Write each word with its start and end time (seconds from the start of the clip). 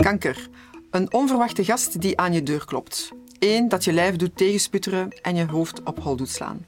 Kanker. 0.00 0.48
Een 0.90 1.12
onverwachte 1.12 1.64
gast 1.64 2.00
die 2.00 2.18
aan 2.18 2.32
je 2.32 2.42
deur 2.42 2.64
klopt. 2.64 3.12
Eén 3.38 3.68
dat 3.68 3.84
je 3.84 3.92
lijf 3.92 4.16
doet 4.16 4.36
tegensputteren 4.36 5.08
en 5.22 5.36
je 5.36 5.46
hoofd 5.46 5.82
op 5.82 6.02
hol 6.02 6.16
doet 6.16 6.28
slaan. 6.28 6.66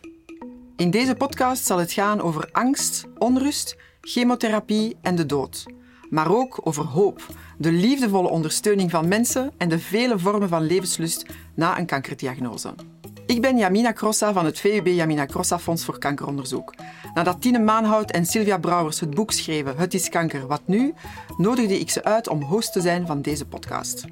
In 0.76 0.90
deze 0.90 1.14
podcast 1.14 1.64
zal 1.64 1.78
het 1.78 1.92
gaan 1.92 2.20
over 2.20 2.48
angst, 2.52 3.04
onrust, 3.18 3.76
chemotherapie 4.00 4.96
en 5.02 5.14
de 5.14 5.26
dood. 5.26 5.64
Maar 6.10 6.34
ook 6.34 6.60
over 6.62 6.84
hoop, 6.84 7.26
de 7.58 7.72
liefdevolle 7.72 8.28
ondersteuning 8.28 8.90
van 8.90 9.08
mensen 9.08 9.52
en 9.58 9.68
de 9.68 9.78
vele 9.78 10.18
vormen 10.18 10.48
van 10.48 10.66
levenslust 10.66 11.26
na 11.54 11.78
een 11.78 11.86
kankerdiagnose. 11.86 12.74
Ik 13.32 13.40
ben 13.40 13.58
Jamina 13.58 13.92
Crossa 13.92 14.32
van 14.32 14.44
het 14.44 14.60
VUB 14.60 14.86
Jamina 14.86 15.26
Crossa 15.26 15.58
Fonds 15.58 15.84
voor 15.84 15.98
Kankeronderzoek. 15.98 16.74
Nadat 17.14 17.40
Tine 17.40 17.58
Maanhout 17.58 18.10
en 18.10 18.26
Sylvia 18.26 18.58
Brouwers 18.58 19.00
het 19.00 19.14
boek 19.14 19.30
schreven 19.32 19.76
Het 19.76 19.94
is 19.94 20.08
kanker, 20.08 20.46
wat 20.46 20.60
nu? 20.64 20.94
nodigde 21.36 21.78
ik 21.78 21.90
ze 21.90 22.04
uit 22.04 22.28
om 22.28 22.42
host 22.42 22.72
te 22.72 22.80
zijn 22.80 23.06
van 23.06 23.22
deze 23.22 23.46
podcast. 23.46 24.04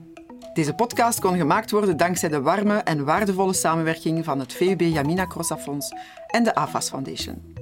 Deze 0.55 0.74
podcast 0.74 1.20
kon 1.20 1.37
gemaakt 1.37 1.70
worden 1.70 1.96
dankzij 1.96 2.29
de 2.29 2.41
warme 2.41 2.77
en 2.77 3.05
waardevolle 3.05 3.52
samenwerking 3.52 4.24
van 4.24 4.38
het 4.38 4.52
VUB 4.52 4.80
Jamina 4.80 5.27
Crossa 5.27 5.59
Fonds 5.59 5.95
en 6.27 6.45
de 6.45 6.55
AFAS 6.55 6.88
Foundation. 6.88 7.59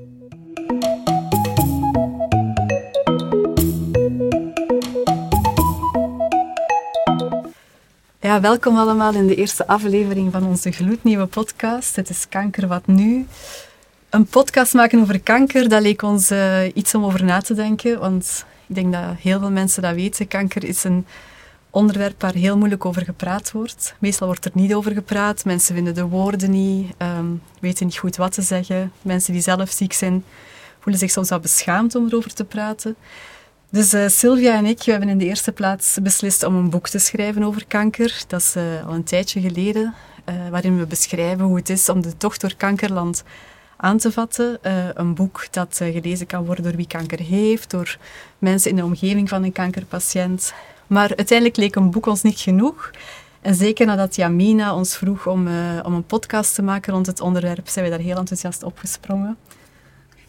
Ja, 8.29 8.41
welkom 8.41 8.79
allemaal 8.79 9.15
in 9.15 9.27
de 9.27 9.35
eerste 9.35 9.67
aflevering 9.67 10.33
van 10.33 10.47
onze 10.47 10.71
gloednieuwe 10.71 11.27
podcast. 11.27 11.97
Het 11.97 12.11
is 12.11 12.29
Kanker 12.29 12.67
Wat 12.67 12.87
Nu. 12.87 13.27
Een 14.11 14.27
podcast 14.27 14.75
maken 14.75 15.01
over 15.01 15.21
kanker, 15.21 15.69
dat 15.69 15.83
leek 15.83 16.03
ons 16.03 16.31
uh, 16.31 16.65
iets 16.75 16.95
om 16.95 17.05
over 17.05 17.25
na 17.25 17.41
te 17.41 17.55
denken. 17.55 17.99
Want 17.99 18.45
ik 18.67 18.75
denk 18.75 18.93
dat 18.93 19.03
heel 19.19 19.39
veel 19.39 19.51
mensen 19.51 19.83
dat 19.83 19.95
weten. 19.95 20.29
Kanker 20.29 20.65
is 20.65 20.85
een 20.85 21.07
onderwerp 21.71 22.21
waar 22.21 22.35
heel 22.35 22.57
moeilijk 22.57 22.85
over 22.85 23.03
gepraat 23.05 23.53
wordt. 23.53 23.95
Meestal 23.98 24.27
wordt 24.27 24.45
er 24.45 24.51
niet 24.55 24.75
over 24.75 24.92
gepraat. 24.92 25.45
Mensen 25.45 25.75
vinden 25.75 25.95
de 25.95 26.05
woorden 26.05 26.51
niet, 26.51 26.95
um, 26.98 27.42
weten 27.61 27.87
niet 27.87 27.98
goed 27.98 28.17
wat 28.17 28.33
te 28.33 28.42
zeggen. 28.42 28.92
Mensen 29.03 29.33
die 29.33 29.42
zelf 29.42 29.70
ziek 29.70 29.92
zijn, 29.92 30.25
voelen 30.81 31.01
zich 31.01 31.11
soms 31.11 31.29
wel 31.29 31.41
beschaamd 31.41 31.95
om 31.95 32.07
erover 32.07 32.35
te 32.35 32.45
praten. 32.45 32.97
Dus 33.70 33.94
uh, 33.94 34.08
Sylvia 34.08 34.56
en 34.56 34.66
ik 34.66 34.83
we 34.83 34.91
hebben 34.91 35.08
in 35.08 35.19
de 35.19 35.24
eerste 35.24 35.52
plaats 35.52 35.98
beslist 36.02 36.42
om 36.42 36.55
een 36.55 36.70
boek 36.70 36.88
te 36.88 36.98
schrijven 36.98 37.42
over 37.42 37.66
kanker. 37.66 38.22
Dat 38.27 38.41
is 38.41 38.56
uh, 38.56 38.86
al 38.86 38.94
een 38.94 39.05
tijdje 39.05 39.41
geleden, 39.41 39.94
uh, 40.28 40.48
waarin 40.50 40.78
we 40.78 40.86
beschrijven 40.86 41.44
hoe 41.44 41.56
het 41.56 41.69
is 41.69 41.89
om 41.89 42.00
de 42.00 42.16
tocht 42.16 42.41
door 42.41 42.55
kankerland 42.56 43.24
aan 43.77 43.98
te 43.98 44.12
vatten. 44.12 44.58
een 44.94 45.14
boek 45.14 45.46
dat 45.50 45.77
gelezen 45.77 46.27
kan 46.27 46.44
worden 46.44 46.64
door 46.64 46.77
wie 46.77 46.86
kanker 46.86 47.20
heeft, 47.20 47.70
door 47.70 47.98
mensen 48.39 48.70
in 48.70 48.77
de 48.77 48.84
omgeving 48.84 49.28
van 49.28 49.42
een 49.42 49.52
kankerpatiënt. 49.52 50.52
Maar 50.86 51.16
uiteindelijk 51.16 51.56
leek 51.58 51.74
een 51.74 51.91
boek 51.91 52.06
ons 52.06 52.22
niet 52.22 52.41
genoeg. 52.41 52.91
En 53.41 53.55
zeker 53.55 53.86
nadat 53.86 54.16
Jamina 54.16 54.74
ons 54.74 54.96
vroeg 54.96 55.27
om, 55.27 55.48
om 55.83 55.94
een 55.94 56.06
podcast 56.06 56.55
te 56.55 56.62
maken 56.62 56.92
rond 56.92 57.06
het 57.06 57.20
onderwerp, 57.20 57.69
zijn 57.69 57.84
we 57.84 57.91
daar 57.91 58.00
heel 58.00 58.16
enthousiast 58.16 58.62
opgesprongen. 58.62 59.36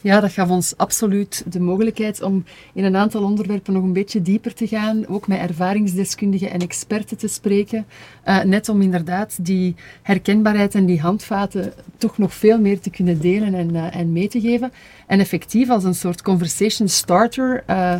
Ja, 0.02 0.20
dat 0.20 0.32
gaf 0.32 0.50
ons 0.50 0.78
absoluut 0.78 1.44
de 1.48 1.60
mogelijkheid 1.60 2.22
om 2.22 2.44
in 2.74 2.84
een 2.84 2.96
aantal 2.96 3.24
onderwerpen 3.24 3.74
nog 3.74 3.84
een 3.84 3.94
beetje 3.94 4.22
dieper 4.22 4.54
te 4.54 4.68
gaan, 4.68 5.08
ook 5.08 5.28
met 5.28 5.40
ervaringsdeskundigen 5.40 6.52
en 6.52 6.60
experten 6.60 7.18
te 7.18 7.28
spreken, 7.28 7.86
uh, 8.26 8.44
net 8.44 8.70
om 8.70 8.82
inderdaad 8.82 9.46
die 9.46 9.76
herkenbaarheid 10.02 10.76
en 10.76 10.86
die 10.86 11.02
handvaten 11.02 11.74
toch 11.98 12.18
nog 12.18 12.34
veel 12.34 12.60
meer 12.60 12.80
te 12.80 12.90
kunnen 12.90 13.22
delen 13.22 13.54
en, 13.54 13.76
uh, 13.76 13.96
en 13.96 14.12
mee 14.12 14.28
te 14.28 14.42
geven. 14.42 14.72
En 15.08 15.20
effectief 15.20 15.70
als 15.70 15.84
een 15.84 15.96
soort 15.96 16.22
conversation 16.22 16.88
starter 16.88 17.64
uh, 17.70 17.96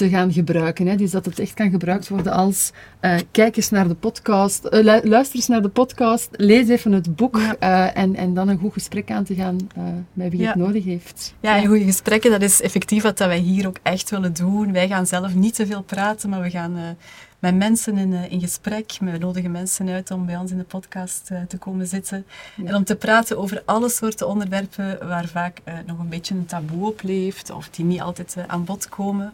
te 0.00 0.08
gaan 0.08 0.32
gebruiken. 0.32 0.86
Hè. 0.86 0.96
Dus 0.96 1.10
dat 1.10 1.24
het 1.24 1.38
echt 1.38 1.54
kan 1.54 1.70
gebruikt 1.70 2.08
worden 2.08 2.32
als 2.32 2.72
uh, 3.00 3.16
kijk 3.30 3.56
eens 3.56 3.70
naar 3.70 3.88
de 3.88 3.94
podcast, 3.94 4.64
uh, 4.70 5.00
luister 5.02 5.36
eens 5.36 5.48
naar 5.48 5.62
de 5.62 5.68
podcast, 5.68 6.28
lees 6.32 6.68
even 6.68 6.92
het 6.92 7.16
boek 7.16 7.36
ja. 7.36 7.56
uh, 7.60 8.02
en, 8.02 8.16
en 8.16 8.34
dan 8.34 8.48
een 8.48 8.58
goed 8.58 8.72
gesprek 8.72 9.10
aan 9.10 9.24
te 9.24 9.34
gaan 9.34 9.56
met 10.12 10.30
wie 10.30 10.40
ja. 10.40 10.46
het 10.46 10.56
nodig 10.56 10.84
heeft. 10.84 11.34
Ja, 11.40 11.56
en 11.56 11.66
goede 11.66 11.84
gesprekken, 11.84 12.30
dat 12.30 12.42
is 12.42 12.60
effectief 12.60 13.02
wat 13.02 13.18
wij 13.18 13.38
hier 13.38 13.66
ook 13.66 13.78
echt 13.82 14.10
willen 14.10 14.32
doen. 14.32 14.72
Wij 14.72 14.88
gaan 14.88 15.06
zelf 15.06 15.34
niet 15.34 15.54
te 15.54 15.66
veel 15.66 15.82
praten, 15.82 16.30
maar 16.30 16.42
we 16.42 16.50
gaan 16.50 16.96
met 17.38 17.56
mensen 17.56 17.98
in, 17.98 18.12
in 18.12 18.40
gesprek. 18.40 18.96
We 19.00 19.18
nodigen 19.18 19.50
mensen 19.50 19.88
uit 19.88 20.10
om 20.10 20.26
bij 20.26 20.36
ons 20.36 20.50
in 20.50 20.58
de 20.58 20.64
podcast 20.64 21.30
te 21.48 21.58
komen 21.58 21.86
zitten. 21.86 22.26
Ja. 22.56 22.64
En 22.64 22.74
om 22.74 22.84
te 22.84 22.96
praten 22.96 23.38
over 23.38 23.62
alle 23.64 23.88
soorten 23.88 24.28
onderwerpen 24.28 25.08
waar 25.08 25.26
vaak 25.26 25.58
nog 25.86 25.98
een 25.98 26.08
beetje 26.08 26.34
een 26.34 26.46
taboe 26.46 26.86
op 26.86 27.02
leeft 27.02 27.50
of 27.50 27.68
die 27.68 27.84
niet 27.84 28.00
altijd 28.00 28.36
aan 28.46 28.64
bod 28.64 28.88
komen. 28.88 29.32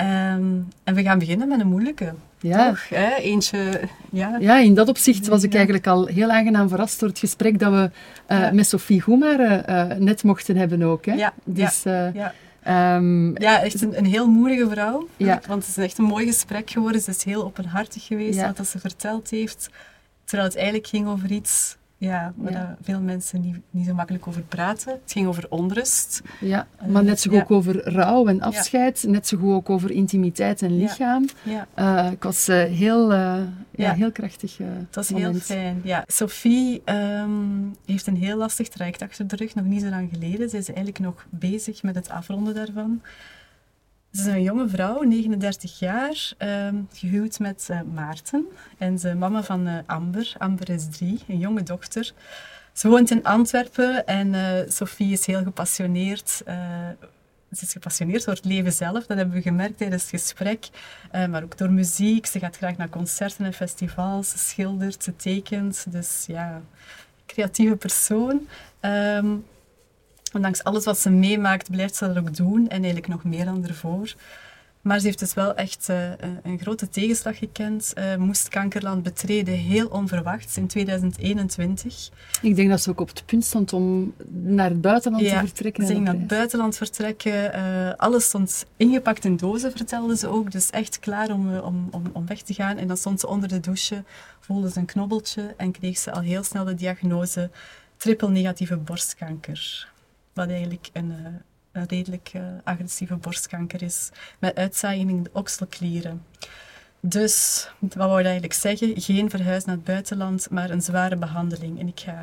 Um, 0.00 0.68
en 0.84 0.94
we 0.94 1.02
gaan 1.02 1.18
beginnen 1.18 1.48
met 1.48 1.60
een 1.60 1.68
moeilijke. 1.68 2.14
Ja. 2.40 2.68
Toch, 2.68 2.88
hè? 2.88 3.14
Eentje, 3.14 3.80
ja. 4.10 4.36
ja, 4.40 4.58
in 4.58 4.74
dat 4.74 4.88
opzicht 4.88 5.26
was 5.26 5.42
ik 5.42 5.54
eigenlijk 5.54 5.86
al 5.86 6.06
heel 6.06 6.30
aangenaam 6.30 6.68
verrast 6.68 7.00
door 7.00 7.08
het 7.08 7.18
gesprek 7.18 7.58
dat 7.58 7.72
we 7.72 7.90
uh, 8.34 8.40
ja. 8.40 8.52
met 8.52 8.66
Sophie 8.66 9.00
Goemare 9.00 9.64
uh, 9.68 9.98
net 9.98 10.22
mochten 10.22 10.56
hebben 10.56 10.82
ook. 10.82 11.04
Hè? 11.04 11.14
Ja, 11.14 11.32
dus, 11.44 11.82
ja. 11.82 12.08
Uh, 12.08 12.14
ja. 12.14 12.96
Um, 12.96 13.38
ja, 13.38 13.62
echt 13.62 13.82
een, 13.82 13.98
een 13.98 14.06
heel 14.06 14.28
moedige 14.28 14.68
vrouw. 14.68 15.08
Ja. 15.16 15.40
Want 15.46 15.66
het 15.66 15.76
is 15.76 15.84
echt 15.84 15.98
een 15.98 16.04
mooi 16.04 16.26
gesprek 16.26 16.70
geworden. 16.70 17.00
Ze 17.00 17.10
is 17.10 17.24
heel 17.24 17.44
openhartig 17.44 18.06
geweest 18.06 18.38
ja. 18.38 18.52
wat 18.56 18.68
ze 18.68 18.78
verteld 18.78 19.30
heeft. 19.30 19.70
Terwijl 20.24 20.48
het 20.48 20.58
eigenlijk 20.58 20.86
ging 20.86 21.08
over 21.08 21.30
iets 21.30 21.76
ja, 22.02 22.32
waar 22.36 22.52
ja. 22.52 22.76
veel 22.82 23.00
mensen 23.00 23.40
niet, 23.40 23.56
niet 23.70 23.86
zo 23.86 23.94
makkelijk 23.94 24.26
over 24.26 24.42
praten. 24.42 24.92
Het 24.92 25.12
ging 25.12 25.26
over 25.26 25.46
onrust. 25.48 26.22
Ja, 26.40 26.66
maar 26.88 27.04
net 27.04 27.20
zo 27.20 27.30
goed 27.30 27.38
ja. 27.38 27.44
ook 27.44 27.50
over 27.50 27.92
rouw 27.92 28.26
en 28.26 28.40
afscheid. 28.40 29.04
Net 29.08 29.26
zo 29.28 29.38
goed 29.38 29.52
ook 29.52 29.70
over 29.70 29.90
intimiteit 29.90 30.62
en 30.62 30.76
lichaam. 30.76 31.28
Ja. 31.42 31.66
Uh, 32.04 32.12
ik 32.12 32.22
was 32.22 32.48
uh, 32.48 32.62
heel, 32.62 33.12
uh, 33.12 33.36
ja. 33.70 33.92
heel 33.92 34.12
krachtig 34.12 34.58
Het 34.58 34.94
was 34.94 35.10
moment. 35.10 35.32
heel 35.32 35.40
fijn. 35.56 35.80
Ja. 35.84 36.04
Sophie 36.06 36.82
um, 36.84 37.76
heeft 37.86 38.06
een 38.06 38.16
heel 38.16 38.36
lastig 38.36 38.68
traject 38.68 39.02
achter 39.02 39.28
de 39.28 39.36
rug, 39.36 39.54
nog 39.54 39.64
niet 39.64 39.82
zo 39.82 39.88
lang 39.88 40.08
geleden. 40.12 40.50
Ze 40.50 40.56
is 40.56 40.66
eigenlijk 40.66 40.98
nog 40.98 41.26
bezig 41.30 41.82
met 41.82 41.94
het 41.94 42.08
afronden 42.08 42.54
daarvan. 42.54 43.00
Ze 44.12 44.20
is 44.20 44.26
een 44.26 44.42
jonge 44.42 44.68
vrouw, 44.68 45.02
39 45.02 45.78
jaar, 45.78 46.32
uh, 46.38 46.68
gehuwd 46.92 47.38
met 47.38 47.68
uh, 47.70 47.80
Maarten. 47.94 48.46
En 48.78 48.98
ze 48.98 49.14
mama 49.14 49.42
van 49.42 49.68
uh, 49.68 49.78
Amber. 49.86 50.34
Amber 50.38 50.70
is 50.70 50.88
drie, 50.88 51.20
een 51.28 51.38
jonge 51.38 51.62
dochter. 51.62 52.12
Ze 52.72 52.88
woont 52.88 53.10
in 53.10 53.24
Antwerpen 53.24 54.06
en 54.06 54.32
uh, 54.32 54.68
Sophie 54.68 55.12
is 55.12 55.26
heel 55.26 55.42
gepassioneerd. 55.42 56.28
ze 56.28 56.96
is 57.50 57.72
gepassioneerd 57.72 58.24
door 58.24 58.34
het 58.34 58.44
leven 58.44 58.72
zelf, 58.72 59.06
dat 59.06 59.16
hebben 59.16 59.34
we 59.34 59.42
gemerkt 59.42 59.78
tijdens 59.78 60.02
het 60.02 60.20
gesprek. 60.20 60.68
maar 61.12 61.42
ook 61.42 61.58
door 61.58 61.70
muziek. 61.70 62.26
Ze 62.26 62.38
gaat 62.38 62.56
graag 62.56 62.76
naar 62.76 62.88
concerten 62.88 63.44
en 63.44 63.52
festivals. 63.52 64.30
Ze 64.30 64.38
schildert, 64.38 65.02
ze 65.02 65.16
tekent. 65.16 65.92
Dus 65.92 66.24
ja, 66.26 66.62
creatieve 67.26 67.76
persoon. 67.76 68.48
Um, 68.80 69.44
Ondanks 70.32 70.64
alles 70.64 70.84
wat 70.84 70.98
ze 70.98 71.10
meemaakt, 71.10 71.70
blijft 71.70 71.94
ze 71.94 72.06
dat 72.06 72.18
ook 72.18 72.36
doen 72.36 72.68
en 72.68 72.82
eigenlijk 72.82 73.08
nog 73.08 73.24
meer 73.24 73.44
dan 73.44 73.66
ervoor. 73.66 74.14
Maar 74.82 74.98
ze 74.98 75.06
heeft 75.06 75.18
dus 75.18 75.34
wel 75.34 75.54
echt 75.54 75.88
uh, 75.90 76.10
een 76.42 76.58
grote 76.58 76.88
tegenslag 76.88 77.38
gekend. 77.38 77.92
Uh, 77.98 78.16
moest 78.16 78.48
Kankerland 78.48 79.02
betreden, 79.02 79.54
heel 79.54 79.86
onverwachts, 79.86 80.56
in 80.56 80.66
2021. 80.66 82.10
Ik 82.42 82.56
denk 82.56 82.70
dat 82.70 82.82
ze 82.82 82.90
ook 82.90 83.00
op 83.00 83.08
het 83.08 83.22
punt 83.26 83.44
stond 83.44 83.72
om 83.72 84.14
naar 84.28 84.68
het 84.68 84.80
buitenland 84.80 85.24
ja, 85.24 85.40
te 85.40 85.46
vertrekken. 85.46 85.86
ze 85.86 85.92
ging 85.92 86.04
naar 86.04 86.14
het 86.14 86.26
buitenland 86.26 86.76
vertrekken. 86.76 87.56
Uh, 87.56 87.92
alles 87.96 88.24
stond 88.24 88.66
ingepakt 88.76 89.24
in 89.24 89.36
dozen, 89.36 89.72
vertelde 89.72 90.16
ze 90.16 90.28
ook. 90.28 90.50
Dus 90.50 90.70
echt 90.70 90.98
klaar 90.98 91.30
om, 91.30 91.56
om, 91.56 91.88
om, 91.90 92.02
om 92.12 92.26
weg 92.26 92.42
te 92.42 92.54
gaan. 92.54 92.76
En 92.76 92.86
dan 92.86 92.96
stond 92.96 93.20
ze 93.20 93.26
onder 93.26 93.48
de 93.48 93.60
douche, 93.60 94.04
voelde 94.40 94.70
ze 94.70 94.78
een 94.78 94.86
knobbeltje 94.86 95.54
en 95.56 95.72
kreeg 95.72 95.98
ze 95.98 96.12
al 96.12 96.20
heel 96.20 96.42
snel 96.42 96.64
de 96.64 96.74
diagnose 96.74 97.50
triple 97.96 98.30
negatieve 98.30 98.76
borstkanker 98.76 99.90
wat 100.32 100.48
eigenlijk 100.48 100.90
een, 100.92 101.10
uh, 101.10 101.26
een 101.72 101.86
redelijk 101.88 102.32
uh, 102.36 102.42
agressieve 102.64 103.16
borstkanker 103.16 103.82
is, 103.82 104.10
met 104.38 104.56
uitzaaiing 104.56 105.10
in 105.10 105.22
de 105.22 105.30
okselklieren. 105.32 106.24
Dus, 107.00 107.68
wat 107.78 107.94
wou 107.94 108.18
ik 108.18 108.24
eigenlijk 108.24 108.54
zeggen? 108.54 109.00
Geen 109.00 109.30
verhuis 109.30 109.64
naar 109.64 109.74
het 109.74 109.84
buitenland, 109.84 110.50
maar 110.50 110.70
een 110.70 110.82
zware 110.82 111.16
behandeling. 111.16 111.80
En 111.80 111.88
ik 111.88 112.00
ga 112.00 112.20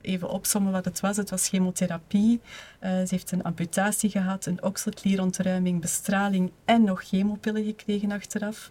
even 0.00 0.28
opsommen 0.28 0.72
wat 0.72 0.84
het 0.84 1.00
was. 1.00 1.16
Het 1.16 1.30
was 1.30 1.48
chemotherapie. 1.48 2.40
Uh, 2.80 2.90
ze 2.90 3.06
heeft 3.08 3.32
een 3.32 3.42
amputatie 3.42 4.10
gehad, 4.10 4.46
een 4.46 4.62
okselklierontruiming, 4.62 5.80
bestraling 5.80 6.50
en 6.64 6.84
nog 6.84 7.04
chemopillen 7.04 7.64
gekregen 7.64 8.12
achteraf. 8.12 8.70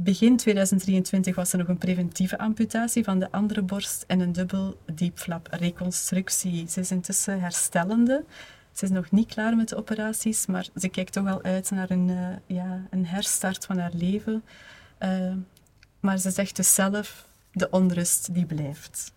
Begin 0.00 0.36
2023 0.36 1.34
was 1.34 1.52
er 1.52 1.58
nog 1.58 1.68
een 1.68 1.78
preventieve 1.78 2.38
amputatie 2.38 3.04
van 3.04 3.18
de 3.18 3.30
andere 3.30 3.62
borst 3.62 4.04
en 4.06 4.20
een 4.20 4.32
dubbel 4.32 4.78
diepflap 4.94 5.48
reconstructie. 5.50 6.68
Ze 6.68 6.80
is 6.80 6.90
intussen 6.90 7.40
herstellende. 7.40 8.24
Ze 8.72 8.84
is 8.84 8.90
nog 8.90 9.10
niet 9.10 9.34
klaar 9.34 9.56
met 9.56 9.68
de 9.68 9.76
operaties, 9.76 10.46
maar 10.46 10.68
ze 10.76 10.88
kijkt 10.88 11.12
toch 11.12 11.26
al 11.26 11.42
uit 11.42 11.70
naar 11.70 11.90
een, 11.90 12.08
uh, 12.08 12.28
ja, 12.46 12.86
een 12.90 13.06
herstart 13.06 13.64
van 13.64 13.78
haar 13.78 13.92
leven. 13.94 14.44
Uh, 15.00 15.32
maar 16.00 16.18
ze 16.18 16.30
zegt 16.30 16.56
dus 16.56 16.74
zelf, 16.74 17.28
de 17.52 17.70
onrust 17.70 18.34
die 18.34 18.46
blijft. 18.46 19.12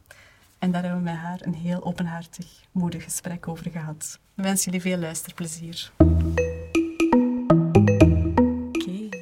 En 0.59 0.71
daar 0.71 0.81
hebben 0.81 1.03
we 1.03 1.09
met 1.09 1.19
haar 1.19 1.39
een 1.41 1.55
heel 1.55 1.83
openhartig, 1.83 2.47
moedig 2.71 3.03
gesprek 3.03 3.47
over 3.47 3.71
gehad. 3.71 4.19
Ik 4.35 4.43
wens 4.43 4.63
jullie 4.63 4.81
veel 4.81 4.97
luisterplezier. 4.97 5.91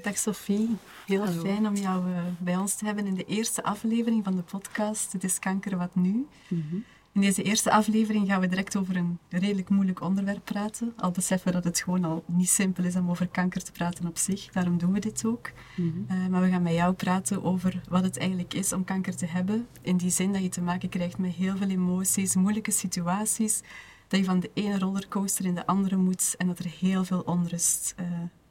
Dag 0.09 0.17
Sophie, 0.17 0.77
heel 1.05 1.27
fijn 1.27 1.67
om 1.67 1.75
jou 1.75 2.09
uh, 2.09 2.17
bij 2.37 2.57
ons 2.57 2.75
te 2.75 2.85
hebben 2.85 3.05
in 3.05 3.13
de 3.13 3.25
eerste 3.25 3.63
aflevering 3.63 4.23
van 4.23 4.35
de 4.35 4.41
podcast 4.41 5.11
Het 5.11 5.23
is 5.23 5.39
kanker 5.39 5.77
wat 5.77 5.95
nu. 5.95 6.27
Mm 6.47 6.83
in 7.11 7.21
deze 7.21 7.43
eerste 7.43 7.71
aflevering 7.71 8.27
gaan 8.27 8.41
we 8.41 8.47
direct 8.47 8.75
over 8.75 8.95
een 8.95 9.19
redelijk 9.29 9.69
moeilijk 9.69 10.01
onderwerp 10.01 10.45
praten. 10.45 10.93
Al 10.97 11.11
beseffen 11.11 11.47
we 11.47 11.53
dat 11.53 11.63
het 11.63 11.81
gewoon 11.81 12.03
al 12.05 12.23
niet 12.27 12.49
simpel 12.49 12.83
is 12.83 12.95
om 12.95 13.09
over 13.09 13.27
kanker 13.27 13.63
te 13.63 13.71
praten 13.71 14.07
op 14.07 14.17
zich. 14.17 14.47
Daarom 14.51 14.77
doen 14.77 14.93
we 14.93 14.99
dit 14.99 15.25
ook. 15.25 15.51
Mhm. 15.75 15.87
Eh, 16.07 16.27
maar 16.27 16.41
we 16.41 16.49
gaan 16.49 16.61
met 16.61 16.73
jou 16.73 16.93
praten 16.93 17.43
over 17.43 17.81
wat 17.89 18.03
het 18.03 18.17
eigenlijk 18.17 18.53
is 18.53 18.73
om 18.73 18.83
kanker 18.83 19.15
te 19.15 19.25
hebben. 19.25 19.67
In 19.81 19.97
die 19.97 20.09
zin 20.09 20.33
dat 20.33 20.41
je 20.41 20.49
te 20.49 20.61
maken 20.61 20.89
krijgt 20.89 21.17
met 21.17 21.33
heel 21.33 21.57
veel 21.57 21.69
emoties, 21.69 22.35
moeilijke 22.35 22.71
situaties. 22.71 23.61
Dat 24.07 24.19
je 24.19 24.25
van 24.25 24.39
de 24.39 24.51
ene 24.53 24.79
rollercoaster 24.79 25.45
in 25.45 25.55
de 25.55 25.65
andere 25.65 25.95
moet. 25.95 26.35
En 26.37 26.47
dat 26.47 26.59
er 26.59 26.71
heel 26.79 27.03
veel 27.03 27.21
onrust 27.21 27.95
uh, 27.99 28.05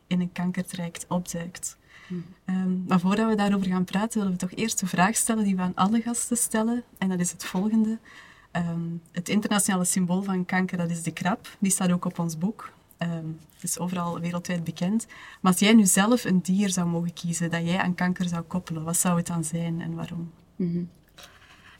in 0.08 0.20
een 0.20 0.32
kankertraject 0.32 1.05
opduikt. 1.08 1.76
Mhm. 2.06 2.20
Ehm, 2.44 2.84
maar 2.87 3.00
voordat 3.00 3.28
we 3.28 3.34
daarover 3.34 3.66
gaan 3.66 3.84
praten, 3.84 4.19
willen 4.19 4.32
we 4.32 4.38
toch 4.38 4.55
eerst 4.55 4.81
de 4.81 4.87
vraag 4.87 5.16
stellen 5.16 5.44
die 5.44 5.56
we 5.56 5.62
aan 5.62 5.75
alle 5.75 6.00
gasten 6.00 6.37
stellen. 6.37 6.84
En 6.99 7.08
dat 7.08 7.20
is 7.20 7.32
het 7.32 7.44
volgende. 7.44 7.99
Ehm, 8.50 8.81
het 9.12 9.28
internationale 9.28 9.84
symbool 9.84 10.22
van 10.22 10.44
kanker, 10.44 10.76
dat 10.76 10.90
is 10.90 11.02
de 11.02 11.12
krab. 11.12 11.49
Die 11.58 11.70
staat 11.70 11.90
ook 11.90 12.05
op 12.05 12.19
ons 12.19 12.38
boek. 12.38 12.72
Um, 12.99 13.38
het 13.55 13.62
is 13.62 13.78
overal 13.78 14.20
wereldwijd 14.20 14.64
bekend. 14.64 15.06
Maar 15.40 15.52
als 15.52 15.60
jij 15.60 15.72
nu 15.72 15.84
zelf 15.84 16.25
een 16.25 16.43
dier 16.43 16.70
zou 16.70 16.88
mogen 16.88 17.12
kiezen 17.12 17.50
dat 17.50 17.64
jij 17.64 17.78
aan 17.78 17.94
kanker 17.94 18.28
zou 18.28 18.43
koppelen, 18.43 18.84
wat 18.84 18.96
zou 18.96 19.16
het 19.16 19.26
dan 19.26 19.44
zijn 19.44 19.81
en 19.81 19.94
waarom? 19.94 20.31
Mhm. 20.56 20.82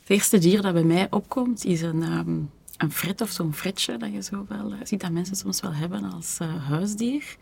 Het 0.01 0.17
eerste 0.17 0.39
dier 0.39 0.63
dat 0.63 0.73
bij 0.73 0.83
mij 0.83 1.07
opkomt 1.11 1.65
is 1.65 1.81
een, 1.81 2.03
um, 2.03 2.51
een 2.77 2.93
fret 2.93 3.21
of 3.21 3.31
zo'n 3.31 3.55
fretje 3.55 3.97
dat 3.97 4.13
je 4.13 4.23
zo 4.23 4.45
wel 4.49 4.73
uh, 4.73 4.79
ziet 4.83 5.01
dat 5.01 5.11
mensen 5.11 5.37
soms 5.37 5.61
wel 5.61 5.75
hebben 5.75 6.13
als 6.13 6.39
uh, 6.43 6.67
huisdier. 6.69 7.37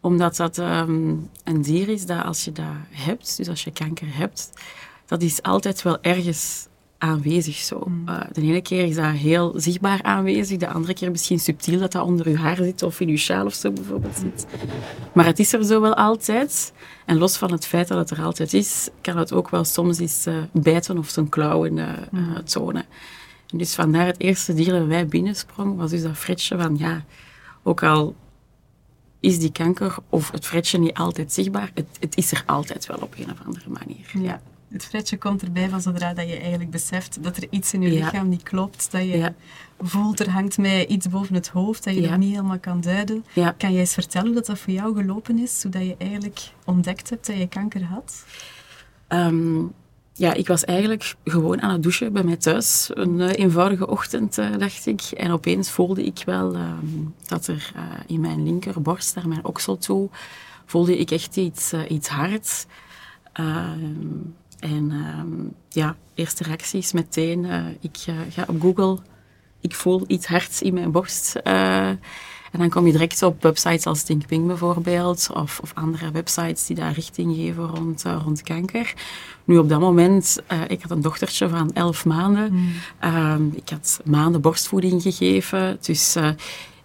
Omdat 0.00 0.36
dat 0.36 0.56
een 0.56 1.28
dier 1.60 1.88
is 1.88 2.06
dat 2.06 2.24
als 2.24 2.44
je 2.44 2.52
dat 2.52 2.64
hebt, 2.90 3.36
dus 3.36 3.48
als 3.48 3.64
je 3.64 3.72
kanker 3.72 4.16
hebt, 4.16 4.50
dat 5.06 5.22
is 5.22 5.42
altijd 5.42 5.82
wel 5.82 6.02
ergens 6.02 6.68
aanwezig 7.00 7.56
zo. 7.56 7.82
Mm. 7.86 8.08
Eh, 8.08 8.20
de 8.32 8.40
ene 8.40 8.60
keer 8.60 8.84
is 8.84 8.94
dat 8.94 9.04
heel 9.04 9.52
zichtbaar 9.56 10.02
aanwezig, 10.02 10.58
de 10.58 10.68
andere 10.68 10.94
keer 10.94 11.10
misschien 11.10 11.38
subtiel 11.38 11.78
dat 11.78 11.92
dat 11.92 12.04
onder 12.04 12.28
je 12.28 12.36
haar 12.36 12.56
zit 12.56 12.82
of 12.82 13.00
in 13.00 13.08
je 13.08 13.16
sjaal 13.16 13.46
of 13.46 13.54
zo 13.54 13.72
bijvoorbeeld 13.72 14.16
zit. 14.16 14.46
Maar 15.12 15.24
het 15.24 15.38
is 15.38 15.52
er 15.52 15.64
zo 15.64 15.80
wel 15.80 15.94
altijd. 15.94 16.72
En 17.06 17.18
los 17.18 17.36
van 17.36 17.52
het 17.52 17.66
feit 17.66 17.88
dat 17.88 17.98
het 17.98 18.18
er 18.18 18.24
altijd 18.24 18.52
is, 18.52 18.88
kan 19.00 19.16
het 19.16 19.32
ook 19.32 19.50
wel 19.50 19.64
soms 19.64 19.98
eens 19.98 20.26
uh, 20.26 20.34
bijten 20.52 20.98
of 20.98 21.08
zijn 21.08 21.28
klauwen 21.28 21.76
uh, 21.76 21.88
mm. 22.10 22.44
tonen. 22.44 22.84
En 23.50 23.58
dus 23.58 23.74
vandaar 23.74 24.06
het 24.06 24.20
eerste 24.20 24.54
dier 24.54 24.72
dat 24.72 24.86
wij 24.86 25.06
binnensprong, 25.06 25.76
was 25.76 25.90
dus 25.90 26.02
dat 26.02 26.16
fretje 26.16 26.58
van 26.58 26.76
ja, 26.76 27.04
ook 27.62 27.82
al 27.82 28.14
is 29.20 29.38
die 29.38 29.52
kanker 29.52 29.96
of 30.08 30.30
het 30.30 30.46
fretje 30.46 30.78
niet 30.78 30.94
altijd 30.94 31.32
zichtbaar, 31.32 31.70
het, 31.74 31.86
het 32.00 32.16
is 32.16 32.32
er 32.32 32.42
altijd 32.46 32.86
wel 32.86 32.98
op 32.98 33.14
een 33.18 33.30
of 33.30 33.46
andere 33.46 33.70
manier. 33.70 34.10
Ja 34.18 34.40
het 34.72 34.84
fretje 34.84 35.18
komt 35.18 35.42
erbij 35.42 35.68
van 35.68 35.80
zodra 35.80 36.14
dat 36.14 36.28
je 36.28 36.36
eigenlijk 36.36 36.70
beseft 36.70 37.22
dat 37.22 37.36
er 37.36 37.46
iets 37.50 37.72
in 37.72 37.82
je 37.82 37.88
lichaam 37.88 38.28
niet 38.28 38.42
klopt. 38.42 38.90
Dat 38.90 39.02
je 39.02 39.32
voelt, 39.78 40.20
er 40.20 40.30
hangt 40.30 40.58
mij 40.58 40.86
iets 40.86 41.08
boven 41.08 41.34
het 41.34 41.48
hoofd, 41.48 41.84
dat 41.84 41.94
je 41.94 42.00
ja. 42.00 42.16
niet 42.16 42.30
helemaal 42.30 42.58
kan 42.58 42.80
duiden. 42.80 43.24
Kan 43.34 43.72
jij 43.72 43.80
eens 43.80 43.94
vertellen 43.94 44.26
hoe 44.26 44.36
dat, 44.36 44.46
dat 44.46 44.58
voor 44.58 44.72
jou 44.72 44.96
gelopen 44.96 45.38
is, 45.38 45.60
zodat 45.60 45.82
je 45.82 45.94
eigenlijk 45.98 46.40
ontdekt 46.64 47.10
hebt 47.10 47.26
dat 47.26 47.36
je 47.36 47.48
kanker 47.48 47.84
had? 47.84 48.24
Ehm, 49.08 49.62
ja, 50.20 50.34
ik 50.34 50.46
was 50.46 50.64
eigenlijk 50.64 51.14
gewoon 51.24 51.62
aan 51.62 51.72
het 51.72 51.82
douchen 51.82 52.12
bij 52.12 52.22
mij 52.22 52.36
thuis. 52.36 52.90
Een 52.94 53.18
uh, 53.18 53.28
eenvoudige 53.32 53.86
ochtend, 53.86 54.38
uh, 54.38 54.56
dacht 54.58 54.86
ik. 54.86 55.00
En 55.00 55.30
opeens 55.30 55.70
voelde 55.70 56.04
ik 56.04 56.22
wel 56.26 56.54
ehm, 56.54 56.76
dat 57.26 57.46
er 57.46 57.72
uh, 57.76 57.82
in 58.06 58.20
mijn 58.20 58.42
linkerborst, 58.42 59.14
naar 59.14 59.28
mijn 59.28 59.44
oksel 59.44 59.78
toe, 59.78 60.08
voelde 60.66 60.98
ik 60.98 61.10
echt 61.10 61.36
iets, 61.36 61.72
iets 61.88 62.08
hards. 62.08 62.66
Ehm, 63.32 64.16
en 64.58 64.90
uh, 64.90 65.22
ja, 65.68 65.96
eerste 66.14 66.44
reacties 66.44 66.92
meteen. 66.92 67.44
Ik 67.80 67.96
ga 68.30 68.44
op 68.48 68.60
Google. 68.60 68.98
Ik 69.60 69.74
voel 69.74 70.04
iets 70.06 70.26
hards 70.26 70.62
in 70.62 70.74
mijn 70.74 70.92
borst. 70.92 71.40
En 72.50 72.58
dan 72.58 72.68
kom 72.68 72.86
je 72.86 72.92
direct 72.92 73.22
op 73.22 73.42
websites 73.42 73.86
als 73.86 74.02
ThinkPing 74.02 74.46
bijvoorbeeld. 74.46 75.30
Of, 75.34 75.60
of 75.62 75.72
andere 75.74 76.10
websites 76.10 76.66
die 76.66 76.76
daar 76.76 76.92
richting 76.92 77.36
geven 77.36 77.66
rond, 77.66 78.04
rond 78.24 78.42
kanker. 78.42 78.94
Nu 79.44 79.58
op 79.58 79.68
dat 79.68 79.80
moment, 79.80 80.42
ik 80.68 80.82
had 80.82 80.90
een 80.90 81.00
dochtertje 81.00 81.48
van 81.48 81.72
elf 81.72 82.04
maanden. 82.04 82.52
Mm. 82.52 82.72
Ehm, 82.98 83.46
ik 83.52 83.68
had 83.68 84.00
maanden 84.04 84.40
borstvoeding 84.40 85.02
gegeven. 85.02 85.78
Dus 85.80 86.16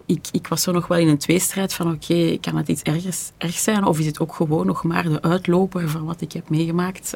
ik, 0.06 0.28
ik, 0.32 0.48
was 0.48 0.62
zo 0.62 0.72
nog 0.72 0.88
wel 0.88 0.98
in 0.98 1.08
een 1.08 1.18
tweestrijd 1.18 1.74
van 1.74 1.92
oké, 1.92 2.38
kan 2.42 2.58
het 2.58 2.68
iets 2.68 2.82
ergers, 2.82 3.32
erg 3.38 3.58
zijn 3.58 3.84
of 3.84 4.00
is 4.00 4.06
het 4.06 4.20
ook 4.20 4.34
gewoon 4.34 4.66
nog 4.66 4.84
maar 4.84 5.04
de 5.04 5.22
uitloper 5.22 5.90
van 5.90 6.06
wat 6.06 6.22
ik 6.22 6.32
heb 6.32 6.50
meegemaakt 6.50 7.14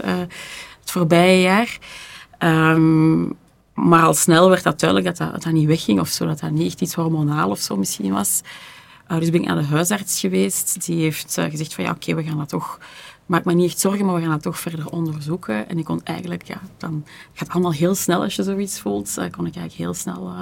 het 0.89 0.91
voorbije 0.91 1.41
jaar. 1.41 1.77
Um, 2.39 3.37
maar 3.87 4.03
al 4.03 4.13
snel 4.13 4.49
werd 4.49 4.63
dat 4.63 4.79
duidelijk 4.79 5.17
dat 5.17 5.31
dat, 5.31 5.43
dat 5.43 5.53
niet 5.53 5.67
wegging 5.67 5.99
of 5.99 6.07
zo, 6.07 6.25
dat 6.25 6.39
dat 6.39 6.51
niet 6.51 6.65
echt 6.65 6.81
iets 6.81 6.93
hormonaal 6.93 7.49
of 7.49 7.59
zo 7.59 7.77
misschien 7.77 8.11
was. 8.11 8.41
Uh, 9.11 9.19
dus 9.19 9.29
ben 9.29 9.41
ik 9.41 9.47
naar 9.47 9.57
de 9.57 9.63
huisarts 9.63 10.19
geweest. 10.19 10.85
Die 10.85 11.01
heeft 11.01 11.37
uh, 11.37 11.45
gezegd 11.45 11.73
van 11.73 11.83
ja, 11.83 11.91
oké, 11.91 12.15
we 12.15 12.23
gaan 12.23 12.37
dat 12.37 12.49
toch... 12.49 12.79
Maak 13.25 13.45
me 13.45 13.53
niet 13.53 13.69
echt 13.69 13.79
zorgen, 13.79 14.05
maar 14.05 14.15
we 14.15 14.21
gaan 14.21 14.29
dat 14.29 14.41
toch 14.41 14.59
verder 14.59 14.89
onderzoeken. 14.89 15.69
En 15.69 15.77
ik 15.77 15.85
kon 15.85 16.01
eigenlijk, 16.03 16.43
ja, 16.43 16.61
dan 16.77 17.05
gaat 17.33 17.47
het 17.47 17.49
allemaal 17.49 17.73
heel 17.73 17.95
snel 17.95 18.21
als 18.21 18.35
je 18.35 18.43
zoiets 18.43 18.79
voelt. 18.79 19.13
kon 19.13 19.45
ik 19.45 19.55
eigenlijk 19.55 19.73
heel 19.73 19.93
snel 19.93 20.33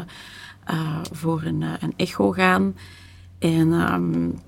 voor 1.11 1.41
een, 1.43 1.61
een 1.61 1.93
echo 1.95 2.31
gaan. 2.31 2.75
En 3.39 3.71
um, 3.93 4.41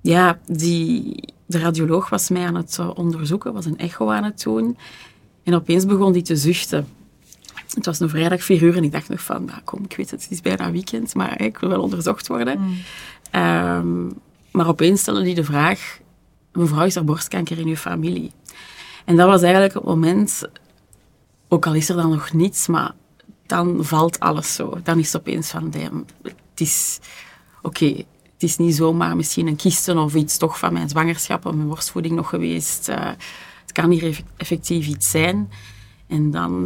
ja, 0.00 0.38
die, 0.46 1.22
de 1.46 1.58
radioloog 1.58 2.08
was 2.08 2.28
mij 2.28 2.46
aan 2.46 2.54
het 2.54 2.78
onderzoeken, 2.94 3.52
was 3.52 3.64
een 3.64 3.78
echo 3.78 4.10
aan 4.10 4.24
het 4.24 4.42
doen. 4.42 4.76
En 5.42 5.54
opeens 5.54 5.86
begon 5.86 6.12
die 6.12 6.22
te 6.22 6.36
zuchten. 6.36 6.86
Het 7.74 7.86
was 7.86 8.00
een 8.00 8.08
vrijdag 8.08 8.42
vier 8.42 8.62
uur 8.62 8.76
en 8.76 8.84
ik 8.84 8.92
dacht 8.92 9.08
nog 9.08 9.22
van, 9.22 9.44
nou, 9.44 9.60
kom, 9.64 9.84
ik 9.84 9.96
weet 9.96 10.10
het, 10.10 10.22
het 10.22 10.30
is 10.30 10.40
bijna 10.40 10.70
weekend, 10.70 11.14
maar 11.14 11.40
ik 11.40 11.58
wil 11.58 11.68
wel 11.68 11.82
onderzocht 11.82 12.26
worden. 12.26 12.60
Mm. 12.60 12.76
Um, 13.40 14.12
maar 14.50 14.68
opeens 14.68 15.00
stelde 15.00 15.22
hij 15.22 15.34
de 15.34 15.44
vraag, 15.44 15.98
mevrouw, 16.52 16.84
is 16.84 16.96
er 16.96 17.04
borstkanker 17.04 17.58
in 17.58 17.66
uw 17.66 17.76
familie? 17.76 18.32
En 19.04 19.16
dat 19.16 19.26
was 19.26 19.42
eigenlijk 19.42 19.74
het 19.74 19.84
moment, 19.84 20.42
ook 21.48 21.66
al 21.66 21.74
is 21.74 21.88
er 21.88 21.96
dan 21.96 22.10
nog 22.10 22.32
niets, 22.32 22.66
maar 22.66 22.92
dan 23.46 23.84
valt 23.84 24.20
alles 24.20 24.54
zo. 24.54 24.78
Dan 24.82 24.98
is 24.98 25.12
het 25.12 25.20
opeens 25.20 25.50
van, 25.50 25.72
het 26.22 26.60
is... 26.60 26.98
Oké, 27.62 27.86
het 28.34 28.42
is 28.42 28.56
niet 28.56 28.74
zomaar 28.74 29.16
misschien 29.16 29.46
een 29.46 29.56
kisten 29.56 29.98
of 29.98 30.14
iets 30.14 30.36
toch 30.36 30.58
van 30.58 30.72
mijn 30.72 30.88
zwangerschap 30.88 31.46
of 31.46 31.54
mijn 31.54 31.68
borstvoeding 31.68 32.14
nog 32.14 32.28
geweest. 32.28 32.88
Uh, 32.88 32.96
het 33.62 33.72
kan 33.72 33.90
hier 33.90 34.20
effectief 34.36 34.86
iets 34.86 35.10
zijn. 35.10 35.50
En 36.06 36.30
dan... 36.30 36.64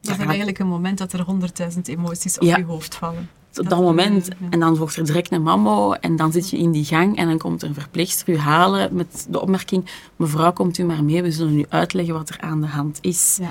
Dat 0.00 0.18
is 0.18 0.24
eigenlijk 0.24 0.58
een 0.58 0.66
moment 0.66 0.98
dat 0.98 1.12
er 1.12 1.22
honderdduizend 1.22 1.88
emoties 1.88 2.38
op 2.38 2.44
je 2.44 2.64
hoofd 2.64 2.94
vallen. 2.94 3.28
Op 3.56 3.68
dat, 3.68 3.80
moment. 3.80 4.28
En 4.50 4.60
dan 4.60 4.76
volgt 4.76 4.96
er 4.96 5.04
direct 5.04 5.32
een 5.32 5.42
mammo. 5.42 5.92
En 5.92 6.16
dan 6.16 6.32
zit 6.32 6.50
je 6.50 6.58
in 6.58 6.70
die 6.70 6.84
gang. 6.84 7.16
En 7.16 7.26
dan 7.26 7.38
komt 7.38 7.62
er 7.62 7.68
een 7.68 7.74
verpleegster 7.74 8.28
u 8.28 8.38
halen 8.38 8.94
met 8.94 9.26
de 9.30 9.40
opmerking... 9.40 9.90
Mevrouw, 10.16 10.52
komt 10.52 10.78
u 10.78 10.84
maar 10.84 11.04
mee. 11.04 11.22
We 11.22 11.30
zullen 11.30 11.58
u 11.58 11.64
uitleggen 11.68 12.14
wat 12.14 12.28
er 12.28 12.40
aan 12.40 12.60
de 12.60 12.66
hand 12.66 12.98
is. 13.00 13.38
Ja. 13.40 13.50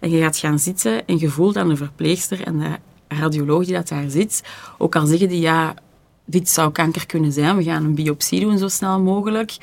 En 0.00 0.10
je 0.10 0.20
gaat 0.20 0.36
gaan 0.36 0.58
zitten 0.58 1.06
en 1.06 1.18
je 1.18 1.28
voelt 1.28 1.56
aan 1.56 1.68
de 1.68 1.76
verpleegster 1.76 2.42
en 2.42 2.58
de 2.58 2.78
radioloog 3.08 3.64
die 3.64 3.74
dat 3.74 3.88
daar 3.88 4.10
zit, 4.10 4.42
ook 4.78 4.96
al 4.96 5.06
zeggen 5.06 5.28
die 5.28 5.40
ja, 5.40 5.74
dit 6.24 6.48
zou 6.48 6.72
kanker 6.72 7.06
kunnen 7.06 7.32
zijn, 7.32 7.56
we 7.56 7.62
gaan 7.62 7.84
een 7.84 7.94
biopsie 7.94 8.40
doen 8.40 8.58
zo 8.58 8.68
snel 8.68 9.00
mogelijk. 9.00 9.56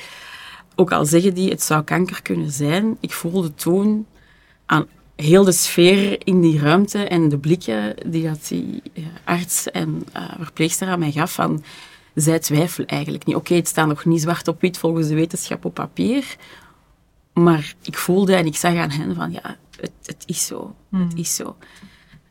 Ook 0.75 0.91
al 0.91 1.05
zeggen 1.05 1.33
die 1.33 1.49
het 1.49 1.61
zou 1.61 1.83
kanker 1.83 2.21
kunnen 2.21 2.51
zijn, 2.51 2.97
ik 2.99 3.11
voelde 3.11 3.53
toen 3.53 4.05
aan 4.69 4.85
heel 5.15 5.43
de 5.43 5.51
sfeer 5.51 6.27
in 6.27 6.41
die 6.41 6.59
ruimte 6.59 7.07
en 7.07 7.29
de 7.29 7.37
blikken 7.37 7.95
die 8.05 8.23
dat 8.23 8.47
die 8.47 8.81
eh, 8.93 9.03
arts 9.23 9.71
en 9.71 10.03
uh, 10.15 10.23
verpleegster 10.37 10.87
aan 10.87 10.99
mij 10.99 11.11
gaf 11.11 11.33
van 11.33 11.63
zij 12.15 12.39
twijfelen 12.39 12.87
eigenlijk 12.87 13.25
niet. 13.25 13.35
Oké, 13.35 13.53
het 13.53 13.67
staat 13.67 13.87
nog 13.87 14.05
niet 14.05 14.21
zwart 14.21 14.47
op 14.47 14.61
wit 14.61 14.77
volgens 14.77 15.07
de 15.07 15.15
wetenschap 15.15 15.65
op 15.65 15.73
papier, 15.73 16.35
maar 17.33 17.73
ik 17.81 17.97
voelde 17.97 18.35
en 18.35 18.45
ik 18.45 18.55
zag 18.55 18.75
aan 18.75 18.91
hen 18.91 19.15
van 19.15 19.31
ja, 19.31 19.57
het, 19.79 19.91
het 20.03 20.23
is 20.25 20.45
zo. 20.45 20.75
Het 20.91 20.99
hmm. 20.99 21.09
is 21.15 21.35
zo. 21.35 21.55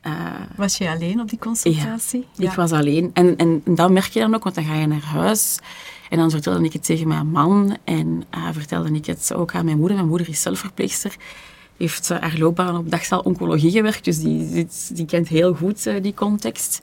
Uh, 0.07 0.13
was 0.57 0.79
je 0.79 0.89
alleen 0.89 1.21
op 1.21 1.29
die 1.29 1.39
consultatie? 1.39 2.27
Ja, 2.33 2.51
ik 2.51 2.57
was 2.57 2.73
alleen. 2.73 3.11
En, 3.13 3.37
en, 3.37 3.63
dat 3.65 3.91
merk 3.91 4.13
je 4.13 4.21
dan 4.21 4.35
ook, 4.35 4.43
want 4.43 4.55
dan 4.55 4.65
ga 4.65 4.75
je 4.75 4.87
naar 4.87 5.05
huis. 5.05 5.59
En 6.11 6.19
dan 6.19 6.31
vertelde 6.31 6.65
ik 6.65 6.73
het 6.73 6.85
tegen 6.85 7.09
mijn 7.09 7.31
man 7.31 7.77
en 7.85 8.25
uh, 8.35 8.49
vertelde 8.53 8.91
ik 8.93 9.07
het 9.07 9.35
ook 9.35 9.55
aan 9.55 9.65
mijn 9.65 9.79
moeder. 9.79 9.97
Mijn 9.97 10.09
moeder 10.09 10.29
is 10.29 10.43
zelfverpleegster. 10.43 11.17
Heeft 11.79 12.11
uh, 12.11 12.19
haar 12.19 12.39
loopbaan 12.39 12.77
op 12.77 12.91
dagzaal 12.91 13.21
oncologie 13.21 13.71
gewerkt, 13.71 14.05
dus 14.05 14.19
die, 14.19 14.49
die, 14.51 14.69
die 14.93 15.07
kent 15.07 15.29
heel 15.29 15.55
goed 15.55 16.03
die 16.03 16.15
context. 16.15 16.81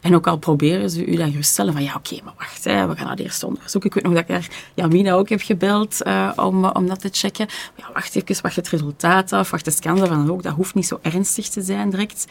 En 0.00 0.14
ook 0.14 0.26
al 0.26 0.36
proberen 0.38 0.90
ze 0.90 1.06
u 1.06 1.16
dan 1.16 1.30
geruststellen 1.30 1.72
van 1.72 1.82
ja, 1.82 1.94
oké, 1.94 2.18
maar 2.24 2.34
wacht, 2.36 2.64
hè, 2.64 2.86
we 2.86 2.96
gaan 2.96 3.08
dat 3.08 3.18
eerst 3.18 3.42
onderzoeken. 3.42 3.88
Ik 3.90 3.94
weet 3.94 4.04
nog 4.04 4.12
dat 4.12 4.22
ik 4.22 4.28
daar 4.28 4.48
Jamina 4.74 5.12
ook 5.12 5.28
heb 5.28 5.40
gebeld 5.40 6.06
uh, 6.06 6.32
om, 6.36 6.64
om 6.64 6.86
dat 6.86 7.00
te 7.00 7.08
checken. 7.12 7.46
Maar 7.46 7.86
ja, 7.86 7.92
wacht 7.92 8.14
even, 8.16 8.42
wacht 8.42 8.56
het 8.56 8.68
resultaat 8.68 9.32
af, 9.32 9.50
wacht 9.50 9.64
de 9.64 9.70
scan 9.70 9.98
van 9.98 10.30
ook. 10.30 10.42
Dat 10.42 10.54
hoeft 10.54 10.74
niet 10.74 10.86
zo 10.86 10.98
ernstig 11.02 11.48
te 11.48 11.62
zijn 11.62 11.90
direct. 11.90 12.26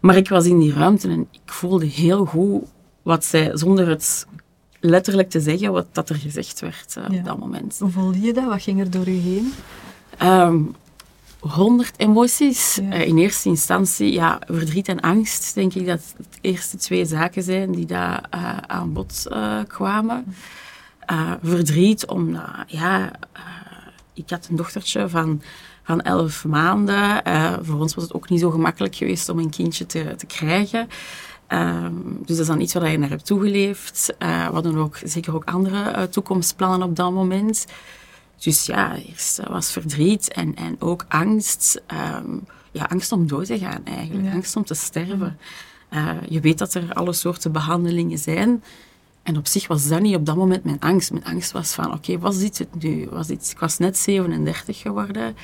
Maar 0.00 0.16
ik 0.16 0.28
was 0.28 0.44
in 0.44 0.58
die 0.58 0.72
ruimte 0.72 1.08
en 1.08 1.28
ik 1.30 1.52
voelde 1.52 1.86
heel 1.86 2.24
goed 2.24 2.62
wat 3.02 3.24
zij, 3.24 3.50
zonder 3.54 3.88
het 3.88 4.26
letterlijk 4.80 5.30
te 5.30 5.40
zeggen 5.40 5.72
wat 5.72 5.86
dat 5.92 6.08
er 6.08 6.16
gezegd 6.16 6.60
werd 6.60 6.96
eh, 6.96 7.04
Ja. 7.10 7.18
op 7.18 7.24
dat 7.24 7.38
moment. 7.38 7.76
Hoe 7.80 7.90
voelde 7.90 8.20
je 8.20 8.32
dat? 8.32 8.44
Wat 8.44 8.62
ging 8.62 8.80
er 8.80 8.90
door 8.90 9.04
je 9.10 9.20
heen? 9.20 9.52
Ehm, 10.18 10.58
honderd 11.48 11.94
emoties. 11.96 12.74
Ja. 12.74 12.90
Eh, 12.90 13.06
in 13.06 13.18
eerste 13.18 13.48
instantie, 13.48 14.12
ja, 14.12 14.38
verdriet 14.46 14.88
en 14.88 15.00
angst, 15.00 15.54
denk 15.54 15.74
ik 15.74 15.86
dat 15.86 16.14
het 16.16 16.38
eerste 16.40 16.76
twee 16.76 17.04
zaken 17.04 17.42
zijn 17.42 17.72
die 17.72 17.86
daar 17.86 18.26
eh, 18.30 18.56
aan 18.56 18.92
bod 18.92 19.26
eh, 19.30 19.58
kwamen. 19.66 20.34
Verdriet, 21.42 22.06
omdat, 22.06 22.64
ja, 22.66 23.10
ik 24.14 24.30
had 24.30 24.46
een 24.50 24.56
dochtertje 24.56 25.08
van, 25.08 25.42
van 25.82 26.00
elf 26.00 26.44
maanden. 26.44 27.22
Voor 27.62 27.80
ons 27.80 27.94
was 27.94 28.04
het 28.04 28.14
ook 28.14 28.28
niet 28.28 28.40
zo 28.40 28.50
gemakkelijk 28.50 28.94
geweest 28.94 29.28
om 29.28 29.38
een 29.38 29.50
kindje 29.50 29.86
te, 29.86 30.14
te 30.16 30.26
krijgen. 30.26 30.88
Ehm, 31.46 31.92
dus 32.02 32.36
dat 32.36 32.38
is 32.38 32.46
dan 32.46 32.60
iets 32.60 32.74
waar 32.74 32.90
je 32.90 32.98
naar 32.98 33.08
hebt 33.08 33.26
toegeleefd. 33.26 34.14
We 34.18 34.24
hadden 34.26 34.76
ook 34.76 34.98
zeker 35.04 35.34
ook 35.34 35.44
andere 35.44 36.08
toekomstplannen 36.08 36.88
op 36.88 36.96
dat 36.96 37.12
moment. 37.12 37.66
Dus 38.38 38.66
ja, 38.66 38.96
eh, 38.96 39.46
was 39.46 39.72
verdriet 39.72 40.32
en, 40.32 40.54
en 40.54 40.76
ook 40.80 41.04
angst. 41.08 41.82
Ehm, 41.86 42.38
ja, 42.72 42.84
angst 42.84 43.12
om 43.12 43.26
dood 43.26 43.46
te 43.46 43.58
gaan 43.58 43.84
eigenlijk. 43.84 44.26
Ja. 44.26 44.32
Angst 44.32 44.56
om 44.56 44.64
te 44.64 44.74
sterven. 44.74 45.38
Eh, 45.88 46.10
je 46.28 46.40
weet 46.40 46.58
dat 46.58 46.74
er 46.74 46.92
alle 46.92 47.12
soorten 47.12 47.52
behandelingen 47.52 48.18
zijn. 48.18 48.62
En 49.22 49.36
op 49.36 49.46
zich 49.46 49.66
was 49.66 49.88
dat 49.88 50.00
niet 50.00 50.16
op 50.16 50.26
dat 50.26 50.36
moment 50.36 50.64
mijn 50.64 50.80
angst. 50.80 51.12
Mijn 51.12 51.24
angst 51.24 51.52
was 51.52 51.74
van, 51.74 51.92
oké, 51.92 52.18
was 52.18 52.38
dit 52.38 52.58
het 52.58 52.82
nu? 52.82 53.08
Was 53.10 53.26
dit, 53.26 53.50
ik 53.50 53.58
was 53.58 53.78
net 53.78 53.98
37 53.98 54.78
geworden. 54.78 55.36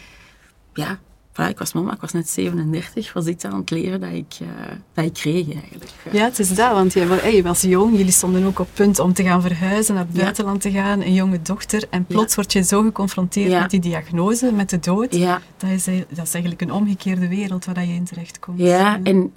Ja, 0.75 0.99
voilà, 1.33 1.49
ik 1.49 1.59
was 1.59 1.73
mama, 1.73 1.93
ik 1.93 2.01
was 2.01 2.13
net 2.13 2.29
37. 2.29 3.13
Was 3.13 3.25
dit 3.25 3.45
aan 3.45 3.55
het 3.61 3.71
leren 3.71 4.01
dat 4.01 4.13
ik, 4.13 4.35
eh, 4.41 4.47
dat 4.95 5.05
ik 5.05 5.13
kreeg 5.13 5.53
eigenlijk. 5.53 5.91
Ja, 6.13 6.25
het 6.25 6.39
is 6.39 6.55
dat, 6.55 6.73
want 6.73 6.93
je, 6.93 7.01
hey, 7.01 7.43
was 7.43 7.61
jong, 7.63 7.97
jullie 7.97 8.13
stonden 8.13 8.45
ook 8.45 8.59
op 8.59 8.69
punt 8.75 8.99
om 8.99 9.13
te 9.13 9.23
gaan 9.23 9.43
verhuizen, 9.43 9.95
naar 9.95 10.05
het 10.07 10.17
Ja. 10.17 10.23
buitenland 10.23 10.61
te 10.61 10.71
gaan, 10.71 11.01
een 11.03 11.15
jonge 11.15 11.43
dochter. 11.43 11.85
En 11.91 12.05
plots 12.05 12.35
word 12.35 12.53
je 12.53 12.63
zo 12.63 12.83
geconfronteerd 12.83 13.51
Ja. 13.51 13.61
met 13.61 13.71
die 13.71 13.81
diagnose, 13.81 14.53
met 14.53 14.71
de 14.71 14.79
dood. 14.79 15.15
Ja, 15.15 15.41
Dat, 15.57 15.71
is, 15.71 15.87
e- 15.87 16.05
dat 16.09 16.27
is 16.27 16.33
eigenlijk 16.33 16.61
een 16.63 16.73
omgekeerde 16.73 17.29
wereld 17.29 17.65
waar 17.65 17.85
je 17.87 17.95
in 17.95 18.05
terechtkomt. 18.05 18.59
Ja, 18.61 19.01
en 19.03 19.33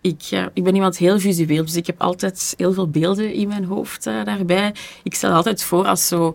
ik, 0.00 0.48
ik 0.54 0.64
ben 0.64 0.74
iemand 0.74 0.96
heel 0.96 1.18
visueel, 1.20 1.64
dus 1.64 1.76
ik 1.76 1.86
heb 1.86 2.00
altijd 2.00 2.54
heel 2.56 2.72
veel 2.72 2.88
beelden 2.88 3.32
in 3.34 3.48
mijn 3.48 3.64
hoofd 3.64 4.06
eh, 4.06 4.24
daarbij. 4.24 4.74
Ik 5.02 5.14
stel 5.14 5.30
altijd 5.32 5.62
voor 5.62 5.86
als 5.86 6.06
zo... 6.08 6.34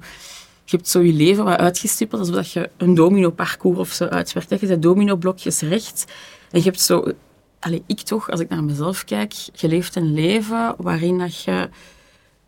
Je 0.70 0.76
hebt 0.76 0.88
zo 0.88 1.02
je 1.02 1.14
leven 1.14 1.44
wat 1.44 1.58
uitgestippeld, 1.58 2.22
alsof 2.22 2.36
dat 2.36 2.52
je 2.52 2.70
een 2.78 2.94
domino-parcours 2.94 3.78
of 3.78 3.92
zo 3.92 4.06
uitwerkt. 4.06 4.60
Je 4.60 4.68
zet 4.68 4.82
domino-blokjes 4.82 5.62
recht. 5.62 6.06
En 6.52 6.60
je 6.60 6.66
hebt 6.66 6.82
zo... 6.82 7.12
Allee, 7.60 7.84
ik 7.86 8.00
toch, 8.00 8.30
als 8.30 8.40
ik 8.40 8.50
naar 8.50 8.64
mezelf 8.64 9.04
kijk, 9.04 9.34
je 9.54 9.68
leeft 9.68 9.96
een 9.96 10.14
leven 10.14 10.76
waarin 10.78 11.18
dat 11.18 11.44
je 11.44 11.70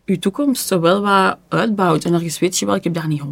je 0.04 0.18
toekomst 0.18 0.66
zo 0.66 0.80
wel 0.80 1.00
wat 1.00 1.38
uitbouwt. 1.48 2.04
En 2.04 2.14
ergens 2.14 2.38
weet 2.38 2.58
je 2.58 2.66
wel, 2.66 2.74
ik 2.74 2.84
heb 2.84 2.94
daar 2.94 3.08
niet 3.08 3.22
100% 3.22 3.24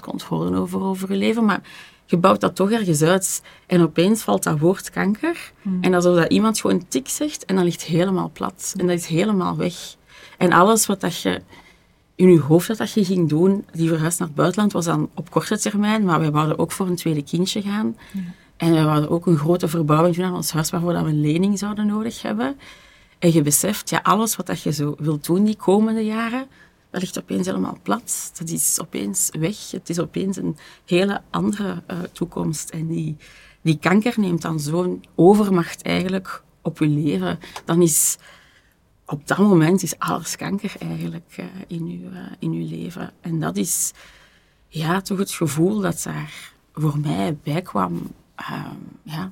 controle 0.00 0.56
over, 0.56 0.82
over 0.82 1.10
je 1.10 1.16
leven, 1.16 1.44
maar 1.44 1.62
je 2.06 2.16
bouwt 2.16 2.40
dat 2.40 2.56
toch 2.56 2.70
ergens 2.70 3.02
uit. 3.02 3.42
En 3.66 3.82
opeens 3.82 4.22
valt 4.22 4.42
dat 4.42 4.58
woord 4.58 4.90
kanker. 4.90 5.52
En 5.80 5.94
alsof 5.94 6.16
dat 6.16 6.32
iemand 6.32 6.60
gewoon 6.60 6.88
tik 6.88 7.08
zegt 7.08 7.44
en 7.44 7.54
dan 7.54 7.64
ligt 7.64 7.82
helemaal 7.82 8.30
plat. 8.32 8.74
En 8.76 8.86
dat 8.86 8.96
is 8.96 9.06
helemaal 9.06 9.56
weg. 9.56 9.74
En 10.38 10.52
alles 10.52 10.86
wat 10.86 11.00
dat 11.00 11.20
je 11.20 11.40
in 12.14 12.32
je 12.32 12.40
hoofd 12.40 12.68
dat, 12.68 12.76
dat 12.76 12.92
je 12.92 13.04
ging 13.04 13.28
doen, 13.28 13.64
die 13.72 13.88
verhuis 13.88 14.18
naar 14.18 14.28
het 14.28 14.36
buitenland, 14.36 14.72
was 14.72 14.84
dan 14.84 15.10
op 15.14 15.30
korte 15.30 15.58
termijn, 15.58 16.04
maar 16.04 16.20
wij 16.20 16.30
wouden 16.30 16.58
ook 16.58 16.72
voor 16.72 16.86
een 16.86 16.96
tweede 16.96 17.22
kindje 17.22 17.62
gaan. 17.62 17.96
En 18.56 18.72
wij 18.72 18.82
hadden 18.82 19.10
ook 19.10 19.26
een 19.26 19.36
grote 19.36 19.68
verbouwing 19.68 20.16
doen 20.16 20.24
aan 20.24 20.34
ons 20.34 20.52
huis, 20.52 20.70
waarvoor 20.70 20.92
dat 20.92 21.02
we 21.02 21.08
een 21.08 21.20
lening 21.20 21.58
zouden 21.58 21.86
nodig 21.86 22.22
hebben. 22.22 22.56
En 23.18 23.32
je 23.32 23.42
beseft, 23.42 23.90
ja, 23.90 24.00
alles 24.02 24.36
wat 24.36 24.46
dat 24.46 24.62
je 24.62 24.72
zo 24.72 24.94
wilt 24.98 25.26
doen 25.26 25.44
die 25.44 25.56
komende 25.56 26.04
jaren, 26.04 26.46
dat 26.90 27.00
ligt 27.00 27.18
opeens 27.18 27.46
helemaal 27.46 27.78
plat. 27.82 28.32
Dat 28.38 28.48
is 28.48 28.78
opeens 28.80 29.30
weg. 29.38 29.70
Het 29.70 29.88
is 29.88 29.98
opeens 29.98 30.36
een 30.36 30.56
hele 30.86 31.20
andere 31.30 31.82
eh, 31.86 31.98
toekomst. 32.12 32.70
En 32.70 32.86
die, 32.86 33.16
die 33.62 33.78
kanker 33.78 34.14
neemt 34.16 34.42
dan 34.42 34.60
zo'n 34.60 35.04
overmacht 35.14 35.82
eigenlijk 35.82 36.42
op 36.62 36.78
je 36.78 36.86
leven. 36.86 37.38
Dan 37.64 37.82
is 37.82 38.16
op 39.06 39.26
dat 39.26 39.38
moment 39.38 39.82
is 39.82 39.98
alles 39.98 40.36
kanker 40.36 40.72
eigenlijk 40.78 41.32
eh, 41.36 41.44
in, 41.66 41.82
uw, 41.84 42.10
eh, 42.18 42.18
in 42.38 42.50
uw 42.52 42.68
leven. 42.68 43.10
En 43.20 43.40
dat 43.40 43.56
is 43.56 43.92
ja, 44.68 45.00
toch 45.00 45.18
het 45.18 45.30
gevoel 45.30 45.80
dat 45.80 46.02
daar 46.02 46.52
voor 46.74 46.98
mij 46.98 47.36
bij 47.42 47.62
kwam. 47.62 48.10
Ehm, 48.34 48.68
ja. 49.02 49.30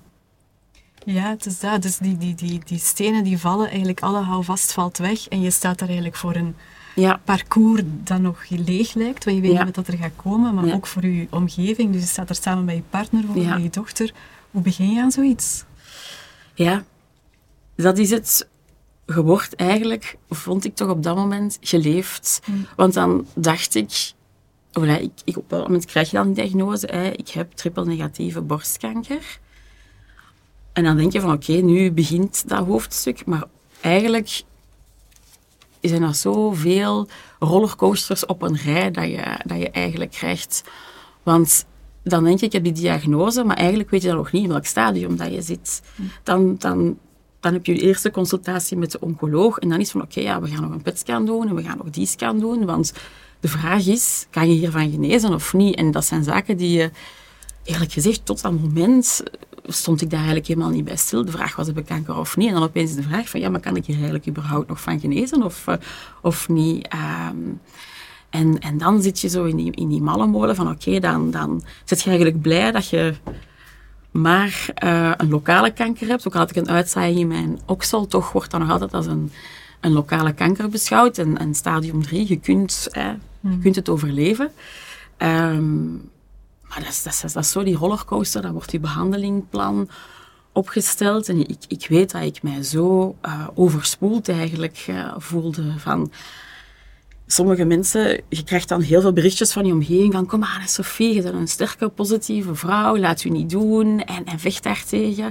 Ja, 1.05 1.29
het 1.29 1.47
is 1.47 1.61
dat. 1.61 1.83
Dus 1.83 1.97
die, 1.97 2.17
die, 2.17 2.35
die, 2.35 2.61
die 2.64 2.79
stenen 2.79 3.25
die 3.25 3.38
vallen, 3.38 3.69
eigenlijk 3.69 4.00
alle 4.00 4.21
houvast 4.23 4.73
valt 4.73 4.99
weg. 4.99 5.29
En 5.29 5.41
je 5.41 5.50
staat 5.50 5.79
daar 5.79 5.88
eigenlijk 5.88 6.17
voor 6.19 6.35
een 6.35 6.55
Ja, 6.95 7.21
parcours 7.25 7.83
dat 7.87 8.21
nog 8.21 8.49
leeg 8.49 8.95
lijkt, 8.95 9.25
want 9.25 9.37
je 9.37 9.43
weet 9.43 9.52
Ja. 9.52 9.64
niet 9.64 9.76
wat 9.76 9.85
dat 9.87 9.95
er 9.95 10.00
gaat 10.00 10.17
komen, 10.17 10.55
maar 10.55 10.67
Ja. 10.67 10.75
ook 10.75 10.87
voor 10.87 11.07
je 11.07 11.26
omgeving. 11.31 11.93
Dus 11.93 12.00
je 12.02 12.09
staat 12.09 12.29
er 12.29 12.35
samen 12.35 12.64
met 12.64 12.75
je 12.75 12.83
partner 12.91 13.25
voor, 13.25 13.37
met 13.47 13.62
je 13.62 13.71
dochter. 13.71 14.12
Hoe 14.50 14.62
begin 14.62 14.91
je 14.93 15.00
aan 15.02 15.11
zoiets? 15.11 15.64
ja, 16.55 16.85
dat 17.76 17.99
is 17.99 18.11
het. 18.11 18.49
Je 19.06 19.23
wordt 19.23 19.54
eigenlijk, 19.54 20.18
vond 20.28 20.64
ik 20.64 20.75
toch 20.75 20.88
op 20.88 21.02
dat 21.02 21.16
moment, 21.16 21.59
geleefd. 21.61 22.40
Want 22.76 22.94
dan 22.94 23.26
dacht 23.35 23.75
ik, 23.75 24.12
voilà, 24.80 25.00
ik, 25.00 25.12
ik, 25.25 25.37
op 25.37 25.49
dat 25.49 25.62
moment 25.62 25.85
krijg 25.85 26.11
je 26.11 26.16
dan 26.16 26.32
die 26.32 26.44
diagnose, 26.44 26.87
hè, 26.87 27.11
ik 27.11 27.28
heb 27.28 27.52
triple 27.52 27.85
negatieve 27.85 28.40
borstkanker. 28.40 29.38
En 30.73 30.85
dan 30.85 30.97
denk 30.97 31.12
je 31.12 31.21
van, 31.21 31.32
oké, 31.32 31.52
nu 31.52 31.92
begint 31.92 32.49
dat 32.49 32.66
hoofdstuk, 32.66 33.26
maar 33.26 33.44
eigenlijk 33.80 34.42
zijn 35.80 36.02
er 36.02 36.14
zoveel 36.14 37.09
rollercoasters 37.38 38.26
op 38.26 38.42
een 38.42 38.56
rij 38.56 38.90
dat 38.90 39.04
je, 39.04 39.40
dat 39.44 39.59
je 39.59 39.71
eigenlijk 39.71 40.11
krijgt. 40.11 40.62
Want 41.23 41.66
dan 42.02 42.25
denk 42.25 42.40
je, 42.40 42.47
ik 42.47 42.52
heb 42.52 42.64
die 42.64 42.73
diagnose, 42.73 43.44
maar 43.44 43.56
eigenlijk 43.56 43.90
weet 43.90 44.02
je 44.02 44.09
dan 44.09 44.16
nog 44.16 44.32
niet 44.32 44.42
in 44.42 44.49
welk 44.49 44.66
stadium 44.66 45.16
dat 45.16 45.32
je 45.32 45.42
zit. 45.42 45.82
Dan, 46.23 46.56
dan, 46.59 46.99
dan 47.43 47.53
heb 47.53 47.67
je 47.67 47.75
je 47.75 47.81
eerste 47.81 48.11
consultatie 48.11 48.77
met 48.77 48.91
de 48.91 49.01
oncoloog 49.01 49.59
en 49.59 49.69
dan 49.69 49.81
is 49.81 49.91
van, 49.91 50.03
oké, 50.03 50.21
ja, 50.21 50.41
we 50.41 50.49
gaan 50.49 50.63
nog 50.63 50.71
een 50.71 50.83
PET-scan 50.83 51.27
doen 51.27 51.49
en 51.49 51.55
we 51.55 51.63
gaan 51.63 51.79
nog 51.79 51.91
die 51.91 52.07
scan 52.07 52.41
doen, 52.41 52.65
want 52.65 52.93
de 53.41 53.49
vraag 53.49 53.87
is, 53.87 54.27
kan 54.31 54.49
je 54.49 54.55
hiervan 54.55 54.91
genezen 54.91 55.35
of 55.35 55.53
niet? 55.53 55.75
En 55.77 55.91
dat 55.91 56.05
zijn 56.05 56.25
zaken 56.25 56.57
die 56.57 56.71
je, 56.71 56.91
eerlijk 57.65 57.93
gezegd, 57.93 58.27
tot 58.27 58.43
dat 58.43 58.53
moment 58.53 59.23
stond 59.67 60.01
ik 60.01 60.11
daar 60.11 60.19
eigenlijk 60.19 60.49
helemaal 60.49 60.71
niet 60.71 60.85
bij 60.85 60.97
stil. 60.97 61.25
De 61.25 61.31
vraag 61.31 61.57
was, 61.57 61.67
heb 61.67 61.79
ik 61.79 61.85
kanker 61.85 62.17
of 62.17 62.37
niet? 62.37 62.49
En 62.49 62.55
dan 62.55 62.63
opeens 62.63 62.95
de 62.95 63.03
vraag 63.03 63.29
van, 63.29 63.41
ja, 63.41 63.49
maar 63.49 63.61
kan 63.61 63.77
ik 63.77 63.87
hier 63.87 63.95
eigenlijk 63.95 64.29
überhaupt 64.29 64.69
nog 64.69 64.81
van 64.81 65.01
genezen 65.01 65.43
of, 65.43 65.67
eh, 65.67 65.77
of 66.21 66.49
niet? 66.49 66.89
Ehm, 66.89 67.37
en, 68.31 68.59
en 68.59 68.79
dan 68.79 69.03
zit 69.03 69.21
je 69.21 69.29
zo 69.29 69.45
in 69.45 69.57
die, 69.57 69.73
in 69.73 69.89
die 69.89 70.03
malle 70.03 70.27
molen 70.27 70.57
van, 70.57 70.71
oké, 70.71 70.99
dan, 71.01 71.31
dan 71.31 71.63
zit 71.85 72.03
je 72.03 72.11
eigenlijk 72.11 72.41
blij 72.43 72.71
dat 72.73 72.89
je 72.89 73.15
maar 74.12 74.71
eh, 74.75 75.12
een 75.16 75.28
lokale 75.28 75.71
kanker 75.71 76.09
hebt. 76.09 76.26
Ook 76.26 76.33
al 76.33 76.40
had 76.40 76.50
ik 76.50 76.57
een 76.57 76.71
uitzaaiing 76.71 77.19
in 77.19 77.28
mijn 77.28 77.61
oksel, 77.66 78.07
toch 78.07 78.33
wordt 78.33 78.50
dat 78.50 78.61
nog 78.61 78.71
altijd 78.71 78.95
als 78.95 79.07
een, 79.07 79.33
een 79.81 79.92
lokale 79.92 80.33
kanker 80.33 80.69
beschouwd. 80.69 81.19
En, 81.19 81.38
en 81.38 81.54
stadium 81.54 82.02
3, 82.02 82.28
je 82.28 82.37
kunt, 82.37 82.88
eh, 82.90 83.11
je 83.40 83.59
kunt 83.59 83.76
het 83.76 83.88
overleven. 83.88 84.50
Ehm, 85.16 85.92
maar 86.69 86.81
dat 86.81 86.88
is, 86.88 87.02
dat, 87.02 87.12
is, 87.25 87.33
dat 87.33 87.45
is 87.45 87.50
zo 87.50 87.62
die 87.62 87.76
rollercoaster, 87.76 88.42
dan 88.42 88.52
wordt 88.52 88.71
die 88.71 88.81
behandelingplan 88.81 89.88
opgesteld. 90.52 91.28
En 91.28 91.49
ik, 91.49 91.64
ik 91.69 91.87
weet 91.88 92.11
dat 92.11 92.23
ik 92.23 92.42
mij 92.42 92.62
zo 92.62 93.16
eh, 93.21 93.49
overspoeld 93.54 94.28
eigenlijk 94.28 94.85
eh, 94.87 95.14
voelde 95.16 95.73
van... 95.78 96.12
Sommige 97.33 97.65
mensen, 97.65 98.21
je 98.29 98.45
krijgt 98.45 98.69
dan 98.69 98.81
heel 98.81 99.01
veel 99.01 99.12
berichtjes 99.12 99.53
van 99.53 99.67
je 99.67 99.73
omgeving 99.73 100.12
van 100.12 100.27
kom 100.27 100.45
aan 100.45 100.69
Sophie, 100.69 101.15
je 101.15 101.23
bent 101.23 101.35
een 101.35 101.49
sterke, 101.49 101.89
positieve 101.89 102.55
vrouw, 102.55 102.97
laat 102.97 103.25
u 103.25 103.31
niet 103.31 103.51
doen 103.51 104.01
en, 104.01 104.25
en 104.25 104.39
vecht 104.39 104.62
daartegen. 104.62 105.25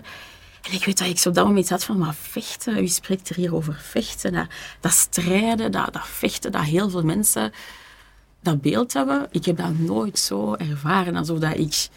En 0.61 0.73
ik 0.73 0.85
weet 0.85 0.97
dat 0.97 1.07
ik 1.07 1.19
zo 1.19 1.29
op 1.29 1.35
dat 1.35 1.45
moment 1.45 1.69
had 1.69 1.83
van, 1.83 1.97
maar 1.97 2.15
vechten, 2.21 2.75
wie 2.75 2.87
spreekt 2.87 3.29
er 3.29 3.35
hier 3.35 3.55
over 3.55 3.79
vechten? 3.81 4.33
Dat, 4.33 4.47
dat 4.79 4.91
strijden, 4.91 5.71
dat, 5.71 5.93
dat 5.93 6.07
vechten, 6.07 6.51
dat 6.51 6.61
heel 6.61 6.89
veel 6.89 7.03
mensen 7.03 7.51
dat 8.41 8.61
beeld 8.61 8.93
hebben. 8.93 9.27
Ik 9.31 9.45
heb 9.45 9.57
dat 9.57 9.77
nooit 9.77 10.19
zo 10.19 10.53
ervaren, 10.53 11.15
alsof 11.15 11.39
dat 11.39 11.57
ik 11.57 11.87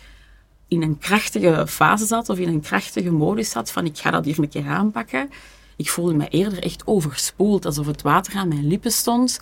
in 0.68 0.82
een 0.82 0.98
krachtige 0.98 1.66
fase 1.68 2.06
zat 2.06 2.28
of 2.28 2.38
in 2.38 2.48
een 2.48 2.60
krachtige 2.60 3.10
modus 3.10 3.50
zat 3.50 3.70
van 3.70 3.84
ik 3.84 3.98
ga 3.98 4.10
dat 4.10 4.24
hier 4.24 4.38
een 4.38 4.48
keer 4.48 4.68
aanpakken. 4.68 5.30
Ik 5.76 5.90
voelde 5.90 6.14
me 6.14 6.28
eerder 6.28 6.62
echt 6.62 6.86
overspoeld, 6.86 7.64
alsof 7.64 7.86
het 7.86 8.02
water 8.02 8.36
aan 8.36 8.48
mijn 8.48 8.66
lippen 8.66 8.92
stond. 8.92 9.38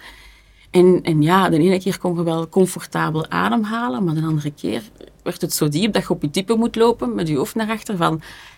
En, 0.73 1.01
en 1.03 1.23
ja, 1.23 1.49
de 1.49 1.59
ene 1.59 1.79
keer 1.81 1.99
kon 1.99 2.15
je 2.17 2.23
wel 2.23 2.49
comfortabel 2.49 3.31
ademhalen, 3.31 4.05
maar 4.05 4.15
de 4.15 4.23
andere 4.23 4.51
keer 4.51 4.83
werd 5.23 5.41
het 5.41 5.53
zo 5.55 5.69
diep 5.69 5.93
dat 5.93 6.03
je 6.03 6.11
op 6.11 6.23
je 6.23 6.31
type 6.31 6.55
moet 6.55 6.77
lopen 6.77 7.15
met 7.15 7.29
je 7.29 7.37
hoofd 7.37 7.55
naar 7.55 7.71
achter 7.71 7.97
van 7.97 8.15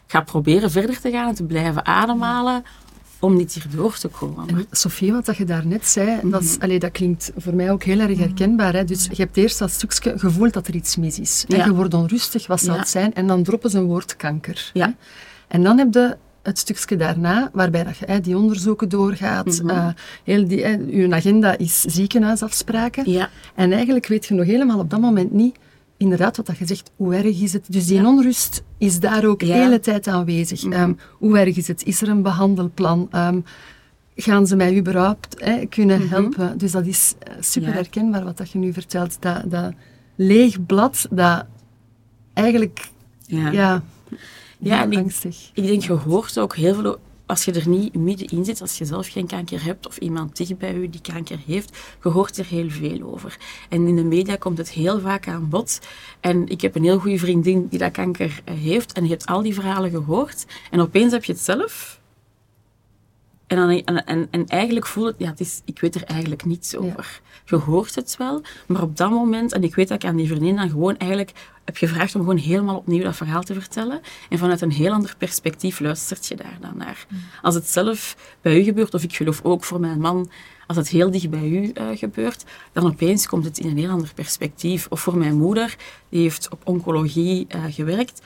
ik 0.06 0.10
ga 0.10 0.20
proberen 0.20 0.70
verder 0.70 1.00
te 1.00 1.10
gaan 1.10 1.28
en 1.28 1.34
te 1.34 1.44
blijven 1.44 1.86
ademhalen 1.86 2.64
om 3.20 3.36
niet 3.36 3.52
hier 3.52 3.66
door 3.76 3.96
te 3.96 4.08
komen. 4.08 4.48
En 4.48 4.66
Sofie, 4.70 5.12
wat 5.12 5.24
dat 5.26 5.36
je 5.36 5.44
daarnet 5.44 5.86
zei, 5.86 6.20
dat, 6.30 6.42
is, 6.42 6.60
allee, 6.60 6.78
dat 6.78 6.90
klinkt 6.90 7.32
voor 7.36 7.54
mij 7.54 7.70
ook 7.70 7.82
heel 7.82 7.98
erg 8.00 8.18
herkenbaar. 8.18 8.72
Hè? 8.72 8.84
Dus 8.84 9.04
je 9.10 9.22
hebt 9.22 9.36
eerst 9.36 9.58
dat 9.58 9.70
stukje 9.70 10.18
gevoeld 10.18 10.52
dat 10.52 10.66
er 10.66 10.74
iets 10.74 10.96
mis 10.96 11.18
is. 11.18 11.44
En 11.48 11.64
je 11.64 11.74
wordt 11.74 11.94
onrustig, 11.94 12.46
wat 12.46 12.60
zou 12.60 12.72
Ja. 12.72 12.78
het 12.78 12.88
zijn? 12.88 13.14
En 13.14 13.26
dan 13.26 13.42
droppen 13.42 13.70
ze 13.70 13.78
een 13.78 13.84
woord 13.84 14.16
kanker. 14.16 14.70
Ja. 14.72 14.86
hè. 14.86 14.92
En 15.48 15.62
dan 15.62 15.78
heb 15.78 15.94
je 15.94 16.16
het 16.44 16.58
stukje 16.58 16.96
daarna, 16.96 17.50
waarbij 17.52 17.84
dat 17.84 17.96
je 17.96 18.04
hè, 18.06 18.20
die 18.20 18.36
onderzoeken 18.36 18.88
doorgaat. 18.88 19.62
Eh, 19.66 19.88
heel 20.24 20.48
die, 20.48 20.64
hè, 20.64 20.76
uw 20.90 21.12
agenda 21.14 21.58
is 21.58 21.80
ziekenhuisafspraken. 21.80 23.10
Ja. 23.10 23.28
En 23.54 23.72
eigenlijk 23.72 24.06
weet 24.06 24.26
je 24.26 24.34
nog 24.34 24.46
helemaal 24.46 24.78
op 24.78 24.90
dat 24.90 25.00
moment 25.00 25.32
niet, 25.32 25.56
inderdaad, 25.96 26.36
wat 26.36 26.46
dat 26.46 26.58
je 26.58 26.66
zegt, 26.66 26.90
hoe 26.96 27.14
erg 27.14 27.40
is 27.40 27.52
het? 27.52 27.64
Dus 27.68 27.86
die 27.86 28.06
onrust 28.06 28.62
is 28.78 29.00
daar 29.00 29.24
ook 29.24 29.40
Ja. 29.40 29.46
de 29.46 29.52
hele 29.52 29.80
tijd 29.80 30.06
aanwezig. 30.08 30.62
Mhm. 30.64 30.72
Ehm, 30.72 30.92
hoe 31.18 31.38
erg 31.38 31.56
is 31.56 31.68
het? 31.68 31.84
Is 31.84 32.02
er 32.02 32.08
een 32.08 32.22
behandelplan? 32.22 33.08
Ehm, 33.10 33.40
gaan 34.16 34.46
ze 34.46 34.56
mij 34.56 34.76
überhaupt 34.78 35.36
hè, 35.44 35.66
kunnen 35.66 36.00
Mhm. 36.00 36.08
helpen? 36.08 36.58
Dus 36.58 36.72
dat 36.72 36.86
is 36.86 37.14
eh, 37.18 37.34
super 37.40 37.72
herkenbaar 37.72 38.24
wat 38.24 38.36
dat 38.36 38.50
je 38.50 38.58
nu 38.58 38.72
vertelt. 38.72 39.16
Dat, 39.20 39.42
dat 39.50 39.72
leeg 40.16 40.66
blad, 40.66 41.06
dat 41.10 41.44
eigenlijk, 42.32 42.88
Ja. 43.26 43.82
Ja, 44.64 44.82
en 44.82 44.92
ik- 44.92 44.98
angstig. 44.98 45.50
Ik 45.54 45.66
denk, 45.66 45.82
je 45.82 45.92
hoort 45.92 46.38
ook 46.38 46.56
heel 46.56 46.74
veel, 46.74 46.98
als 47.26 47.44
je 47.44 47.52
er 47.52 47.68
niet 47.68 47.94
middenin 47.94 48.44
zit, 48.44 48.60
als 48.60 48.78
je 48.78 48.84
zelf 48.84 49.08
geen 49.08 49.26
kanker 49.26 49.64
hebt 49.64 49.86
of 49.86 49.96
iemand 49.96 50.36
dicht 50.36 50.58
bij 50.58 50.74
je 50.80 50.90
die 50.90 51.00
kanker 51.00 51.38
heeft, 51.46 51.76
je 52.02 52.08
hoort 52.08 52.38
er 52.38 52.46
heel 52.46 52.70
veel 52.70 53.02
over. 53.12 53.36
En 53.68 53.86
in 53.86 53.96
de 53.96 54.04
media 54.04 54.36
komt 54.36 54.58
het 54.58 54.70
heel 54.70 55.00
vaak 55.00 55.28
aan 55.28 55.48
bod. 55.48 55.80
En 56.20 56.48
ik 56.48 56.60
heb 56.60 56.74
een 56.74 56.84
heel 56.84 56.98
goede 56.98 57.18
vriendin 57.18 57.66
die 57.70 57.78
dat 57.78 57.92
kanker 57.92 58.40
eh, 58.44 58.54
heeft 58.54 58.92
en 58.92 59.00
die 59.02 59.10
heeft 59.10 59.26
al 59.26 59.42
die 59.42 59.54
verhalen 59.54 59.90
gehoord. 59.90 60.46
En 60.70 60.80
opeens 60.80 61.12
heb 61.12 61.24
je 61.24 61.32
het 61.32 61.40
zelf. 61.40 62.00
En, 63.46 63.56
dan, 63.56 63.70
en, 63.70 64.06
en, 64.06 64.28
en 64.30 64.46
eigenlijk 64.46 64.86
voel 64.86 65.06
het, 65.06 65.14
ja, 65.18 65.28
het 65.28 65.40
is, 65.40 65.60
ik 65.64 65.80
weet 65.80 65.94
er 65.94 66.04
eigenlijk 66.04 66.44
niets 66.44 66.76
over. 66.76 67.20
Je 67.44 67.56
hoort 67.56 67.94
het 67.94 68.16
wel, 68.16 68.42
maar 68.66 68.82
op 68.82 68.96
dat 68.96 69.10
moment, 69.10 69.52
en 69.52 69.62
ik 69.62 69.74
weet 69.74 69.88
dat 69.88 70.02
ik 70.02 70.08
aan 70.08 70.16
die 70.16 70.28
vriendin 70.28 70.56
dan 70.56 70.70
gewoon 70.70 70.96
eigenlijk 70.96 71.32
heb 71.64 71.76
gevraagd 71.76 72.14
om 72.14 72.20
gewoon 72.20 72.36
helemaal 72.36 72.76
opnieuw 72.76 73.02
dat 73.02 73.16
verhaal 73.16 73.42
te 73.42 73.54
vertellen. 73.54 74.00
En 74.28 74.38
vanuit 74.38 74.60
een 74.60 74.70
heel 74.70 74.92
ander 74.92 75.14
perspectief 75.18 75.80
luistert 75.80 76.26
je 76.26 76.36
daar 76.36 76.58
dan 76.60 76.76
naar. 76.76 77.06
Als 77.42 77.54
het 77.54 77.68
zelf 77.68 78.16
bij 78.40 78.60
u 78.60 78.62
gebeurt, 78.62 78.94
of 78.94 79.02
ik 79.02 79.16
geloof 79.16 79.40
ook 79.42 79.64
voor 79.64 79.80
mijn 79.80 80.00
man, 80.00 80.30
als 80.66 80.76
het 80.76 80.88
heel 80.88 81.10
dicht 81.10 81.30
bij 81.30 81.48
u 81.48 81.70
eh, 81.70 81.86
gebeurt, 81.94 82.44
dan 82.72 82.86
opeens 82.86 83.26
komt 83.26 83.44
het 83.44 83.58
in 83.58 83.68
een 83.70 83.78
heel 83.78 83.90
ander 83.90 84.12
perspectief. 84.14 84.86
Of 84.90 85.00
voor 85.00 85.16
mijn 85.16 85.36
moeder, 85.36 85.76
die 86.08 86.22
heeft 86.22 86.48
op 86.50 86.60
oncologie 86.64 87.46
eh, 87.48 87.64
gewerkt. 87.68 88.22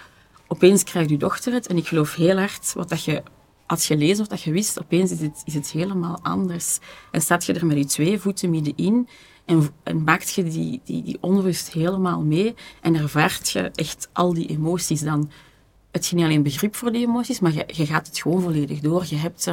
Opeens 0.47 0.85
krijgt 0.85 1.11
uw 1.11 1.17
dochter 1.17 1.53
het, 1.53 1.67
en 1.67 1.77
ik 1.77 1.87
geloof 1.87 2.15
heel 2.15 2.39
hard 2.39 2.73
wat 2.75 2.89
dat 2.89 3.05
je 3.05 3.23
had 3.69 3.83
gelezen 3.83 4.21
of 4.21 4.27
dat 4.27 4.43
je 4.43 4.53
wist, 4.53 4.81
opeens 4.81 5.11
is 5.11 5.21
het, 5.21 5.43
is 5.45 5.55
het 5.55 5.71
helemaal 5.71 6.19
anders. 6.23 6.79
En 7.11 7.21
staat 7.21 7.45
je 7.45 7.53
er 7.53 7.67
met 7.67 7.77
die 7.77 7.87
twee 7.87 8.19
voeten 8.19 8.51
middenin 8.51 9.09
en, 9.45 9.69
en 9.83 10.03
maakt 10.03 10.35
je 10.35 10.43
die, 10.43 10.81
die, 10.85 11.03
die 11.03 11.19
onrust 11.21 11.73
helemaal 11.73 12.23
mee 12.23 12.55
en 12.81 12.95
ervaart 12.95 13.51
je 13.51 13.71
echt 13.75 14.09
al 14.13 14.35
die 14.35 14.49
emoties 14.49 15.01
dan. 15.01 15.31
Het 15.91 16.05
is 16.05 16.13
niet 16.13 16.25
alleen 16.25 16.43
begrip 16.43 16.77
voor 16.77 16.93
die 16.93 17.07
emoties, 17.07 17.41
maar 17.41 17.53
je, 17.53 17.65
je 17.67 17.87
gaat 17.87 18.07
het 18.07 18.19
gewoon 18.19 18.43
volledig 18.43 18.81
door. 18.81 19.05
Je 19.09 19.17
hebt 19.17 19.45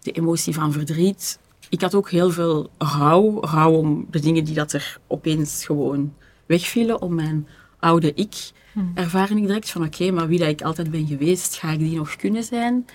de 0.00 0.12
emotie 0.12 0.54
van 0.54 0.72
verdriet. 0.72 1.38
Ik 1.68 1.80
had 1.80 1.94
ook 1.94 2.10
heel 2.10 2.30
veel 2.30 2.70
rouw. 2.78 3.40
Rouw 3.40 3.72
om 3.72 4.06
de 4.10 4.20
dingen 4.20 4.44
die 4.44 4.54
dat 4.54 4.72
er 4.72 5.00
opeens 5.06 5.64
gewoon 5.64 6.14
wegvielen. 6.46 7.02
Om 7.02 7.14
mijn 7.14 7.48
oude 7.78 8.14
ik 8.14 8.52
ervaar 8.94 9.30
ik 9.30 9.46
direct 9.46 9.70
van 9.70 9.84
oké, 9.84 10.10
maar 10.10 10.28
wie 10.28 10.38
dat 10.38 10.48
ik 10.48 10.62
altijd 10.62 10.90
ben 10.90 11.06
geweest, 11.06 11.54
ga 11.54 11.70
ik 11.70 11.78
die 11.78 11.96
nog 11.96 12.16
kunnen 12.16 12.44
zijn? 12.44 12.86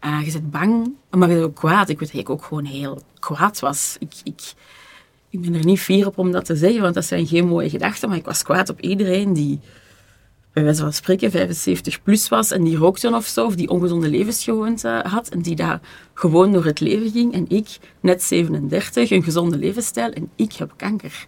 Eh, 0.00 0.20
je 0.24 0.32
bent 0.32 0.50
bang, 0.50 0.92
maar 1.10 1.28
je 1.28 1.34
bent 1.34 1.46
ook 1.46 1.54
kwaad. 1.54 1.88
Ik 1.88 1.98
weet 1.98 2.12
dat 2.12 2.20
ik 2.20 2.30
ook 2.30 2.44
gewoon 2.44 2.64
heel 2.64 3.02
kwaad 3.18 3.60
was. 3.60 3.96
Ik, 3.98 4.12
ik, 4.24 4.52
ik 5.30 5.40
ben 5.40 5.54
er 5.54 5.64
niet 5.64 5.80
fier 5.80 6.06
op 6.06 6.18
om 6.18 6.32
dat 6.32 6.44
te 6.44 6.56
zeggen, 6.56 6.82
want 6.82 6.94
dat 6.94 7.04
zijn 7.04 7.26
geen 7.26 7.46
mooie 7.46 7.70
gedachten. 7.70 8.08
Maar 8.08 8.18
ik 8.18 8.24
was 8.24 8.42
kwaad 8.42 8.68
op 8.68 8.80
iedereen 8.80 9.32
die, 9.32 9.60
bij 10.52 10.62
wijze 10.62 10.82
van 10.82 10.92
spreken, 10.92 11.30
75 11.30 12.02
plus 12.02 12.28
was 12.28 12.50
en 12.50 12.64
die 12.64 12.76
rookte 12.76 13.14
of 13.14 13.26
zo, 13.26 13.46
of 13.46 13.54
die 13.54 13.68
ongezonde 13.68 14.08
levensgewoonte 14.08 15.04
had 15.06 15.28
en 15.28 15.42
die 15.42 15.56
daar 15.56 15.80
gewoon 16.14 16.52
door 16.52 16.64
het 16.64 16.80
leven 16.80 17.10
ging. 17.10 17.32
En 17.32 17.44
ik, 17.48 17.78
net 18.00 18.22
37, 18.22 19.10
een 19.10 19.22
gezonde 19.22 19.58
levensstijl 19.58 20.10
en 20.10 20.30
ik 20.36 20.52
heb 20.52 20.72
kanker. 20.76 21.26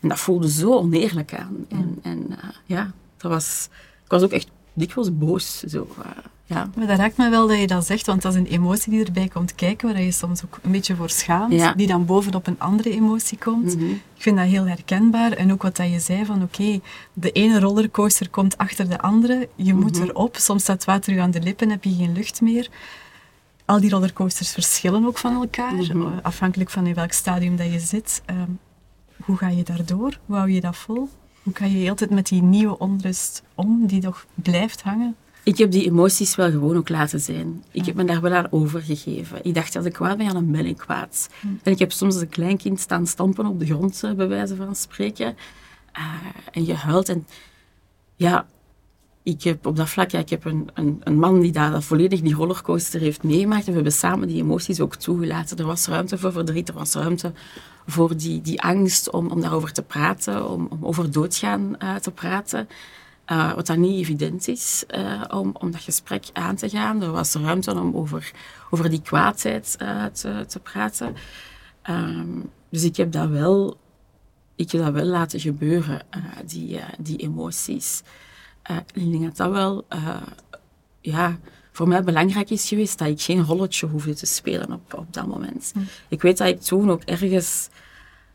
En 0.00 0.08
dat 0.08 0.18
voelde 0.18 0.50
zo 0.50 0.72
oneerlijk 0.72 1.34
aan. 1.34 1.66
En, 1.68 1.98
en 2.02 2.26
eh, 2.30 2.48
ja, 2.66 2.92
dat 3.16 3.30
was, 3.30 3.68
ik 4.04 4.10
was 4.10 4.22
ook 4.22 4.32
echt 4.32 4.50
dikwijls 4.74 5.18
boos. 5.18 5.58
Zo, 5.60 5.88
eh, 6.02 6.10
ja. 6.46 6.70
Maar 6.76 6.86
dat 6.86 6.98
raakt 6.98 7.16
me 7.16 7.28
wel 7.30 7.46
dat 7.48 7.58
je 7.58 7.66
dat 7.66 7.86
zegt, 7.86 8.06
want 8.06 8.22
dat 8.22 8.32
is 8.34 8.38
een 8.38 8.46
emotie 8.46 8.90
die 8.90 9.04
erbij 9.04 9.28
komt 9.28 9.54
kijken, 9.54 9.92
waar 9.92 10.02
je 10.02 10.12
soms 10.12 10.44
ook 10.44 10.58
een 10.62 10.70
beetje 10.70 10.96
voor 10.96 11.10
schaamt, 11.10 11.52
Ja. 11.52 11.72
die 11.74 11.86
dan 11.86 12.04
bovenop 12.04 12.46
een 12.46 12.58
andere 12.60 12.90
emotie 12.90 13.38
komt. 13.38 13.76
Mhm. 13.76 13.84
Ik 13.90 14.00
vind 14.22 14.36
dat 14.36 14.46
heel 14.46 14.66
herkenbaar. 14.66 15.32
En 15.32 15.52
ook 15.52 15.62
wat 15.62 15.76
dat 15.76 15.90
je 15.90 16.00
zei 16.00 16.24
van, 16.24 16.42
oké, 16.42 16.80
de 17.12 17.30
ene 17.32 17.60
rollercoaster 17.60 18.30
komt 18.30 18.58
achter 18.58 18.88
de 18.88 19.00
andere, 19.00 19.48
je 19.56 19.74
moet 19.74 19.98
Mhm. 19.98 20.08
erop, 20.08 20.36
soms 20.36 20.62
staat 20.62 20.84
water 20.84 21.14
je 21.14 21.20
aan 21.20 21.30
de 21.30 21.40
lippen, 21.40 21.70
heb 21.70 21.84
je 21.84 21.94
geen 21.94 22.12
lucht 22.12 22.40
meer. 22.40 22.68
Al 23.64 23.80
die 23.80 23.90
rollercoasters 23.90 24.52
verschillen 24.52 25.06
ook 25.06 25.18
van 25.18 25.34
elkaar, 25.34 25.74
Mhm. 25.74 26.00
eh, 26.02 26.06
afhankelijk 26.22 26.70
van 26.70 26.86
in 26.86 26.94
welk 26.94 27.12
stadium 27.12 27.56
dat 27.56 27.72
je 27.72 27.78
zit. 27.78 28.22
Ehm, 28.26 28.50
hoe 29.24 29.36
ga 29.36 29.48
je 29.48 29.62
daardoor? 29.62 30.18
Hoe 30.26 30.36
hou 30.36 30.50
je 30.50 30.60
dat 30.60 30.76
vol? 30.76 31.08
Hoe 31.44 31.54
ga 31.54 31.64
je 31.64 31.76
heel 31.76 31.94
tijd 31.94 32.10
met 32.10 32.26
die 32.26 32.42
nieuwe 32.42 32.78
onrust 32.78 33.42
om, 33.54 33.86
die 33.86 34.00
toch 34.00 34.26
blijft 34.34 34.82
hangen? 34.82 35.16
Ik 35.42 35.58
heb 35.58 35.70
die 35.70 35.84
emoties 35.84 36.34
wel 36.34 36.50
gewoon 36.50 36.76
ook 36.76 36.88
laten 36.88 37.20
zijn. 37.20 37.64
Ik 37.70 37.86
heb 37.86 37.94
me 37.94 38.04
daar 38.04 38.20
wel 38.20 38.32
aan 38.32 38.52
overgegeven. 38.52 39.44
Ik 39.44 39.54
dacht, 39.54 39.76
als 39.76 39.84
ik 39.84 39.92
kwaad 39.92 40.16
ben, 40.16 40.26
ja, 40.26 40.32
dan 40.32 40.50
ben 40.50 40.66
ik 40.66 40.76
kwaad. 40.76 41.28
En 41.62 41.72
ik 41.72 41.78
heb 41.78 41.92
soms 41.92 42.14
als 42.14 42.22
een 42.22 42.28
klein 42.28 42.56
kind 42.56 42.80
staan 42.80 43.06
stampen 43.06 43.46
op 43.46 43.58
de 43.58 43.66
grond, 43.66 44.02
eh, 44.02 44.12
bij 44.12 44.28
wijze 44.28 44.56
van 44.56 44.74
spreken. 44.74 45.36
Eh, 45.92 46.14
en 46.52 46.64
je 46.64 46.74
huilt. 46.74 47.08
En 47.08 47.26
ja, 48.16 48.46
ik 49.22 49.42
heb 49.42 49.66
op 49.66 49.76
dat 49.76 49.88
vlak, 49.88 50.10
ja, 50.10 50.18
ik 50.18 50.30
heb 50.30 50.44
een, 50.44 50.68
een, 50.74 51.00
een 51.04 51.18
man 51.18 51.40
die 51.40 51.52
daar 51.52 51.82
volledig 51.82 52.20
die 52.20 52.34
rollercoaster 52.34 53.00
heeft 53.00 53.22
meegemaakt. 53.22 53.62
En 53.64 53.68
we 53.68 53.74
hebben 53.74 53.92
samen 53.92 54.28
die 54.28 54.42
emoties 54.42 54.80
ook 54.80 54.94
toegelaten. 54.94 55.56
Er 55.56 55.66
was 55.66 55.86
ruimte 55.86 56.18
voor 56.18 56.32
verdriet, 56.32 56.68
er 56.68 56.74
was 56.74 56.94
ruimte 56.94 57.32
voor 57.86 58.16
die, 58.16 58.40
die 58.40 58.62
angst 58.62 59.10
om, 59.10 59.30
om 59.30 59.40
daarover 59.40 59.72
te 59.72 59.82
praten, 59.82 60.50
om, 60.50 60.66
om 60.70 60.84
over 60.84 61.10
doodgaan 61.10 61.78
eh, 61.78 61.94
te 61.94 62.10
praten. 62.10 62.68
Uh, 63.32 63.54
wat 63.54 63.66
dan 63.66 63.80
niet 63.80 64.00
evident 64.00 64.48
is 64.48 64.84
uh, 64.90 65.22
om, 65.28 65.56
om 65.58 65.70
dat 65.70 65.80
gesprek 65.80 66.24
aan 66.32 66.56
te 66.56 66.68
gaan. 66.68 67.02
Er 67.02 67.10
was 67.10 67.34
ruimte 67.34 67.74
om 67.74 67.96
over, 67.96 68.32
over 68.70 68.90
die 68.90 69.02
kwaadheid 69.02 69.76
uh, 69.82 70.04
te, 70.04 70.44
te 70.48 70.60
praten. 70.60 71.14
Um, 71.90 72.50
dus 72.68 72.84
ik 72.84 72.96
heb 72.96 73.12
dat 73.12 73.28
wel, 73.28 73.76
ik 74.54 74.70
heb 74.70 74.82
dat 74.82 74.92
wel 74.92 75.04
laten 75.04 75.40
gebeuren, 75.40 76.02
die, 76.44 76.80
die 76.98 77.16
emoties. 77.16 78.02
ik 78.94 79.10
denk 79.10 79.22
dat 79.22 79.36
dat 79.36 79.50
wel 79.50 79.84
ja, 81.00 81.38
voor 81.76 81.88
mij 81.88 82.02
belangrijk 82.02 82.50
is 82.50 82.68
geweest 82.68 82.98
dat 82.98 83.08
ik 83.08 83.20
geen 83.20 83.44
rolletje 83.44 83.86
hoefde 83.86 84.14
te 84.14 84.26
spelen 84.26 84.72
op, 84.72 84.94
op 84.94 85.12
dat 85.12 85.26
moment. 85.26 85.72
Mm. 85.74 85.86
Ik 86.08 86.22
weet 86.22 86.38
dat 86.38 86.48
ik 86.48 86.60
toen 86.60 86.90
ook 86.90 87.02
ergens 87.02 87.68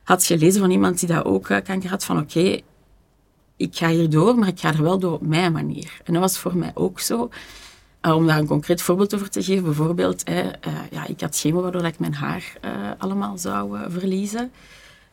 had 0.04 0.26
gelezen 0.26 0.62
van 0.62 0.72
iemand 0.72 1.00
die 1.00 1.08
dat 1.08 1.26
ook 1.26 1.44
kanker 1.44 1.90
had, 1.90 2.04
van 2.04 2.20
oké, 2.20 2.40
okay, 2.40 2.64
ik 3.56 3.76
ga 3.76 3.90
hier 3.90 4.10
door, 4.10 4.38
maar 4.38 4.48
ik 4.48 4.60
ga 4.60 4.74
er 4.74 4.84
wel 4.84 5.00
door 5.00 5.14
op 5.14 5.28
mijn 5.28 5.52
manier. 5.52 6.02
En 6.04 6.14
dat 6.14 6.22
was 6.22 6.38
voor 6.38 6.58
mij 6.58 6.72
ook 6.74 7.00
zo. 7.00 7.30
Uh, 8.02 8.16
om 8.16 8.28
daar 8.28 8.40
een 8.40 8.48
concreet 8.48 8.82
voorbeeld 8.82 9.16
over 9.16 9.30
te 9.30 9.44
geven, 9.44 9.64
bijvoorbeeld, 9.64 10.24
eh, 10.24 10.38
uh, 10.38 10.52
ja, 10.92 11.08
ik 11.08 11.22
had 11.22 11.38
chemo 11.38 11.62
waardoor 11.62 11.86
ik 11.86 12.00
mijn 12.00 12.14
haar 12.14 12.58
uh, 12.66 12.72
allemaal 12.98 13.38
zou 13.38 13.92
verliezen. 13.92 14.52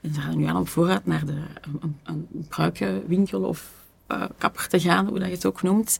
En 0.01 0.13
we 0.13 0.21
gaan 0.21 0.37
nu 0.37 0.45
aan 0.45 0.57
op 0.57 0.69
voorraad 0.69 1.07
naar 1.07 1.27
de, 1.27 1.43
een, 1.81 1.97
een 2.05 2.47
pruikenwinkel 2.49 3.43
of 3.43 3.71
uh, 4.09 4.23
kapper 4.39 4.69
te 4.69 4.81
gaan, 4.81 5.07
hoe 5.07 5.19
dat 5.19 5.29
je 5.29 5.35
het 5.35 5.47
ook 5.47 5.63
noemt. 5.63 5.99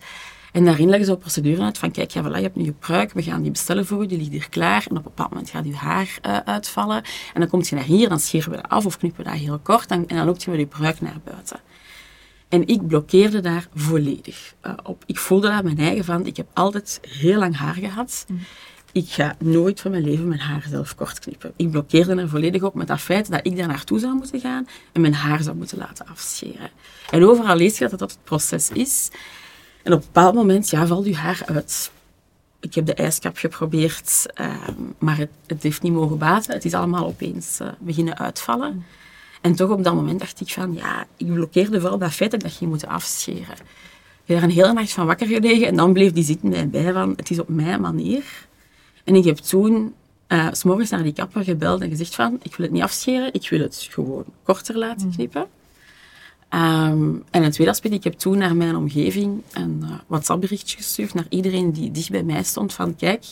En 0.57 0.65
daarin 0.65 0.89
leggen 0.89 1.07
ze 1.07 1.13
op 1.13 1.21
procedure 1.21 1.63
uit 1.63 1.79
van, 1.79 1.91
kijk, 1.91 2.11
ja, 2.11 2.23
voilà, 2.23 2.35
je 2.37 2.43
hebt 2.43 2.57
nu 2.57 2.65
je 2.65 2.73
pruik, 2.73 3.13
we 3.13 3.23
gaan 3.23 3.43
die 3.43 3.51
bestellen 3.51 3.87
voor 3.87 4.03
je, 4.03 4.09
die 4.09 4.19
ligt 4.19 4.31
hier 4.31 4.49
klaar. 4.49 4.87
En 4.89 4.91
op 4.91 4.97
een 4.97 5.03
bepaald 5.03 5.31
moment 5.31 5.51
gaat 5.51 5.65
je 5.65 5.75
haar 5.75 6.19
uh, 6.27 6.37
uitvallen. 6.37 7.03
En 7.35 7.41
dan 7.41 7.49
komt 7.49 7.69
je 7.69 7.75
naar 7.75 7.85
hier, 7.85 8.09
dan 8.09 8.21
scheren 8.21 8.51
we 8.51 8.57
dat 8.57 8.69
af 8.69 8.87
of 8.87 8.99
knippen 8.99 9.25
we 9.25 9.31
dat 9.31 9.39
heel 9.39 9.59
kort. 9.59 9.91
En, 9.91 10.09
en 10.09 10.17
dan 10.17 10.27
loopt 10.27 10.43
je 10.43 10.51
met 10.51 10.59
je 10.59 10.67
pruik 10.67 11.01
naar 11.01 11.21
buiten. 11.25 11.61
En 12.49 12.67
ik 12.67 12.87
blokkeerde 12.87 13.41
daar 13.41 13.69
volledig 13.75 14.55
uh, 14.67 14.73
op. 14.83 15.03
Ik 15.07 15.19
voelde 15.19 15.49
dat 15.49 15.65
mijn 15.65 15.79
eigen 15.79 16.05
van, 16.05 16.27
ik 16.27 16.37
heb 16.37 16.47
altijd 16.53 17.01
heel 17.09 17.39
lang 17.39 17.57
haar 17.57 17.75
gehad. 17.75 18.25
Mm. 18.29 18.41
Ik 18.93 19.09
ga 19.09 19.37
nooit 19.39 19.81
van 19.81 19.91
mijn 19.91 20.05
leven 20.05 20.29
mijn 20.29 20.41
haar 20.41 20.67
zelf 20.69 20.95
kort 20.95 21.19
knippen. 21.19 21.53
Ik 21.57 21.71
blokkeerde 21.71 22.15
er 22.15 22.29
volledig 22.29 22.63
op 22.63 22.75
met 22.75 22.87
dat 22.87 23.01
feit 23.01 23.31
dat 23.31 23.47
ik 23.47 23.57
daar 23.57 23.69
naartoe 23.69 23.99
zou 23.99 24.15
moeten 24.15 24.41
gaan 24.41 24.69
en 24.93 25.01
mijn 25.01 25.15
haar 25.15 25.43
zou 25.43 25.57
moeten 25.57 25.79
laten 25.79 26.07
afscheren. 26.07 26.71
En 27.11 27.25
overal 27.25 27.57
lees 27.57 27.79
je 27.79 27.89
dat 27.89 27.99
dat 27.99 28.11
het 28.11 28.25
proces 28.25 28.71
is. 28.71 29.11
En 29.87 29.93
op 29.93 29.99
een 29.99 30.07
bepaald 30.13 30.35
moment, 30.35 30.71
ja, 30.71 30.87
valt 30.87 31.07
je 31.07 31.17
haar 31.17 31.43
uit. 31.45 31.91
Ik 32.61 32.75
heb 32.75 32.87
de 32.87 32.95
ijskap 32.95 33.37
geprobeerd, 33.37 34.27
uh, 34.41 34.69
maar 34.99 35.17
het, 35.17 35.29
het, 35.47 35.63
heeft 35.63 35.83
niet 35.83 35.93
mogen 35.93 36.19
baten. 36.19 36.55
Het 36.55 36.65
is 36.65 36.75
allemaal 36.75 37.07
opeens 37.07 37.59
uh, 37.63 37.69
beginnen 37.79 38.19
uitvallen. 38.19 38.73
Mm. 38.73 38.85
En 39.41 39.55
toch 39.55 39.71
op 39.71 39.85
dat 39.85 39.95
moment 39.95 40.21
dacht 40.21 40.41
ik 40.41 40.53
van, 40.53 40.75
ja, 40.75 41.07
ik 41.17 41.33
blokkeerde 41.33 41.81
vooral 41.81 41.99
dat 41.99 42.13
feit 42.13 42.31
dat 42.31 42.45
ik 42.45 42.53
ging 42.53 42.71
moeten 42.71 42.89
afscheren. 42.89 43.55
Ik 44.25 44.25
heb 44.25 44.37
er 44.37 44.43
een 44.43 44.51
hele 44.51 44.73
nacht 44.73 44.93
van 44.93 45.07
wakker 45.07 45.27
gelegen 45.27 45.67
en 45.67 45.77
dan 45.77 45.93
bleef 45.93 46.13
die 46.13 46.25
zitten 46.25 46.51
bij 46.51 46.69
bij 46.69 46.93
van, 46.93 47.13
het 47.17 47.31
is 47.31 47.39
op 47.39 47.49
mijn 47.49 47.81
manier. 47.81 48.25
En 49.05 49.15
ik 49.15 49.25
heb 49.25 49.37
toen 49.37 49.95
uh, 50.29 50.49
s 50.53 50.65
morgens 50.65 50.91
naar 50.91 51.03
die 51.03 51.13
kapper 51.13 51.45
gebeld 51.45 51.81
en 51.81 51.89
gezegd 51.89 52.15
van, 52.15 52.39
ik 52.43 52.57
wil 52.57 52.67
het 52.67 52.75
niet 52.75 52.83
afscheren, 52.83 53.33
ik 53.35 53.49
wil 53.49 53.61
het 53.61 53.89
gewoon 53.91 54.25
korter 54.43 54.79
laten 54.79 55.11
knippen. 55.11 55.47
Ehm, 56.57 57.15
en 57.31 57.43
een 57.43 57.51
tweede 57.51 57.73
aspect, 57.73 57.95
ik 57.95 58.05
heb 58.05 58.13
toen 58.13 58.39
naar 58.39 58.57
mijn 58.57 58.77
omgeving 58.77 59.43
een 59.53 59.81
uh, 59.83 59.91
WhatsApp-berichtje 60.07 60.77
gestuurd 60.77 61.15
naar 61.15 61.27
iedereen 61.29 61.73
die 61.73 61.91
dicht 61.91 62.11
bij 62.11 62.23
mij 62.23 62.43
stond 62.43 62.73
van 62.73 62.97
kijk, 62.97 63.25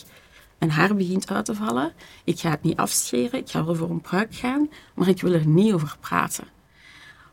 mijn 0.57 0.71
haar 0.71 0.95
begint 0.95 1.31
uit 1.31 1.45
te 1.45 1.55
vallen, 1.55 1.93
ik 2.23 2.39
ga 2.39 2.49
het 2.49 2.61
niet 2.61 2.77
afscheren, 2.77 3.39
ik 3.39 3.49
ga 3.49 3.65
wel 3.65 3.75
voor 3.75 3.89
een 3.89 4.01
pruik 4.01 4.35
gaan, 4.35 4.69
maar 4.95 5.07
ik 5.07 5.21
wil 5.21 5.33
er 5.33 5.47
niet 5.47 5.73
over 5.73 5.97
praten. 5.99 6.43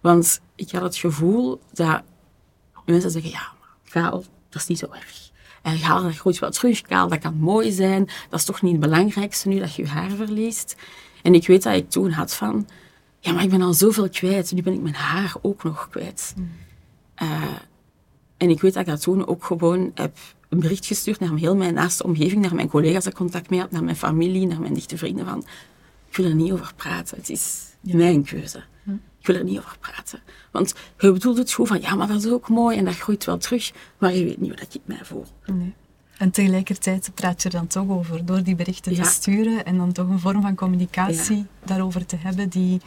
Want 0.00 0.40
ik 0.54 0.70
had 0.70 0.82
het 0.82 0.96
gevoel 0.96 1.60
dat 1.72 2.02
mensen 2.84 3.10
zeggen, 3.10 3.30
ja, 3.30 3.52
kaal, 3.90 4.24
dat 4.48 4.60
is 4.62 4.66
niet 4.66 4.78
zo 4.78 4.86
erg. 4.90 5.30
En 5.62 5.80
haal 5.80 6.02
dat 6.02 6.16
groeit 6.16 6.38
wel 6.38 6.50
terug, 6.50 6.82
kaal, 6.82 7.08
dat 7.08 7.18
kan 7.18 7.34
mooi 7.34 7.72
zijn, 7.72 8.08
dat 8.30 8.38
is 8.38 8.44
toch 8.44 8.62
niet 8.62 8.72
het 8.72 8.80
belangrijkste 8.80 9.48
nu 9.48 9.58
dat 9.58 9.74
je 9.74 9.82
je 9.82 9.88
haar 9.88 10.10
verliest. 10.10 10.76
En 11.22 11.34
ik 11.34 11.46
weet 11.46 11.62
dat 11.62 11.74
ik 11.74 11.90
toen 11.90 12.10
had 12.10 12.34
van, 12.34 12.66
ja, 13.22 13.32
maar 13.32 13.42
ik 13.42 13.50
ben 13.50 13.62
al 13.62 13.74
zoveel 13.74 14.08
kwijt. 14.08 14.52
Nu 14.52 14.62
ben 14.62 14.72
ik 14.72 14.80
mijn 14.80 14.94
haar 14.94 15.34
ook 15.42 15.62
nog 15.62 15.88
kwijt. 15.90 16.34
Mm. 16.36 16.50
Uh, 17.22 17.42
en 18.36 18.50
ik 18.50 18.60
weet 18.60 18.72
dat 18.72 18.82
ik 18.82 18.88
dat 18.88 19.00
toen 19.00 19.26
ook 19.26 19.44
gewoon 19.44 19.90
heb 19.94 20.16
een 20.48 20.60
bericht 20.60 20.86
gestuurd 20.86 21.20
naar 21.20 21.34
heel 21.34 21.56
mijn 21.56 21.74
naaste 21.74 22.04
omgeving, 22.04 22.42
naar 22.42 22.54
mijn 22.54 22.68
collega's 22.68 23.04
dat 23.04 23.14
contact 23.14 23.50
mee 23.50 23.60
had, 23.60 23.70
naar 23.70 23.84
mijn 23.84 23.96
familie, 23.96 24.46
naar 24.46 24.60
mijn 24.60 24.74
dichte 24.74 24.96
vrienden 24.96 25.24
van, 25.24 25.44
ik 26.08 26.16
wil 26.16 26.26
er 26.26 26.34
niet 26.34 26.52
over 26.52 26.72
praten. 26.76 27.16
Het 27.16 27.30
is 27.30 27.64
mijn 27.80 28.24
keuze. 28.24 28.62
Hm. 28.82 28.92
Ik 29.20 29.26
wil 29.26 29.36
er 29.36 29.44
niet 29.44 29.58
over 29.58 29.76
praten. 29.80 30.20
Want 30.50 30.74
je 30.98 31.12
bedoelt 31.12 31.38
het 31.38 31.50
gewoon 31.50 31.66
van, 31.66 31.80
ja, 31.80 31.94
maar 31.94 32.06
dat 32.06 32.24
is 32.24 32.30
ook 32.30 32.48
mooi 32.48 32.78
en 32.78 32.84
dat 32.84 32.96
groeit 32.96 33.24
wel 33.24 33.38
terug, 33.38 33.72
maar 33.98 34.14
je 34.14 34.24
weet 34.24 34.40
niet 34.40 34.48
hoe 34.48 34.58
dat 34.58 34.74
ik 34.74 34.80
mij 34.84 35.00
voel. 35.02 35.26
Nee. 35.46 35.74
En 36.18 36.30
tegelijkertijd 36.30 37.10
praat 37.14 37.42
je 37.42 37.48
er 37.48 37.54
dan 37.54 37.66
toch 37.66 37.88
over, 37.88 38.24
door 38.24 38.42
die 38.42 38.54
berichten 38.54 38.94
te 38.94 39.04
sturen 39.04 39.64
en 39.64 39.76
dan 39.76 39.92
toch 39.92 40.08
een 40.08 40.18
vorm 40.18 40.42
van 40.42 40.54
communicatie 40.54 41.46
daarover 41.64 42.06
te 42.06 42.16
hebben 42.16 42.48
die 42.48 42.80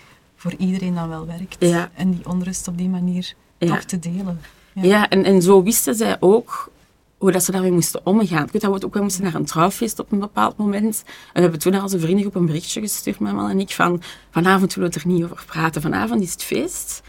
voor 0.46 0.54
iedereen 0.58 0.96
dan 0.96 1.10
wel 1.10 1.26
werkt. 1.26 1.58
En 1.94 2.12
die 2.12 2.28
onrust 2.28 2.68
op 2.68 2.78
die 2.78 2.90
manier 2.90 3.34
toch 3.58 3.84
te 3.84 4.00
delen. 4.00 4.42
Ja, 4.74 5.10
en, 5.10 5.24
en 5.24 5.42
zo 5.42 5.64
wisten 5.64 5.96
zij 5.96 6.18
ook 6.20 6.72
hoe 7.18 7.32
dat 7.32 7.44
ze 7.44 7.52
daarmee 7.52 7.72
moesten 7.72 8.06
omgaan. 8.06 8.46
Ik 8.46 8.52
weet 8.52 8.62
dat 8.62 8.80
we 8.80 8.86
ook 8.86 8.94
wel 8.94 9.04
moesten 9.04 9.24
naar 9.24 9.36
een 9.36 9.46
trouwfeest 9.46 10.00
op 10.00 10.12
een 10.12 10.20
bepaald 10.20 10.58
moment. 10.58 11.04
En 11.06 11.34
we 11.34 11.42
hebben 11.42 11.60
toen 11.60 11.72
naar 11.72 11.82
onze 11.82 12.00
vriendengroep 12.00 12.36
een 12.36 12.46
berichtje 12.46 12.82
gestuurd, 12.82 13.20
mijn 13.20 13.36
man 13.36 13.50
en 13.50 13.60
ik, 13.60 13.72
van 13.72 14.02
vanavond 14.32 14.74
willen 14.74 14.90
we 14.90 14.96
het 14.96 15.06
er 15.06 15.12
niet 15.12 15.24
over 15.24 15.46
praten. 15.46 15.82
Vanavond 15.82 16.22
is 16.22 16.32
het 16.32 16.44
feest. 16.44 17.02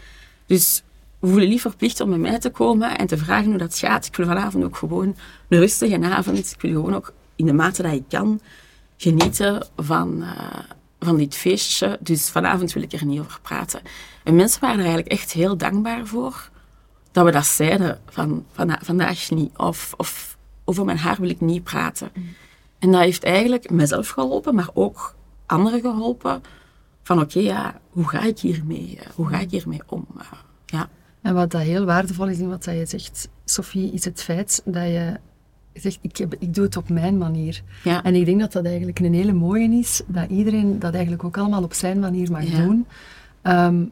Dus 0.45 0.83
we 1.19 1.27
voelen 1.27 1.47
liever 1.47 1.69
verplicht 1.69 2.01
om 2.01 2.09
bij 2.09 2.17
mij 2.17 2.39
te 2.39 2.49
komen 2.49 2.97
en 2.97 3.07
te 3.07 3.17
vragen 3.17 3.49
hoe 3.49 3.57
dat 3.57 3.77
gaat. 3.77 4.05
Ik 4.05 4.15
wil 4.15 4.25
vanavond 4.25 4.63
ook 4.63 4.75
gewoon 4.75 5.15
een 5.49 5.59
rustige 5.59 5.99
avond. 6.01 6.37
Ik 6.37 6.61
wil 6.61 6.71
gewoon 6.71 6.95
ook 6.95 7.13
in 7.35 7.45
de 7.45 7.53
mate 7.53 7.81
dat 7.81 7.93
ik 7.93 8.03
kan 8.09 8.39
genieten 8.97 9.67
van, 9.75 10.17
uh, 10.21 10.59
van 10.99 11.17
dit 11.17 11.35
feestje. 11.35 11.97
Dus 11.99 12.29
vanavond 12.29 12.73
wil 12.73 12.83
ik 12.83 12.93
er 12.93 13.05
niet 13.05 13.19
over 13.19 13.41
praten. 13.41 13.81
En 14.23 14.35
mensen 14.35 14.61
waren 14.61 14.79
er 14.79 14.85
eigenlijk 14.85 15.13
echt 15.13 15.31
heel 15.31 15.57
dankbaar 15.57 16.07
voor 16.07 16.49
dat 17.11 17.25
we 17.25 17.31
dat 17.31 17.45
zeiden 17.45 17.99
van, 18.09 18.45
van 18.51 18.77
vandaag 18.81 19.29
niet. 19.29 19.57
Of, 19.57 19.93
of 19.97 20.37
over 20.65 20.85
mijn 20.85 20.97
haar 20.97 21.17
wil 21.19 21.29
ik 21.29 21.41
niet 21.41 21.63
praten. 21.63 22.09
Mm. 22.13 22.35
En 22.79 22.91
dat 22.91 23.01
heeft 23.01 23.23
eigenlijk 23.23 23.69
mezelf 23.69 24.09
geholpen, 24.09 24.55
maar 24.55 24.69
ook 24.73 25.15
anderen 25.45 25.81
geholpen. 25.81 26.41
Van 27.03 27.21
oké, 27.21 27.39
ja, 27.39 27.79
hoe 27.89 28.07
ga 28.07 28.21
ik 28.21 28.39
hiermee, 28.39 28.97
eh, 28.99 29.09
hoe 29.15 29.27
ga 29.27 29.39
ik 29.39 29.51
hiermee 29.51 29.81
om? 29.87 30.07
Eh, 30.17 30.25
ja. 30.65 30.89
En 31.21 31.33
wat 31.33 31.51
dat 31.51 31.61
heel 31.61 31.85
waardevol 31.85 32.27
is 32.27 32.39
in 32.39 32.49
wat 32.49 32.65
je 32.65 32.85
zegt, 32.85 33.29
Sophie, 33.45 33.91
is 33.91 34.05
het 34.05 34.23
feit 34.23 34.61
dat 34.65 34.83
je 34.83 35.19
zegt, 35.81 35.99
ik, 36.01 36.17
heb, 36.17 36.35
ik 36.39 36.53
doe 36.53 36.65
het 36.65 36.77
op 36.77 36.89
mijn 36.89 37.17
manier. 37.17 37.61
Ja. 37.83 38.03
En 38.03 38.15
ik 38.15 38.25
denk 38.25 38.39
dat 38.39 38.51
dat 38.51 38.65
eigenlijk 38.65 38.99
een 38.99 39.13
hele 39.13 39.33
mooie 39.33 39.69
is, 39.69 40.01
dat 40.07 40.29
iedereen 40.29 40.79
dat 40.79 40.93
eigenlijk 40.93 41.23
ook 41.23 41.37
allemaal 41.37 41.63
op 41.63 41.73
zijn 41.73 41.99
manier 41.99 42.31
mag 42.31 42.45
doen. 42.45 42.85
Ehm, 43.41 43.83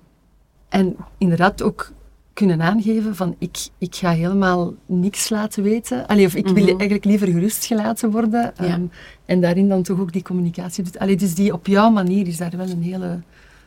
en 0.69 0.95
inderdaad 1.17 1.61
ook 1.61 1.91
kunnen 2.35 2.61
aangeven 2.61 3.15
van 3.15 3.35
ik, 3.37 3.57
ik 3.77 3.95
ga 3.95 4.11
helemaal 4.11 4.73
niks 4.85 5.29
laten 5.29 5.63
weten. 5.63 6.07
Allee, 6.07 6.25
of 6.25 6.35
ik 6.35 6.45
wil 6.45 6.53
mhm. 6.53 6.67
eigenlijk 6.67 7.05
liever 7.05 7.27
gerustgelaten 7.27 8.11
worden. 8.11 8.53
Ja. 8.59 8.73
Um, 8.73 8.91
en 9.25 9.41
daarin 9.41 9.69
dan 9.69 9.83
toch 9.83 9.99
ook 9.99 10.13
die 10.13 10.21
communicatie 10.21 10.83
doet. 10.83 10.99
Allee, 10.99 11.15
dus 11.15 11.35
die 11.35 11.53
op 11.53 11.67
jouw 11.67 11.89
manier 11.89 12.27
is 12.27 12.37
daar 12.37 12.57
wel 12.57 12.69
een 12.69 12.83
hele 12.83 13.19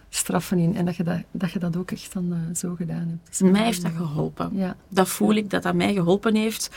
straffen 0.09 0.59
in. 0.59 0.77
En 0.77 0.85
dat 0.85 0.97
je 0.97 1.03
dat, 1.03 1.19
dat, 1.31 1.51
je 1.51 1.59
dat 1.59 1.77
ook 1.77 1.91
echt 1.91 2.13
dan 2.13 2.27
uh, 2.33 2.55
zo 2.55 2.75
gedaan 2.75 3.09
hebt. 3.09 3.39
Dus 3.39 3.51
mij 3.51 3.65
heeft 3.65 3.83
dat 3.83 3.93
geholpen. 3.97 4.51
Ja. 4.53 4.77
Dat 4.89 5.09
voel 5.09 5.35
ik 5.35 5.51
dat 5.51 5.63
dat 5.63 5.75
mij 5.75 5.93
geholpen 5.93 6.35
heeft. 6.35 6.71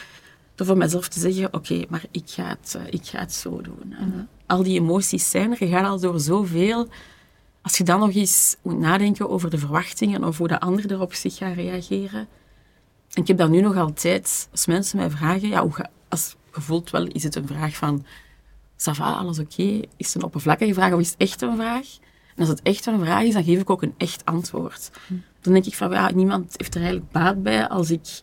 Door 0.62 0.70
voor 0.70 0.80
mezelf 0.80 1.08
te 1.08 1.20
zeggen, 1.20 1.54
oké, 1.54 1.86
maar 1.90 2.04
ik 2.12 2.24
ga, 2.26 2.44
het, 2.44 2.76
uh, 2.78 2.94
ik 2.94 3.06
ga 3.06 3.20
het 3.20 3.34
zo 3.34 3.62
doen. 3.62 3.84
Uh, 3.90 4.00
Al 4.46 4.64
die 4.64 4.80
emoties 4.80 5.30
zijn 5.30 5.52
er. 5.52 5.64
Je 5.64 5.72
gaat 5.72 5.86
al 5.86 6.00
door 6.00 6.20
zoveel 6.20 6.88
als 7.62 7.78
je 7.78 7.84
dan 7.84 8.00
nog 8.00 8.14
eens 8.14 8.56
moet 8.62 8.80
nadenken 8.80 9.30
over 9.30 9.50
de 9.50 9.58
verwachtingen 9.58 10.24
of 10.24 10.38
hoe 10.38 10.48
de 10.48 10.60
ander 10.60 10.92
erop 10.92 11.14
zich 11.14 11.36
gaat 11.36 11.56
reageren. 11.56 12.28
En 13.14 13.22
ik 13.22 13.28
heb 13.28 13.38
dat 13.38 13.50
nu 13.50 13.62
nog 13.62 13.76
altijd, 13.76 14.48
als 14.52 14.66
mensen 14.66 14.98
mij 14.98 15.10
vragen, 15.10 15.48
ja, 15.48 15.62
hoe 15.62 15.74
ga, 15.74 15.90
als 16.10 16.36
je 16.54 16.62
voelt 16.62 16.90
wel, 16.90 17.08
is 17.08 17.24
het 17.24 17.36
een 17.36 17.48
vraag 17.48 17.76
van, 17.76 18.06
Sava, 18.76 19.14
alles 19.14 19.40
oké? 19.40 19.80
Is 19.98 20.06
het 20.06 20.16
een 20.16 20.24
oppervlakkige 20.24 20.74
vraag 20.74 20.94
of 20.94 21.00
is 21.00 21.10
het 21.10 21.20
echt 21.20 21.42
een 21.42 21.56
vraag? 21.56 21.88
En 22.36 22.40
als 22.40 22.48
het 22.48 22.62
echt 22.62 22.86
een 22.86 23.00
vraag 23.00 23.24
is, 23.24 23.34
dan 23.34 23.44
geef 23.44 23.60
ik 23.60 23.70
ook 23.70 23.82
een 23.82 23.94
echt 23.98 24.26
antwoord. 24.26 24.92
Hm. 25.08 25.14
Dan 25.42 25.54
denk 25.54 25.66
ik 25.66 25.76
van, 25.76 25.92
ja, 25.92 26.12
niemand 26.12 26.54
heeft 26.58 26.76
er 26.76 26.82
eigenlijk 26.82 27.12
baat 27.12 27.44
bij 27.44 27.68
als 27.68 27.92
ik 27.92 28.22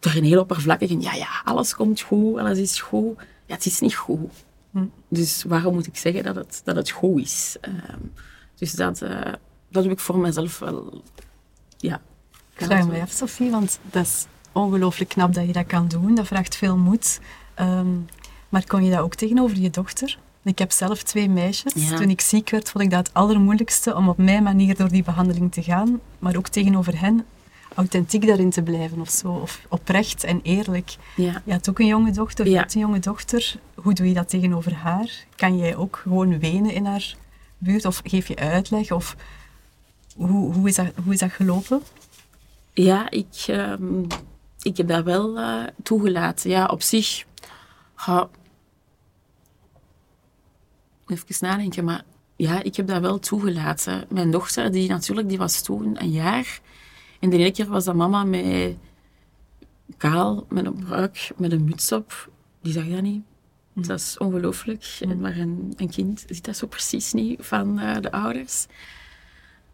een 0.00 0.24
heel 0.24 0.40
oppervlakkig 0.40 0.90
ja, 0.98 1.14
ja, 1.14 1.28
alles 1.44 1.74
komt 1.74 2.00
goed, 2.00 2.38
alles 2.38 2.58
is 2.58 2.80
goed. 2.80 3.18
Ja, 3.46 3.54
het 3.54 3.66
is 3.66 3.80
niet 3.80 3.94
goed. 3.94 4.30
Hm. 4.70 4.84
Dus 5.08 5.44
waarom 5.48 5.74
moet 5.74 5.86
ik 5.86 5.96
zeggen 5.96 6.22
dat 6.24 6.34
het, 6.34 6.60
dat 6.64 6.76
het 6.76 6.90
goed 6.90 7.20
is? 7.20 7.56
Um, 7.60 8.12
dus 8.54 8.72
dat, 8.72 9.02
uh, 9.02 9.20
dat 9.68 9.82
heb 9.82 9.92
ik 9.92 9.98
voor 9.98 10.18
mezelf 10.18 10.58
wel, 10.58 11.02
ja. 11.76 12.00
Vraag 12.54 12.88
me 12.88 13.00
af, 13.00 13.10
Sophie, 13.10 13.50
want 13.50 13.78
dat 13.82 14.06
is 14.06 14.26
ongelooflijk 14.52 15.10
knap 15.10 15.34
dat 15.34 15.46
je 15.46 15.52
dat 15.52 15.66
kan 15.66 15.88
doen. 15.88 16.14
Dat 16.14 16.26
vraagt 16.26 16.56
veel 16.56 16.76
moed. 16.76 17.20
Um, 17.60 18.06
maar 18.48 18.66
kon 18.66 18.84
je 18.84 18.90
dat 18.90 19.00
ook 19.00 19.14
tegenover 19.14 19.58
je 19.58 19.70
dochter? 19.70 20.18
Ik 20.42 20.58
heb 20.58 20.72
zelf 20.72 21.02
twee 21.02 21.28
meisjes. 21.28 21.72
Toen 21.88 22.10
ik 22.10 22.20
ziek 22.20 22.50
werd, 22.50 22.70
vond 22.70 22.84
ik 22.84 22.90
dat 22.90 23.06
het 23.06 23.14
allermoeilijkste 23.14 23.94
om 23.94 24.08
op 24.08 24.18
mijn 24.18 24.42
manier 24.42 24.76
door 24.76 24.88
die 24.88 25.02
behandeling 25.02 25.52
te 25.52 25.62
gaan. 25.62 26.00
Maar 26.18 26.36
ook 26.36 26.48
tegenover 26.48 27.00
hen 27.00 27.24
authentiek 27.76 28.26
daarin 28.26 28.50
te 28.50 28.62
blijven 28.62 29.00
of 29.00 29.10
zo. 29.10 29.28
Of 29.28 29.60
oprecht 29.68 30.24
en 30.24 30.40
eerlijk. 30.42 30.96
Ja. 31.16 31.42
Je 31.44 31.52
had 31.52 31.68
ook 31.68 31.78
een 31.78 31.86
jonge 31.86 32.10
dochter, 32.10 32.48
je 32.48 32.56
hebt 32.56 32.74
een 32.74 32.80
jonge 32.80 32.98
dochter. 32.98 33.56
Hoe 33.74 33.94
doe 33.94 34.08
je 34.08 34.14
dat 34.14 34.28
tegenover 34.28 34.74
haar? 34.74 35.24
Kan 35.36 35.56
jij 35.58 35.76
ook 35.76 36.00
gewoon 36.02 36.38
wenen 36.38 36.72
in 36.72 36.84
haar 36.84 37.14
buurt? 37.58 37.84
Of 37.84 38.00
geef 38.04 38.28
je 38.28 38.36
uitleg? 38.36 38.92
Of 38.92 39.16
hoe, 40.16 40.54
hoe, 40.54 40.68
is, 40.68 40.74
dat, 40.74 40.86
hoe 41.04 41.12
is 41.12 41.18
dat 41.18 41.32
gelopen? 41.32 41.82
Ja, 42.72 43.10
ik, 43.10 43.46
um, 43.48 44.06
ik 44.62 44.76
heb 44.76 44.88
dat 44.88 45.04
wel 45.04 45.38
uh, 45.38 45.64
toegelaten. 45.82 46.50
Ja, 46.50 46.66
op 46.66 46.82
zich... 46.82 47.24
Ha, 47.94 48.28
even 51.06 51.36
nadenken, 51.40 51.84
maar 51.84 52.04
ja, 52.36 52.62
ik 52.62 52.76
heb 52.76 52.86
dat 52.86 53.00
wel 53.00 53.18
toegelaten. 53.18 54.04
Mijn 54.08 54.30
dochter, 54.30 54.72
die 54.72 54.88
natuurlijk, 54.88 55.28
die 55.28 55.38
was 55.38 55.62
toen 55.62 56.02
een 56.02 56.10
jaar. 56.10 56.60
En 57.26 57.32
de 57.32 57.38
ene 57.38 57.52
keer 57.52 57.66
was 57.66 57.84
dat 57.84 57.94
mama 57.94 58.24
met 58.24 58.76
kaal, 59.96 60.46
met 60.48 60.66
een 60.66 60.84
bruik, 60.84 61.30
met 61.36 61.52
een 61.52 61.64
muts 61.64 61.92
op. 61.92 62.30
Die 62.62 62.72
zag 62.72 62.88
dat 62.88 63.02
niet. 63.02 63.22
Mm. 63.72 63.86
Dat 63.86 63.98
is 63.98 64.18
ongelooflijk. 64.18 64.98
Mm. 65.06 65.20
Maar 65.20 65.36
een, 65.36 65.72
een, 65.76 65.90
kind 65.90 66.24
ziet 66.28 66.44
dat 66.44 66.56
zo 66.56 66.66
precies 66.66 67.12
niet 67.12 67.38
van 67.40 67.78
uh, 67.80 67.96
de 68.00 68.12
ouders. 68.12 68.66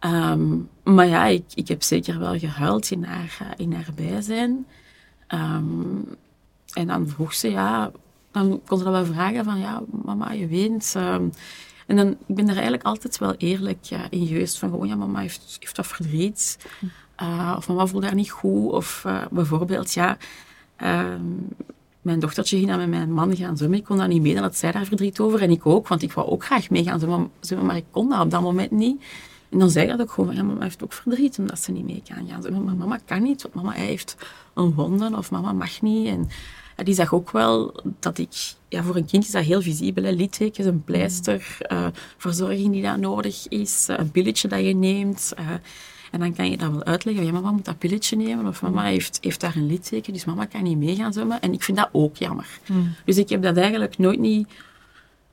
Um, 0.01 0.69
maar 0.83 1.07
ja, 1.07 1.27
ik, 1.27 1.45
ik 1.55 1.69
heb 1.69 1.83
zeker 1.83 2.19
wel 2.19 2.38
gehuild 2.38 2.91
in 2.91 3.05
haar, 3.05 3.38
uh, 3.43 3.49
in 3.57 3.73
haar 3.73 3.91
bijzijn. 3.95 4.67
Um, 5.29 6.05
en 6.73 6.87
dan 6.87 7.09
vroeg 7.09 7.35
ze, 7.35 7.51
ja, 7.51 7.91
dan 8.31 8.61
kon 8.67 8.79
ze 8.79 8.85
dat 8.85 8.93
wel 8.93 9.05
vragen 9.05 9.45
van, 9.45 9.59
ja, 9.59 9.83
mama, 10.05 10.33
je 10.33 10.47
weent. 10.47 10.95
Um, 10.97 11.33
en 11.87 11.97
dan, 11.97 12.11
ik 12.27 12.35
ben 12.35 12.49
er 12.49 12.55
eigenlijk 12.55 12.83
altijd 12.83 13.19
wel 13.19 13.35
eerlijk 13.35 13.85
ja, 13.85 14.11
in 14.11 14.27
geweest 14.27 14.59
van, 14.59 14.71
gewoon, 14.71 14.88
ja, 14.88 14.97
mama 14.97 15.21
heeft, 15.21 15.57
heeft 15.61 15.77
dat 15.77 15.87
verdriet. 15.87 16.59
Uh, 17.22 17.55
of 17.57 17.68
mama 17.68 17.87
voelt 17.87 18.03
daar 18.03 18.14
niet 18.14 18.31
goed. 18.31 18.72
Of 18.72 19.03
uh, 19.07 19.22
bijvoorbeeld, 19.31 19.92
ja, 19.92 20.16
mijn 22.03 22.18
dochtertje 22.20 22.57
ging 22.57 22.68
dan 22.68 22.79
met 22.79 22.88
mijn 22.88 23.12
man 23.12 23.37
gaan 23.37 23.57
zwemmen. 23.57 23.79
Ik 23.79 23.85
kon 23.85 23.96
dat 23.96 24.09
niet 24.09 24.22
mee, 24.22 24.35
dan 24.35 24.42
had 24.42 24.57
zij 24.57 24.72
daar 24.72 24.85
verdriet 24.85 25.20
over. 25.20 25.42
En 25.42 25.51
ik 25.51 25.66
ook, 25.66 25.88
want 25.88 26.03
ik 26.03 26.12
wou 26.12 26.29
ook 26.29 26.44
graag 26.44 26.70
mee 26.70 26.83
gaan 26.83 26.98
zwemmen, 27.40 27.66
maar 27.66 27.77
ik 27.77 27.85
kon 27.90 28.09
dat 28.09 28.20
op 28.20 28.31
dat 28.31 28.42
moment 28.42 28.70
niet. 28.70 29.03
En 29.48 29.59
dan 29.59 29.70
zei 29.70 29.85
ik 29.85 29.90
dat 29.90 30.01
ook 30.01 30.12
gewoon, 30.12 30.35
ja, 30.35 30.42
mama 30.42 30.62
heeft 30.62 30.85
ook 30.85 30.92
verdriet 30.92 31.38
omdat 31.38 31.59
ze 31.59 31.72
niet 31.72 31.85
mee 31.85 32.03
kan 32.14 32.29
gaan 32.29 32.42
zwemmen. 32.42 32.64
Maar 32.64 32.77
mama 32.77 32.98
kan 33.05 33.22
niet, 33.22 33.42
want 33.42 33.55
mama 33.55 33.70
heeft 33.70 34.16
een 34.55 34.75
wonden 34.75 35.14
of 35.14 35.31
mama 35.31 35.53
mag 35.53 35.81
niet. 35.81 36.07
En 36.07 36.29
ja, 36.77 36.85
die 36.85 36.94
zag 36.94 37.14
ook 37.14 37.31
wel 37.31 37.83
dat 37.98 38.18
ik, 38.18 38.55
ja, 38.68 38.83
voor 38.83 38.96
een 38.96 39.07
kind 39.07 39.25
is 39.25 39.31
dat 39.31 39.44
heel 39.44 39.62
visibel, 39.62 40.12
littekens, 40.12 40.66
een 40.66 40.85
pleister, 40.85 41.59
verzorging 42.16 42.72
die 42.72 42.83
daar 42.83 42.98
nodig 42.98 43.48
is, 43.48 43.85
een 43.88 44.11
pilletje 44.11 44.48
dat 44.48 44.61
je 44.61 44.75
neemt. 44.75 45.33
En 46.12 46.20
dan 46.20 46.35
kan 46.35 46.51
je 46.51 46.57
dat 46.57 46.70
wel 46.70 46.85
uitleggen. 46.85 47.25
Ja, 47.25 47.33
mama 47.33 47.51
moet 47.51 47.64
dat 47.64 47.79
pilletje 47.79 48.16
nemen. 48.16 48.46
Of 48.46 48.62
mama 48.62 48.83
heeft, 48.83 49.18
heeft 49.20 49.40
daar 49.40 49.57
een 49.57 49.66
litteken, 49.66 50.12
dus 50.12 50.25
mama 50.25 50.44
kan 50.44 50.62
niet 50.62 50.79
mee 50.79 50.96
gaan 50.96 51.12
zwemmen. 51.12 51.40
En 51.40 51.53
ik 51.53 51.62
vind 51.62 51.79
dat 51.79 51.88
ook 51.92 52.16
jammer. 52.16 52.46
Hmm. 52.66 52.94
Dus 53.05 53.16
ik 53.16 53.29
heb 53.29 53.42
dat 53.42 53.57
eigenlijk 53.57 53.98
nooit 53.98 54.18
niet 54.18 54.48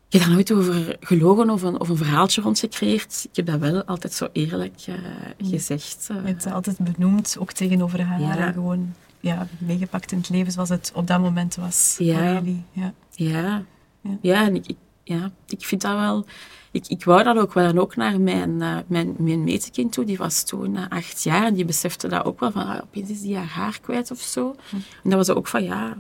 ik 0.10 0.20
heb 0.20 0.22
daar 0.22 0.32
nooit 0.32 0.52
over 0.52 0.98
gelogen 1.00 1.50
of 1.50 1.62
een, 1.62 1.80
of 1.80 1.90
een 1.90 1.98
verhaaltje 1.98 2.42
rond 2.42 2.60
gecreëerd. 2.60 3.28
Ik 3.30 3.36
heb 3.36 3.46
dat 3.46 3.60
wel 3.60 3.84
altijd 3.84 4.14
zo 4.14 4.28
eerlijk 4.34 4.86
uh, 4.90 4.96
gezegd. 5.38 6.08
Uh. 6.12 6.18
Je 6.18 6.28
hebt 6.28 6.44
het 6.44 6.54
altijd 6.54 6.78
benoemd, 6.78 7.36
ook 7.40 7.52
tegenover 7.52 8.02
haar. 8.02 8.20
Ja. 8.22 8.38
En 8.38 8.54
gewoon 8.54 8.94
ja, 9.20 9.48
meegepakt 9.58 10.12
in 10.12 10.18
het 10.18 10.30
leven 10.30 10.52
zoals 10.52 10.70
het 10.70 10.92
op 10.96 11.08
dat 11.08 11.20
moment 11.20 11.56
was 11.56 11.96
ja. 12.00 12.16
voor 12.16 12.34
jullie. 12.34 12.64
Ja, 12.72 12.94
ja. 13.10 13.64
ja. 14.02 14.18
ja 14.22 14.46
en 14.46 14.56
ik, 14.56 14.68
ik, 14.68 14.78
ja, 15.10 15.32
ik 15.48 15.66
vind 15.66 15.82
dat 15.82 15.98
wel... 16.00 16.26
Ik, 16.72 16.88
ik 16.88 17.04
wou 17.04 17.24
dat 17.24 17.38
ook 17.38 17.54
wel. 17.54 17.66
En 17.66 17.80
ook 17.80 17.96
naar 17.96 18.22
mijn, 18.22 18.50
uh, 18.50 18.78
mijn, 18.88 19.16
mijn 19.18 19.44
metekind 19.44 19.92
toe, 19.92 20.06
die 20.06 20.18
was 20.18 20.44
toen 20.44 20.76
uh, 20.76 20.88
acht 20.90 21.24
jaar. 21.24 21.46
En 21.46 21.54
die 21.54 21.66
besefte 21.66 22.08
dat 22.08 22.26
ook 22.26 22.40
wel, 22.40 22.52
van 22.52 22.66
ah, 22.66 22.82
opeens 22.84 23.10
is 23.10 23.22
die 23.22 23.36
haar 23.36 23.48
haar 23.48 23.80
kwijt 23.82 24.12
of 24.12 24.20
zo. 24.20 24.56
Hm. 24.70 24.76
En 24.76 25.10
dat 25.10 25.28
was 25.28 25.30
ook 25.30 25.48
van, 25.48 25.64
ja... 25.64 25.98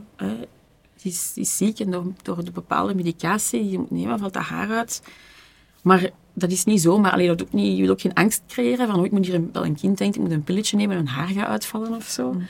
Die 1.02 1.12
is, 1.12 1.34
die 1.34 1.44
is, 1.44 1.58
ziek 1.58 1.80
en 1.80 1.92
door, 1.92 2.06
door 2.22 2.44
de 2.44 2.52
bepaalde 2.52 2.96
medicatie 2.96 3.62
die 3.62 3.72
je 3.72 3.78
moet 3.78 3.92
nemen, 3.92 4.20
valt 4.20 4.34
dat 4.34 4.44
haar 4.44 4.72
uit. 4.72 5.02
Maar 5.82 6.10
dat 6.34 6.52
is 6.52 6.64
niet 6.64 6.82
zo. 6.82 7.00
Maar 7.00 7.12
alleen, 7.12 7.28
dat 7.28 7.42
ook 7.42 7.54
niet, 7.54 7.78
je 7.78 7.82
wil 7.84 7.92
ook 7.92 8.02
geen 8.02 8.14
angst 8.14 8.42
creëren 8.48 8.88
van 8.88 9.00
oh, 9.00 9.06
ik 9.06 9.12
moet 9.12 9.26
hier 9.26 9.36
een, 9.36 9.50
wel 9.54 9.66
een 9.66 9.76
kind 9.76 9.98
denkt, 9.98 10.16
ik 10.16 10.22
moet 10.22 10.32
een 10.32 10.44
pilletje 10.44 10.78
nemen 10.78 10.96
en 10.96 11.02
een 11.02 11.08
haar 11.08 11.28
gaat 11.28 11.48
uitvallen 11.48 11.94
of 11.94 12.04
zo. 12.04 12.34
Mm. 12.34 12.48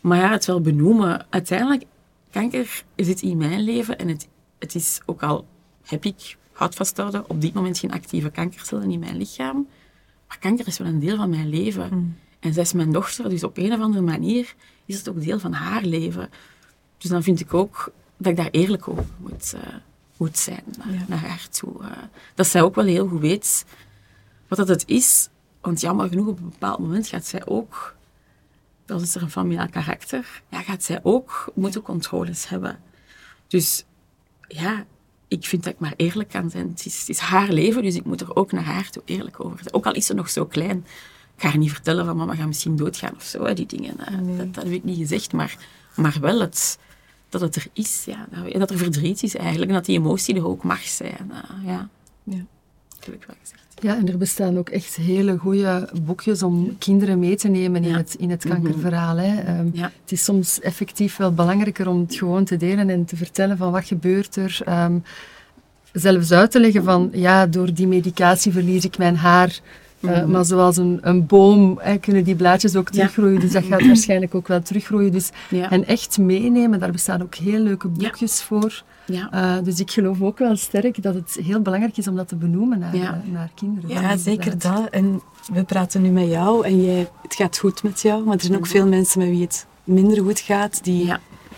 Maar 0.00 0.18
ja, 0.18 0.30
het 0.30 0.44
wel 0.44 0.60
benoemen. 0.60 1.26
Uiteindelijk, 1.30 1.84
kanker 2.30 2.84
zit 2.96 3.22
in 3.22 3.36
mijn 3.36 3.60
leven 3.60 3.98
en 3.98 4.08
het, 4.08 4.28
het 4.58 4.74
is 4.74 5.00
ook 5.06 5.22
al, 5.22 5.46
heb 5.84 6.04
ik, 6.04 6.36
houd 6.52 6.74
vasthouden, 6.74 7.28
op 7.28 7.40
dit 7.40 7.54
moment 7.54 7.78
geen 7.78 7.92
actieve 7.92 8.30
kankercellen 8.30 8.90
in 8.90 8.98
mijn 8.98 9.16
lichaam. 9.16 9.68
Maar 10.28 10.38
kanker 10.38 10.66
is 10.66 10.78
wel 10.78 10.88
een 10.88 11.00
deel 11.00 11.16
van 11.16 11.30
mijn 11.30 11.48
leven. 11.48 11.88
Mm. 11.92 12.16
En 12.40 12.52
zij 12.52 12.62
is 12.62 12.72
mijn 12.72 12.92
dochter, 12.92 13.28
dus 13.28 13.44
op 13.44 13.56
een 13.56 13.72
of 13.72 13.80
andere 13.80 14.02
manier 14.02 14.54
is 14.86 14.96
het 14.96 15.08
ook 15.08 15.22
deel 15.22 15.38
van 15.38 15.52
haar 15.52 15.82
leven. 15.82 16.30
Dus 16.98 17.10
dan 17.10 17.22
vind 17.22 17.40
ik 17.40 17.54
ook 17.54 17.92
dat 18.16 18.30
ik 18.30 18.36
daar 18.36 18.50
eerlijk 18.50 18.88
over 18.88 19.04
moet, 19.16 19.54
uh, 19.56 19.74
moet 20.16 20.38
zijn 20.38 20.62
naar, 20.78 21.04
naar 21.08 21.18
haar 21.18 21.48
toe. 21.48 21.82
Uh, 21.82 21.90
dat 22.34 22.46
zij 22.46 22.62
ook 22.62 22.74
wel 22.74 22.84
heel 22.84 23.08
goed 23.08 23.20
weet 23.20 23.64
wat 24.48 24.58
dat 24.58 24.68
het 24.68 24.88
is. 24.88 25.28
Want 25.60 25.80
jammer 25.80 26.08
genoeg, 26.08 26.26
op 26.26 26.38
een 26.38 26.48
bepaald 26.48 26.78
moment 26.78 27.06
gaat 27.06 27.26
zij 27.26 27.46
ook, 27.46 27.96
dat 28.84 29.00
is 29.00 29.14
er 29.14 29.22
een 29.22 29.30
familiaal 29.30 29.68
karakter, 29.68 30.42
ja, 30.48 30.62
gaat 30.62 30.82
zij 30.82 31.00
ook 31.02 31.52
moeten 31.54 31.82
controles 31.82 32.48
hebben. 32.48 32.78
Dus 33.46 33.84
ja, 34.48 34.84
ik 35.36 35.46
vind 35.46 35.64
dat 35.64 35.72
ik 35.72 35.78
maar 35.78 35.94
eerlijk 35.96 36.28
kan 36.28 36.50
zijn. 36.50 36.68
Het 36.68 36.86
is, 36.86 36.98
het 36.98 37.08
is, 37.08 37.18
haar 37.18 37.52
leven, 37.52 37.82
dus 37.82 37.94
ik 37.94 38.04
moet 38.04 38.20
er 38.20 38.36
ook 38.36 38.52
naar 38.52 38.64
haar 38.64 38.90
toe 38.90 39.02
eerlijk 39.04 39.44
over 39.44 39.58
zijn. 39.58 39.74
Ook 39.74 39.86
al 39.86 39.92
is 39.92 40.06
ze 40.06 40.14
nog 40.14 40.30
zo 40.30 40.46
klein. 40.46 40.76
Ik 41.36 41.42
ga 41.42 41.48
haar 41.48 41.58
niet 41.58 41.72
vertellen 41.72 42.04
van 42.04 42.16
mama 42.16 42.34
gaat 42.34 42.46
misschien 42.46 42.76
doodgaan 42.76 43.14
of 43.14 43.22
zo, 43.22 43.44
hè, 43.44 43.54
die 43.54 43.66
dingen. 43.66 43.96
Nee. 44.22 44.36
Dat, 44.36 44.54
dat 44.54 44.64
heb 44.64 44.72
ik 44.72 44.84
niet 44.84 44.98
gezegd, 44.98 45.32
maar, 45.32 45.56
maar 45.96 46.16
wel 46.20 46.40
het, 46.40 46.78
dat 47.28 47.40
het 47.40 47.56
er 47.56 47.66
is. 47.72 48.04
Ja. 48.06 48.26
Dat 48.58 48.70
er 48.70 48.78
verdriet 48.78 49.22
is 49.22 49.36
eigenlijk. 49.36 49.70
En 49.70 49.76
dat 49.76 49.84
die 49.84 49.98
emotie 49.98 50.34
er 50.34 50.46
ook 50.46 50.62
mag 50.62 50.82
zijn. 50.82 51.30
Uh, 51.30 51.66
ja. 51.66 51.88
ja. 52.22 52.44
Dat 53.04 53.14
heb 53.14 53.22
ik 53.22 53.26
wel 53.26 53.36
gezegd. 53.42 53.62
Ja, 53.80 53.96
en 53.96 54.08
er 54.08 54.18
bestaan 54.18 54.58
ook 54.58 54.68
echt 54.68 54.96
hele 54.96 55.36
goede 55.36 55.88
boekjes 56.02 56.42
om 56.42 56.78
kinderen 56.78 57.18
mee 57.18 57.36
te 57.36 57.48
nemen 57.48 57.84
in, 57.84 57.94
het, 57.94 58.14
in 58.14 58.30
het 58.30 58.44
mhm. 58.44 58.54
kankerverhaal. 58.54 59.16
Hè. 59.16 59.58
Um, 59.58 59.70
ja. 59.72 59.92
Het 60.02 60.12
is 60.12 60.24
soms 60.24 60.60
effectief 60.60 61.16
wel 61.16 61.34
belangrijker 61.34 61.88
om 61.88 62.00
het 62.00 62.14
gewoon 62.14 62.44
te 62.44 62.56
delen 62.56 62.90
en 62.90 63.04
te 63.04 63.16
vertellen 63.16 63.56
van 63.56 63.72
wat 63.72 63.84
gebeurt 63.84 64.36
er. 64.36 64.60
Um, 64.68 65.02
zelfs 65.92 66.32
uit 66.32 66.50
te 66.50 66.60
leggen 66.60 66.84
van, 66.84 67.10
ja, 67.12 67.46
door 67.46 67.74
die 67.74 67.86
medicatie 67.86 68.52
verlies 68.52 68.84
ik 68.84 68.98
mijn 68.98 69.16
haar. 69.16 69.60
Uh, 70.04 70.24
maar 70.24 70.44
zoals 70.44 70.76
een, 70.76 70.98
een 71.02 71.26
boom 71.26 71.78
hè, 71.80 71.96
kunnen 71.96 72.24
die 72.24 72.34
blaadjes 72.34 72.76
ook 72.76 72.90
teruggroeien. 72.90 73.40
Dus 73.40 73.52
dat 73.52 73.64
gaat 73.64 73.86
waarschijnlijk 73.92 74.34
ook 74.34 74.48
wel 74.48 74.62
teruggroeien. 74.62 75.12
Dus, 75.12 75.30
En 75.50 75.86
echt 75.86 76.18
meenemen, 76.18 76.78
daar 76.78 76.90
bestaan 76.90 77.22
ook 77.22 77.34
heel 77.34 77.60
leuke 77.60 77.88
boekjes 77.88 78.42
voor. 78.42 78.82
Uh, 79.06 79.56
dus 79.62 79.80
ik 79.80 79.90
geloof 79.90 80.22
ook 80.22 80.38
wel 80.38 80.56
sterk 80.56 81.02
dat 81.02 81.14
het 81.14 81.38
heel 81.42 81.60
belangrijk 81.60 81.96
is 81.96 82.08
om 82.08 82.16
dat 82.16 82.28
te 82.28 82.36
benoemen 82.36 82.78
naar, 82.78 82.94
uh, 82.94 83.10
naar 83.32 83.50
kinderen. 83.54 83.90
Ja, 83.90 84.16
zeker 84.16 84.58
dat. 84.58 84.88
En 84.90 85.20
we 85.52 85.64
praten 85.64 86.02
nu 86.02 86.08
met 86.08 86.28
jou 86.28 86.66
en 86.66 86.84
jij, 86.84 87.08
het 87.22 87.34
gaat 87.34 87.58
goed 87.58 87.82
met 87.82 88.00
jou. 88.00 88.24
Maar 88.24 88.34
er 88.34 88.40
zijn 88.40 88.56
ook 88.56 88.66
veel 88.66 88.86
mensen 88.86 89.18
met 89.18 89.28
wie 89.28 89.42
het 89.42 89.66
minder 89.84 90.22
goed 90.22 90.40
gaat, 90.40 90.84
die 90.84 91.12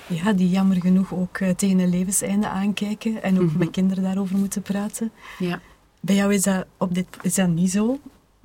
ja, 0.08 0.32
die 0.32 0.48
jammer 0.48 0.80
genoeg 0.80 1.14
ook 1.14 1.38
uh, 1.38 1.50
tegen 1.50 1.78
een 1.78 1.90
levenseinde 1.90 2.48
aankijken 2.48 3.22
en 3.22 3.34
ook 3.34 3.42
mm 3.42 3.48
-hmm. 3.48 3.58
met 3.58 3.70
kinderen 3.70 4.02
daarover 4.02 4.36
moeten 4.36 4.62
praten. 4.62 5.10
Ja. 5.38 5.60
Bij 6.00 6.14
jou 6.14 6.34
is 6.34 6.42
dat, 6.42 6.66
op 6.76 6.94
dit, 6.94 7.06
is 7.22 7.34
dat 7.34 7.48
niet 7.48 7.70
zo. 7.70 7.98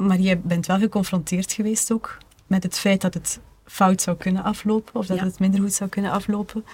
Maar 0.08 0.20
je 0.20 0.38
bent 0.38 0.66
wel 0.66 0.80
geconfronteerd 0.80 1.54
geweest 1.54 1.92
ook 1.92 2.18
met 2.48 2.64
het 2.64 2.78
feit 2.78 3.02
dat 3.02 3.14
het 3.14 3.40
fout 3.66 4.02
zou 4.02 4.18
kunnen 4.18 4.44
aflopen 4.44 4.96
of 4.96 5.06
dat 5.06 5.20
het 5.20 5.40
minder 5.40 5.62
goed 5.62 5.74
zou 5.74 5.90
kunnen 5.90 6.12
aflopen. 6.12 6.66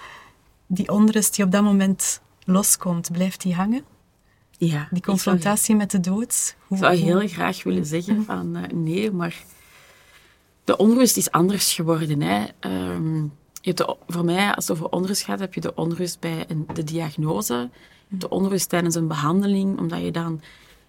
Die 0.68 0.90
onrust 0.90 1.36
die 1.36 1.46
op 1.46 1.52
dat 1.52 1.64
moment 1.64 2.22
loskomt, 2.46 3.12
blijft 3.12 3.42
die 3.42 3.56
hangen? 3.56 3.84
Ja. 4.58 4.88
Die 4.92 5.02
confrontatie 5.02 5.76
met 5.76 5.92
de 5.92 6.00
dood? 6.00 6.56
Hoe, 6.68 6.78
ik 6.78 6.84
zou 6.84 6.96
heel 6.96 7.28
graag 7.28 7.64
willen 7.64 7.86
zeggen 7.86 8.16
mhm. 8.16 8.24
van 8.24 8.58
uh, 8.58 8.64
nee, 8.74 9.12
maar 9.12 9.44
de 10.64 10.78
onrust 10.78 11.18
is 11.18 11.32
anders 11.32 11.74
geworden. 11.74 12.22
Hè. 12.22 12.46
Um, 12.60 13.34
je 13.54 13.74
hebt 13.74 13.78
de, 13.78 13.96
voor 14.08 14.26
mij, 14.26 14.54
als 14.56 14.68
het 14.68 14.78
over 14.78 14.90
onrust 14.90 15.24
gaat, 15.24 15.40
heb 15.40 15.54
je 15.54 15.62
de 15.62 15.76
onrust 15.76 16.20
bij 16.20 16.46
een, 16.48 16.68
de 16.74 16.84
diagnose, 16.84 17.70
de 18.08 18.30
onrust 18.30 18.70
tijdens 18.70 18.96
een 18.96 19.08
behandeling, 19.08 19.80
omdat 19.80 20.02
je 20.02 20.12
dan 20.12 20.42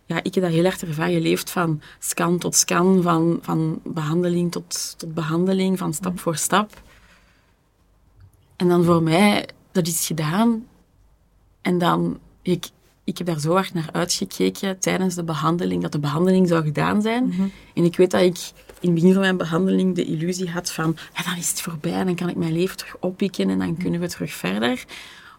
ja, 0.09 0.23
ik 0.23 0.35
heb 0.35 0.45
dat 0.45 0.53
heel 0.53 0.65
erg 0.65 0.83
ervaren. 0.83 1.13
Je 1.13 1.21
leeft 1.21 1.51
van 1.51 1.81
scan 1.99 2.39
tot 2.39 2.55
scan, 2.55 3.03
van, 3.03 3.39
van 3.43 3.81
behandeling 3.85 4.53
tot, 4.53 4.95
tot 4.99 5.15
behandeling, 5.15 5.79
van 5.79 5.95
stap 5.95 6.21
voor 6.21 6.37
stap. 6.37 6.83
En 8.57 8.69
dan 8.69 8.85
voor 8.85 9.03
mij, 9.03 9.49
dat 9.73 9.87
is 9.87 10.07
gedaan. 10.07 10.67
En 11.63 11.79
dan, 11.79 12.19
ik, 12.43 12.67
ik 13.05 13.19
heb 13.19 13.27
daar 13.27 13.41
zo 13.41 13.53
hard 13.53 13.75
naar 13.75 13.89
uitgekeken 13.93 14.79
tijdens 14.79 15.15
de 15.15 15.25
behandeling, 15.25 15.83
dat 15.83 15.93
de 15.93 15.99
behandeling 15.99 16.49
zou 16.49 16.65
gedaan 16.65 17.03
zijn. 17.03 17.27
Mhm. 17.27 17.49
En 17.75 17.85
ik 17.85 17.97
weet 17.97 18.11
dat 18.11 18.21
ik 18.21 18.39
in 18.81 18.91
het 18.91 18.95
begin 18.95 19.13
van 19.13 19.21
mijn 19.21 19.37
behandeling 19.37 19.95
de 19.95 20.05
illusie 20.05 20.51
had 20.51 20.73
van, 20.73 20.97
ja, 21.15 21.23
dan 21.23 21.37
is 21.37 21.51
het 21.51 21.61
voorbij, 21.61 22.05
dan 22.05 22.15
kan 22.15 22.29
ik 22.29 22.37
mijn 22.37 22.53
leven 22.53 22.77
terug 22.77 22.97
oppikken 23.01 23.51
en 23.51 23.59
dan 23.59 23.77
kunnen 23.77 24.01
we 24.01 24.09
terug 24.09 24.33
verder. 24.33 24.85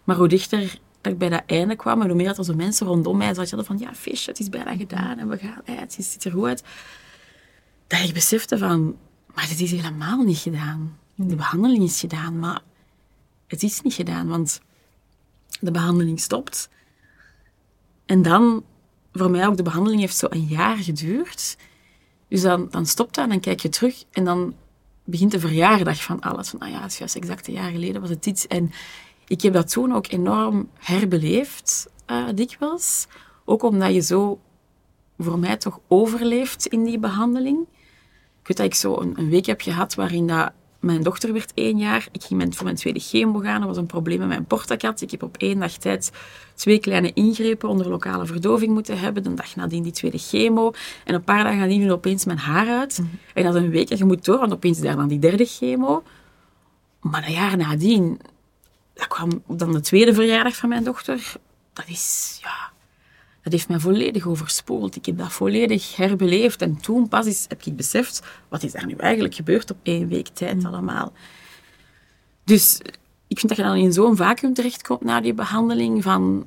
Maar 0.04 0.16
hoe 0.16 0.28
dichter 0.28 0.78
dat 1.00 1.12
ik 1.12 1.18
bij 1.18 1.28
dat 1.28 1.42
einde 1.46 1.76
kwam, 1.76 2.00
en 2.00 2.06
hoe 2.06 2.16
meer 2.16 2.26
dat 2.26 2.38
er 2.38 2.44
zo 2.44 2.54
mensen 2.54 2.86
rondom 2.86 3.16
mij 3.16 3.34
zaten 3.34 3.64
van, 3.64 3.78
ja, 3.78 3.94
fish, 3.94 4.26
het 4.26 4.38
is 4.38 4.48
bijna 4.48 4.76
gedaan 4.76 5.18
en 5.18 5.28
we 5.28 5.38
gaan, 5.38 5.60
het 5.64 5.92
ziet 5.92 6.24
er 6.24 6.32
goed 6.32 6.46
uit. 6.46 6.62
Dat 7.86 8.00
ik 8.00 8.14
besefte 8.14 8.58
van, 8.58 8.96
maar 9.34 9.48
dit 9.48 9.60
is 9.60 9.70
helemaal 9.70 10.22
niet 10.22 10.38
gedaan. 10.38 10.98
De 11.14 11.36
behandeling 11.36 11.82
is 11.82 12.00
gedaan, 12.00 12.38
maar 12.38 12.60
het 13.46 13.62
is 13.62 13.80
niet 13.80 13.94
gedaan, 13.94 14.28
want 14.28 14.60
de 15.60 15.70
behandeling 15.70 16.20
stopt. 16.20 16.68
En 18.06 18.22
dan, 18.22 18.64
voor 19.12 19.30
mij 19.30 19.46
ook, 19.46 19.56
de 19.56 19.62
behandeling 19.62 20.00
heeft 20.00 20.16
zo 20.16 20.26
een 20.30 20.46
jaar 20.46 20.76
geduurd. 20.76 21.56
Dus 22.28 22.40
dan, 22.40 22.68
dan 22.70 22.86
stopt 22.86 23.14
dat 23.14 23.24
en 23.24 23.30
dan 23.30 23.40
kijk 23.40 23.60
je 23.60 23.68
terug 23.68 24.04
en 24.12 24.24
dan 24.24 24.54
begint 25.04 25.30
de 25.30 25.40
verjaardag 25.40 26.02
van 26.02 26.20
alles. 26.20 26.48
Van, 26.48 26.60
ah 26.60 26.70
ja, 26.70 26.82
het 26.82 26.92
is 26.92 26.98
juist 26.98 27.16
exact 27.16 27.48
een 27.48 27.54
jaar 27.54 27.70
geleden 27.70 28.00
was 28.00 28.10
het 28.10 28.26
iets. 28.26 28.46
En 28.46 28.70
ik 29.30 29.42
heb 29.42 29.52
dat 29.52 29.70
toen 29.70 29.94
ook 29.94 30.06
enorm 30.06 30.68
herbeleefd, 30.78 31.90
uh, 32.10 32.28
dikwijls. 32.34 33.06
Ook 33.44 33.62
omdat 33.62 33.94
je 33.94 34.00
zo 34.00 34.40
voor 35.18 35.38
mij 35.38 35.56
toch 35.56 35.80
overleeft 35.88 36.66
in 36.66 36.84
die 36.84 36.98
behandeling. 36.98 37.60
Ik 38.40 38.46
weet 38.46 38.56
dat 38.56 38.66
ik 38.66 38.74
zo 38.74 39.00
een, 39.00 39.18
een 39.18 39.28
week 39.28 39.46
heb 39.46 39.60
gehad 39.60 39.94
waarin 39.94 40.26
dat 40.26 40.52
mijn 40.80 41.02
dochter 41.02 41.32
werd 41.32 41.52
één 41.54 41.78
jaar. 41.78 42.08
Ik 42.12 42.22
ging 42.22 42.56
voor 42.56 42.64
mijn 42.64 42.76
tweede 42.76 43.00
chemo 43.00 43.38
gaan. 43.38 43.60
Er 43.60 43.66
was 43.66 43.76
een 43.76 43.86
probleem 43.86 44.18
met 44.18 44.28
mijn 44.28 44.44
portakat. 44.44 45.00
Ik 45.00 45.10
heb 45.10 45.22
op 45.22 45.36
één 45.36 45.58
dag 45.58 45.72
tijd 45.72 46.12
twee 46.54 46.78
kleine 46.78 47.12
ingrepen 47.12 47.68
onder 47.68 47.88
lokale 47.88 48.26
verdoving 48.26 48.72
moeten 48.72 48.98
hebben. 48.98 49.22
De 49.22 49.34
dag 49.34 49.56
nadien 49.56 49.82
die 49.82 49.92
tweede 49.92 50.18
chemo. 50.18 50.72
En 51.04 51.14
een 51.14 51.24
paar 51.24 51.44
dagen 51.44 51.58
nadien 51.58 51.90
opeens 51.90 52.24
mijn 52.24 52.38
haar 52.38 52.68
uit. 52.68 52.98
Mhm. 52.98 53.08
En 53.34 53.44
dat 53.44 53.54
een 53.54 53.70
week 53.70 53.90
en 53.90 53.96
je 53.96 54.04
moet 54.04 54.24
door, 54.24 54.38
want 54.38 54.52
opeens 54.52 54.80
daar 54.80 54.96
dan 54.96 55.08
die 55.08 55.18
derde 55.18 55.44
chemo. 55.44 56.02
Maar 57.00 57.26
een 57.26 57.32
jaar 57.32 57.56
nadien 57.56 58.20
dat 59.00 59.08
kwam 59.08 59.42
dan 59.46 59.72
de 59.72 59.80
tweede 59.80 60.14
verjaardag 60.14 60.56
van 60.56 60.68
mijn 60.68 60.84
dochter. 60.84 61.32
Dat 61.72 61.88
is, 61.88 62.38
ja, 62.42 62.70
dat 63.42 63.52
heeft 63.52 63.68
mij 63.68 63.78
volledig 63.78 64.26
overspoeld. 64.26 64.96
Ik 64.96 65.06
heb 65.06 65.18
dat 65.18 65.32
volledig 65.32 65.96
herbeleefd. 65.96 66.62
En 66.62 66.76
toen 66.76 67.08
pas 67.08 67.26
is, 67.26 67.44
heb 67.48 67.62
ik 67.62 67.76
beseft, 67.76 68.22
wat 68.48 68.62
is 68.62 68.74
er 68.74 68.86
nu 68.86 68.94
eigenlijk 68.94 69.34
gebeurd 69.34 69.70
op 69.70 69.76
één 69.82 70.08
week 70.08 70.28
tijd 70.28 70.56
mm. 70.56 70.66
allemaal. 70.66 71.12
Dus 72.44 72.80
ik 73.28 73.38
vind 73.38 73.48
dat 73.48 73.56
je 73.56 73.62
dan 73.62 73.76
in 73.76 73.92
zo'n 73.92 74.16
vacuüm 74.16 74.54
terechtkomt 74.54 75.04
na 75.04 75.20
die 75.20 75.34
behandeling 75.34 76.02
van... 76.02 76.46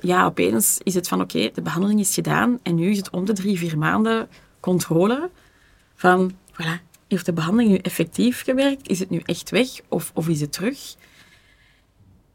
Ja, 0.00 0.24
opeens 0.24 0.78
is 0.82 0.94
het 0.94 1.08
van, 1.08 1.20
oké, 1.20 1.50
de 1.54 1.62
behandeling 1.62 2.00
is 2.00 2.14
gedaan 2.14 2.58
en 2.62 2.74
nu 2.74 2.90
is 2.90 2.96
het 2.96 3.10
om 3.10 3.24
de 3.24 3.32
drie, 3.32 3.58
vier 3.58 3.78
maanden 3.78 4.28
controle 4.60 5.30
van, 5.94 6.32
voilà, 6.52 6.80
heeft 7.08 7.26
de 7.26 7.32
behandeling 7.32 7.70
nu 7.70 7.76
effectief 7.76 8.42
gewerkt? 8.42 8.88
Is 8.88 8.98
het 8.98 9.10
nu 9.10 9.20
echt 9.24 9.50
weg 9.50 9.68
of, 9.88 10.10
of 10.14 10.28
is 10.28 10.40
het 10.40 10.52
terug? 10.52 10.94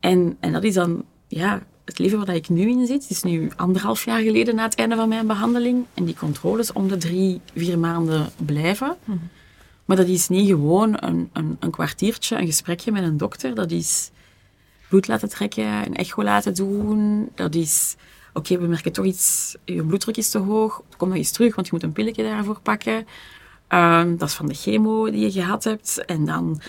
En, 0.08 0.38
en 0.40 0.52
dat 0.52 0.64
is 0.64 0.74
dan 0.74 1.06
ja, 1.28 1.64
het 1.86 2.00
leven 2.00 2.26
waar 2.26 2.36
ik 2.36 2.50
nu 2.50 2.70
in 2.70 2.86
zit. 2.86 3.02
Het 3.02 3.12
is 3.12 3.24
nu 3.24 3.52
anderhalf 3.56 4.06
jaar 4.06 4.22
geleden 4.22 4.56
na 4.56 4.64
het 4.64 4.76
einde 4.76 4.96
van 4.96 5.10
mijn 5.10 5.28
behandeling. 5.28 5.86
En 5.94 6.06
die 6.06 6.16
controles 6.16 6.72
om 6.74 6.88
de 6.88 6.98
drie, 6.98 7.42
vier 7.56 7.80
maanden 7.80 8.30
blijven. 8.46 8.96
Mhm. 9.04 9.18
Maar 9.86 9.98
dat 9.98 10.08
is 10.08 10.28
niet 10.28 10.48
gewoon 10.48 10.98
een, 11.00 11.30
een, 11.34 11.58
een, 11.60 11.72
kwartiertje, 11.72 12.38
een 12.38 12.46
gesprekje 12.46 12.92
met 12.92 13.04
een 13.04 13.18
dokter. 13.18 13.56
Dat 13.56 13.72
is 13.72 14.12
bloed 14.90 15.08
laten 15.08 15.30
trekken, 15.30 15.86
een 15.86 15.96
echo 15.96 16.24
laten 16.24 16.56
doen. 16.56 17.30
Dat 17.36 17.56
is 17.56 17.96
oké, 18.34 18.58
we 18.58 18.68
merken 18.68 18.92
toch 18.92 19.06
iets, 19.06 19.56
je 19.66 19.84
bloeddruk 19.84 20.18
is 20.18 20.30
te 20.30 20.38
hoog, 20.38 20.82
kom 20.98 21.08
nog 21.08 21.18
eens 21.18 21.32
terug, 21.32 21.56
want 21.56 21.68
je 21.68 21.74
moet 21.74 21.84
een 21.84 21.92
pilletje 21.92 22.24
daarvoor 22.24 22.60
pakken. 22.60 23.08
Ehm, 23.68 24.18
dat 24.18 24.28
is 24.28 24.36
van 24.36 24.48
de 24.48 24.54
chemo 24.54 25.12
die 25.12 25.20
je 25.20 25.32
gehad 25.32 25.64
hebt. 25.64 26.06
En 26.06 26.26
dan, 26.26 26.62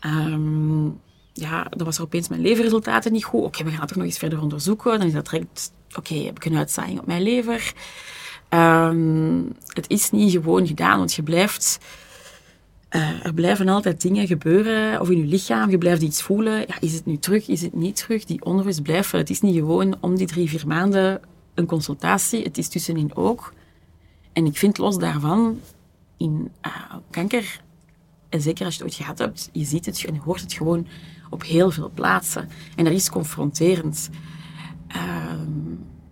ehm, 0.00 0.88
ja, 1.36 1.66
dan 1.70 1.86
was 1.86 1.96
er 1.96 2.02
opeens 2.02 2.28
mijn 2.28 2.40
leverresultaten 2.40 3.12
niet 3.12 3.24
goed. 3.24 3.44
Oké, 3.44 3.64
we 3.64 3.70
gaan 3.70 3.80
het 3.80 3.94
nog 3.94 4.04
eens 4.04 4.18
verder 4.18 4.40
onderzoeken. 4.40 4.98
Dan 4.98 5.06
is 5.06 5.12
dat 5.12 5.30
direct, 5.30 5.72
oké, 5.96 6.14
heb 6.14 6.36
ik 6.36 6.44
een 6.44 6.56
uitzaaiing 6.56 6.98
op 6.98 7.06
mijn 7.06 7.22
lever? 7.22 7.72
Ehm, 8.48 9.42
het 9.68 9.88
is 9.88 10.10
niet 10.10 10.32
gewoon 10.32 10.66
gedaan, 10.66 10.98
want 10.98 11.14
je 11.14 11.22
blijft... 11.22 11.78
Uh, 12.90 13.26
er 13.26 13.34
blijven 13.34 13.68
altijd 13.68 14.00
dingen 14.00 14.26
gebeuren, 14.26 15.00
of 15.00 15.10
in 15.10 15.18
je 15.18 15.24
lichaam, 15.24 15.70
je 15.70 15.78
blijft 15.78 16.02
iets 16.02 16.22
voelen. 16.22 16.58
Ja, 16.58 16.80
is 16.80 16.92
het 16.92 17.06
nu 17.06 17.18
terug, 17.18 17.48
is 17.48 17.62
het 17.62 17.74
niet 17.74 17.96
terug? 17.96 18.24
Die 18.24 18.44
onrust 18.44 18.82
blijft. 18.82 19.12
Het 19.12 19.30
is 19.30 19.40
niet 19.40 19.54
gewoon 19.54 19.96
om 20.00 20.16
die 20.16 20.26
drie, 20.26 20.48
vier 20.48 20.66
maanden 20.66 21.20
een 21.54 21.66
consultatie. 21.66 22.42
Het 22.42 22.58
is 22.58 22.68
tussenin 22.68 23.16
ook. 23.16 23.52
En 24.32 24.46
ik 24.46 24.56
vind 24.56 24.78
los 24.78 24.98
daarvan, 24.98 25.60
in 26.16 26.50
uh, 26.66 26.94
kanker, 27.10 27.60
en 28.28 28.40
zeker 28.40 28.64
als 28.64 28.74
je 28.74 28.82
het 28.82 28.90
ooit 28.90 29.00
gehad 29.02 29.18
hebt, 29.18 29.48
je 29.52 29.64
ziet 29.64 29.86
het 29.86 30.04
en 30.04 30.14
je 30.14 30.20
hoort 30.20 30.40
het 30.40 30.52
gewoon 30.52 30.86
op 31.30 31.42
heel 31.42 31.70
veel 31.70 31.90
plaatsen. 31.94 32.48
En 32.76 32.84
dat 32.84 32.92
is 32.92 33.10
confronterend. 33.10 34.10
Uh, 34.96 35.32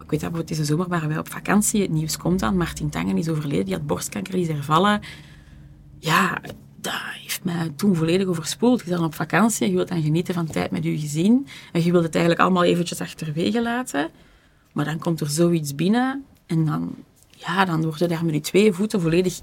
ik 0.05 0.11
weet 0.11 0.20
dat 0.20 0.33
bijvoorbeeld 0.33 0.48
deze 0.48 0.64
zomer 0.64 0.88
waren 0.88 1.18
op 1.18 1.33
vakantie. 1.33 1.83
Het 1.83 1.90
nieuws 1.90 2.16
komt 2.16 2.42
aan. 2.42 2.57
Martin 2.57 2.90
Tangen 2.90 3.16
is 3.16 3.29
overleden. 3.29 3.64
Die 3.64 3.74
had 3.74 3.87
borstkanker, 3.87 4.33
die 4.33 4.42
is 4.42 4.48
hervallen. 4.48 5.00
Ja, 5.98 6.40
dat 6.81 7.00
heeft 7.22 7.44
mij 7.44 7.72
toen 7.77 7.96
volledig 7.96 8.27
overspoeld. 8.27 8.81
Je 8.85 8.90
bent 8.90 9.03
op 9.03 9.14
vakantie 9.14 9.68
je 9.68 9.74
wilt 9.74 9.88
dan 9.88 10.03
genieten 10.03 10.35
van 10.35 10.46
tijd 10.46 10.70
met 10.70 10.85
je 10.85 10.98
gezin. 10.98 11.46
En 11.72 11.85
je 11.85 11.90
wilt 11.90 12.05
het 12.05 12.14
eigenlijk 12.14 12.44
allemaal 12.44 12.64
eventjes 12.64 13.00
achterwege 13.00 13.62
laten. 13.62 14.11
Maar 14.72 14.85
dan 14.85 14.98
komt 14.98 15.20
er 15.20 15.31
zoiets 15.31 15.74
binnen. 15.74 16.24
En 16.46 16.64
dan, 16.64 16.94
ja, 17.31 17.64
dan 17.64 17.83
word 17.83 17.98
je 17.98 18.07
daar 18.07 18.24
met 18.24 18.35
je 18.35 18.40
twee 18.40 18.72
voeten 18.72 19.00
volledig 19.00 19.40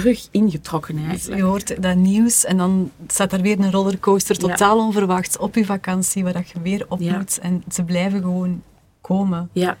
terug 0.00 0.28
ingetrokken 0.30 0.98
eigenlijk. 0.98 1.40
Je 1.40 1.46
hoort 1.46 1.82
dat 1.82 1.96
nieuws 1.96 2.44
en 2.44 2.56
dan 2.56 2.90
staat 3.06 3.32
er 3.32 3.40
weer 3.40 3.60
een 3.60 3.70
rollercoaster, 3.70 4.38
totaal 4.38 4.78
onverwachts, 4.78 5.38
op 5.38 5.54
je 5.54 5.64
vakantie, 5.64 6.24
waar 6.24 6.32
dat 6.32 6.48
je 6.48 6.60
weer 6.60 6.86
op 6.88 7.00
moet. 7.00 7.38
En 7.38 7.64
ze 7.70 7.84
blijven 7.84 8.20
gewoon 8.20 8.62
komen. 9.00 9.48
Ja. 9.52 9.78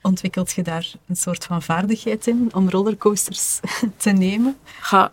Ontwikkelt 0.00 0.52
je 0.52 0.62
daar 0.62 0.92
een 1.06 1.16
soort 1.16 1.44
van 1.44 1.62
vaardigheid 1.62 2.26
in 2.26 2.50
om 2.54 2.70
rollercoasters 2.70 3.60
te 3.96 4.10
nemen? 4.10 4.56
Ja, 4.90 5.12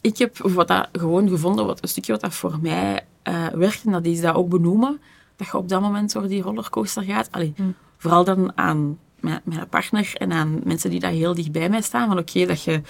ik 0.00 0.18
heb 0.18 0.38
wat 0.38 0.68
dat 0.68 0.88
gewoon 0.92 1.28
gevonden, 1.28 1.66
wat 1.66 1.82
een 1.82 1.88
stukje 1.88 2.12
wat 2.12 2.20
dat 2.20 2.34
voor 2.34 2.58
mij 2.62 3.04
uh, 3.28 3.46
werkt, 3.46 3.84
en 3.84 3.92
dat 3.92 4.04
is 4.04 4.20
dat 4.20 4.34
ook 4.34 4.48
benoemen. 4.48 5.00
Dat 5.36 5.46
je 5.46 5.56
op 5.56 5.68
dat 5.68 5.80
moment 5.80 6.12
door 6.12 6.28
die 6.28 6.42
rollercoaster 6.42 7.02
gaat. 7.02 7.28
Allee, 7.30 7.52
hmm. 7.56 7.74
Vooral 7.96 8.24
dan 8.24 8.52
aan 8.54 8.98
mijn, 9.20 9.40
mijn, 9.44 9.68
partner 9.68 10.12
en 10.14 10.32
aan 10.32 10.60
mensen 10.64 10.90
die 10.90 11.00
daar 11.00 11.10
heel 11.10 11.34
dicht 11.34 11.52
bij 11.52 11.68
mij 11.68 11.82
staan. 11.82 12.08
Van 12.08 12.18
oké, 12.18 12.46
dat 12.46 12.62
je 12.62 12.82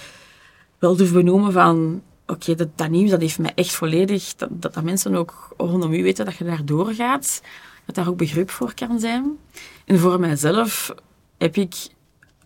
wel 0.79 0.95
durft 0.95 1.13
benoemen 1.13 1.51
van... 1.51 2.01
Oké, 2.27 2.55
dat, 2.55 2.67
dat, 2.75 2.89
nieuws 2.89 3.09
dat 3.09 3.21
heeft 3.21 3.39
mij 3.39 3.51
echt 3.55 3.73
volledig... 3.73 4.35
Dat, 4.35 4.49
dat, 4.61 4.83
mensen 4.83 5.15
ook 5.15 5.53
rondom 5.57 5.93
u 5.93 6.03
weten 6.03 6.25
dat 6.25 6.35
je 6.35 6.43
daar 6.43 6.65
doorgaat 6.65 7.41
dat 7.85 7.95
daar 7.95 8.07
ook 8.07 8.17
begrip 8.17 8.49
voor 8.49 8.73
kan 8.73 8.99
zijn. 8.99 9.37
En 9.85 9.99
voor 9.99 10.19
mijzelf 10.19 10.93
heb 11.37 11.55
ik 11.55 11.75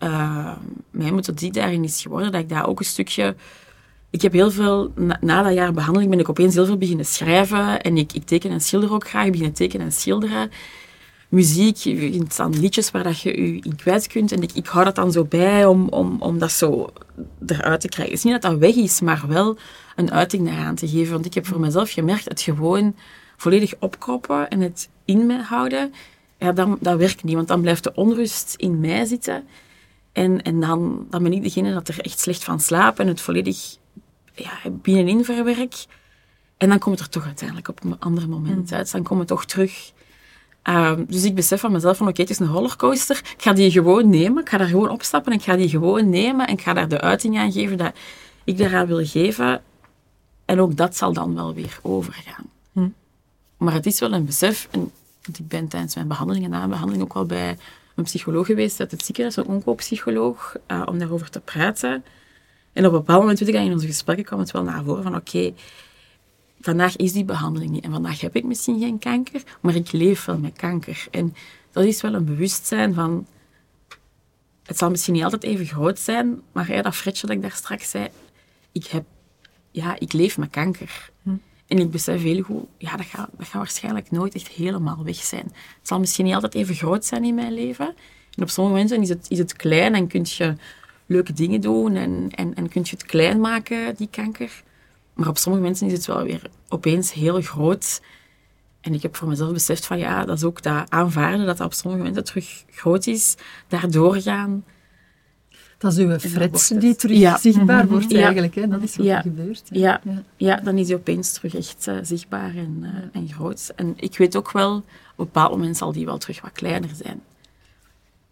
uh, 0.04 0.52
mijn 0.92 1.16
methodiek 1.16 1.54
daarin 1.54 1.84
is 1.84 2.02
geworden 2.02 2.32
dat 2.32 2.42
ik 2.42 2.50
daar 2.50 2.68
ook 2.68 2.80
een 2.80 2.86
stukje... 2.86 3.36
Ik 4.12 4.22
heb 4.22 4.32
heel 4.32 4.52
veel, 4.52 4.94
na, 5.22 5.44
dat 5.44 5.54
jaar 5.54 5.74
behandeling 5.74 6.12
ben 6.12 6.20
ik 6.20 6.30
opeens 6.30 6.56
heel 6.56 6.66
veel 6.66 6.78
beginnen 6.78 7.06
schrijven. 7.06 7.82
En 7.82 7.98
ik, 7.98 8.14
ik 8.14 8.26
teken 8.26 8.52
en 8.52 8.62
schilder 8.62 8.94
ook 8.94 9.08
graag. 9.08 9.26
Ik 9.26 9.32
begin 9.32 9.54
tekenen 9.54 9.86
en 9.86 9.92
schilderen. 9.92 10.52
Muziek, 11.30 11.76
je 11.76 12.24
staan 12.28 12.60
liedjes 12.60 12.92
waar 12.92 13.04
dat 13.04 13.22
je 13.22 13.42
je 13.42 13.62
in 13.62 13.76
kwijt 13.76 14.08
kunt. 14.08 14.32
En 14.32 14.42
ik, 14.42 14.52
ik 14.54 14.68
hou 14.68 14.86
dat 14.86 14.96
dan 14.96 15.12
zo 15.12 15.26
bij 15.26 15.66
om, 15.66 15.88
om, 15.90 16.22
om 16.22 16.40
dat 16.40 16.52
zo 16.52 16.90
eruit 17.46 17.82
te 17.82 17.88
krijgen. 17.88 18.14
Het 18.14 18.26
is 18.26 18.32
niet 18.32 18.42
dat 18.42 18.52
dat 18.52 18.60
weg 18.60 18.76
is, 18.76 19.02
maar 19.02 19.24
wel 19.28 19.58
een 19.96 20.12
uiting 20.12 20.48
daaraan 20.48 20.76
te 20.76 20.88
geven. 20.88 21.14
Want 21.14 21.26
ik 21.26 21.34
heb 21.34 21.46
voor 21.46 21.60
mezelf 21.60 21.92
gemerkt, 21.92 22.30
het 22.30 22.42
gewoon 22.42 22.96
volledig 23.38 23.74
opkroppen 23.80 24.50
en 24.50 24.62
het 24.62 24.90
in 25.06 25.26
mij 25.26 25.42
houden, 25.42 25.94
ja, 26.38 26.52
dan, 26.52 26.78
dat 26.82 26.98
werkt 26.98 27.24
niet. 27.24 27.36
Want 27.36 27.48
dan 27.48 27.62
blijft 27.62 27.84
de 27.84 27.94
onrust 27.94 28.54
in 28.58 28.80
mij 28.80 29.06
zitten. 29.06 29.44
En, 30.12 30.42
en 30.42 30.60
dan, 30.60 31.08
dan 31.10 31.24
ben 31.24 31.34
ik 31.34 31.44
degene 31.44 31.74
dat 31.74 31.88
er 31.88 32.00
echt 32.00 32.20
slecht 32.20 32.44
van 32.44 32.60
slaap 32.60 33.00
en 33.00 33.08
het 33.08 33.22
volledig 33.22 33.78
ja, 34.36 34.52
binnenin 34.72 35.26
verwerk. 35.26 35.86
En 36.58 36.70
dan 36.70 36.80
komt 36.80 37.00
het 37.00 37.08
er 37.08 37.14
toch 37.14 37.26
uiteindelijk 37.26 37.68
op 37.68 37.84
een 37.84 38.00
ander 38.00 38.30
moment 38.30 38.70
mm. 38.70 38.78
uit. 38.78 38.92
Dan 38.92 39.04
komt 39.04 39.20
het 39.20 39.28
toch 39.28 39.46
terug. 39.46 39.92
Ehm, 40.70 41.04
dus 41.08 41.24
ik 41.24 41.36
besef 41.36 41.60
van 41.60 41.72
mezelf 41.72 41.98
van 41.98 42.08
oké, 42.08 42.22
het 42.22 42.30
is 42.30 42.40
een 42.40 42.48
rollercoaster. 42.48 43.18
Ik 43.18 43.42
ga 43.42 43.54
die 43.54 43.72
gewoon 43.72 44.10
nemen. 44.10 44.42
Ik 44.42 44.50
ga 44.50 44.58
daar 44.58 44.68
gewoon 44.68 44.90
opstappen 44.90 45.32
en 45.32 45.38
ik 45.38 45.44
ga 45.44 45.56
die 45.56 45.70
gewoon 45.70 46.10
nemen. 46.10 46.48
En 46.48 46.54
ik 46.54 46.62
ga 46.62 46.74
daar 46.74 46.88
de 46.88 47.02
uiting 47.02 47.38
aan 47.38 47.52
geven 47.52 47.78
dat 47.78 47.94
ik 48.44 48.58
daaraan 48.58 48.88
wil 48.88 49.06
geven. 49.06 49.62
En 50.46 50.62
ook 50.62 50.76
dat 50.76 50.96
zal 50.96 51.14
dan 51.14 51.36
wel 51.36 51.54
weer 51.54 51.80
overgaan. 51.82 52.46
Maar 53.58 53.74
het 53.74 53.86
is 53.86 54.00
wel 54.00 54.14
een 54.14 54.26
besef. 54.26 54.68
En 54.72 54.92
ik 55.26 55.48
ben 55.48 55.68
tijdens 55.68 55.96
mijn 55.96 56.08
behandeling 56.08 56.46
en 56.46 56.52
na 56.52 56.58
mijn 56.58 56.70
behandeling 56.70 57.04
ook 57.04 57.14
wel 57.14 57.26
bij 57.26 57.58
een 57.96 58.04
psycholoog 58.04 58.46
geweest 58.46 58.80
uit 58.80 58.92
het 58.92 59.06
ziekenhuis, 59.06 59.36
een 59.36 59.46
oncopsycholoog, 59.46 60.56
uh, 60.68 60.82
om 60.86 61.00
daarover 61.00 61.30
te 61.30 61.40
praten. 61.40 62.04
En 62.74 62.86
op 62.86 62.92
een 62.92 63.00
bepaald 63.00 63.20
moment, 63.20 63.40
weet 63.40 63.50
ik, 63.50 63.56
in 63.56 63.72
onze 63.72 63.88
gesprekken 63.88 64.26
kwam 64.26 64.40
het 64.40 64.52
wel 64.52 64.64
naar 64.64 64.84
voren 64.84 65.04
van 65.04 65.16
oké, 65.16 65.54
vandaag 66.62 66.96
is 66.96 67.14
die 67.14 67.26
behandeling 67.26 67.72
niet. 67.72 67.84
En 67.84 67.92
vandaag 67.92 68.22
heb 68.22 68.36
ik 68.36 68.44
misschien 68.44 68.80
geen 68.80 69.00
kanker, 69.00 69.44
maar 69.62 69.76
ik 69.76 69.92
leef 69.92 70.26
wel 70.26 70.38
met 70.38 70.56
kanker. 70.56 71.08
En 71.12 71.36
dat 71.72 71.84
is 71.84 72.02
wel 72.02 72.14
een 72.14 72.26
bewustzijn 72.26 72.94
van... 72.94 73.28
Het 74.64 74.78
zal 74.78 74.90
misschien 74.90 75.14
niet 75.14 75.24
altijd 75.24 75.44
even 75.44 75.66
groot 75.66 76.00
zijn, 76.00 76.42
maar 76.52 76.72
ja, 76.72 76.82
dat 76.82 76.96
fretje 76.96 77.28
dat 77.28 77.36
ik 77.36 77.42
daar 77.42 77.52
straks 77.52 77.90
zei, 77.90 78.08
ik, 78.72 78.86
heb, 78.86 79.04
ja, 79.72 80.00
ik 80.00 80.14
leef 80.14 80.38
met 80.38 80.50
kanker. 80.50 81.10
Hm. 81.24 81.30
En 81.68 81.78
ik 81.78 81.92
besef 81.92 82.22
heel 82.22 82.42
goed, 82.42 82.66
ja, 82.78 82.96
dat 82.96 83.06
gaat, 83.06 83.30
dat 83.38 83.48
gaat 83.48 83.54
waarschijnlijk 83.54 84.12
nooit 84.12 84.36
echt 84.36 84.48
helemaal 84.48 85.04
weg 85.04 85.16
zijn. 85.16 85.44
Het 85.54 85.88
zal 85.88 86.00
misschien 86.00 86.26
niet 86.26 86.34
altijd 86.34 86.56
even 86.56 86.76
groot 86.76 87.06
zijn 87.06 87.24
in 87.24 87.36
mijn 87.36 87.54
leven. 87.54 87.96
En 88.36 88.44
op 88.44 88.50
sommige 88.50 88.76
momenten 88.76 89.02
is 89.02 89.10
het, 89.10 89.26
is 89.30 89.38
het 89.38 89.54
klein 89.54 89.96
en 89.96 90.08
kun 90.08 90.26
je 90.26 90.56
leuke 91.06 91.34
dingen 91.34 91.62
doen 91.62 91.96
en, 91.96 92.30
en, 92.36 92.56
en 92.56 92.70
kun 92.70 92.82
je 92.84 92.90
het 92.90 93.06
klein 93.06 93.40
maken, 93.40 93.96
die 93.96 94.08
kanker. 94.12 94.64
Maar 95.20 95.28
op 95.28 95.38
sommige 95.38 95.64
mensen 95.64 95.88
is 95.88 95.94
het 95.94 96.06
wel 96.06 96.24
weer 96.24 96.42
opeens 96.68 97.14
heel 97.14 97.42
groot. 97.42 98.02
En 98.82 98.94
ik 98.94 99.02
heb 99.02 99.16
voor 99.16 99.28
mezelf 99.28 99.52
beseft 99.52 99.86
van 99.86 99.98
ja, 99.98 100.26
dat 100.26 100.38
is 100.38 100.44
ook 100.44 100.62
dat 100.62 100.90
aanvaarden 100.90 101.46
dat 101.46 101.58
dat 101.58 101.66
op 101.66 101.74
sommige 101.74 102.02
momenten 102.04 102.24
terug 102.24 102.64
groot 102.70 103.08
is. 103.08 103.36
Daardoor 103.68 104.16
gaan 104.16 104.64
dat 105.78 105.92
is 105.92 105.98
uw 105.98 106.20
frets 106.20 106.68
die 106.68 106.96
terug 106.96 107.40
zichtbaar 107.40 107.84
mhm. 107.84 107.94
wordt 107.94 108.14
eigenlijk. 108.16 108.56
Hè? 108.56 108.68
Dat 108.68 108.82
is 108.82 108.96
wat 108.96 109.06
er 109.06 109.22
gebeurt. 109.22 109.64
Ja. 109.70 110.02
Ja. 110.36 110.56
dan 110.56 110.78
is 110.78 110.88
hij 110.88 110.98
opeens 110.98 111.34
terug 111.34 111.56
echt 111.56 111.88
uh, 111.88 111.98
zichtbaar 112.02 112.56
en, 112.56 112.78
uh, 112.82 113.22
en 113.22 113.28
groot. 113.28 113.72
En 113.76 113.94
ik 113.96 114.18
weet 114.18 114.36
ook 114.36 114.52
wel, 114.52 114.76
op 114.76 114.84
een 115.16 115.26
bepaald 115.26 115.52
moment 115.52 115.78
zal 115.78 115.92
die 115.92 116.06
wel 116.06 116.18
terug 116.18 116.42
wat 116.42 116.52
kleiner 116.52 116.90
zijn. 116.96 117.22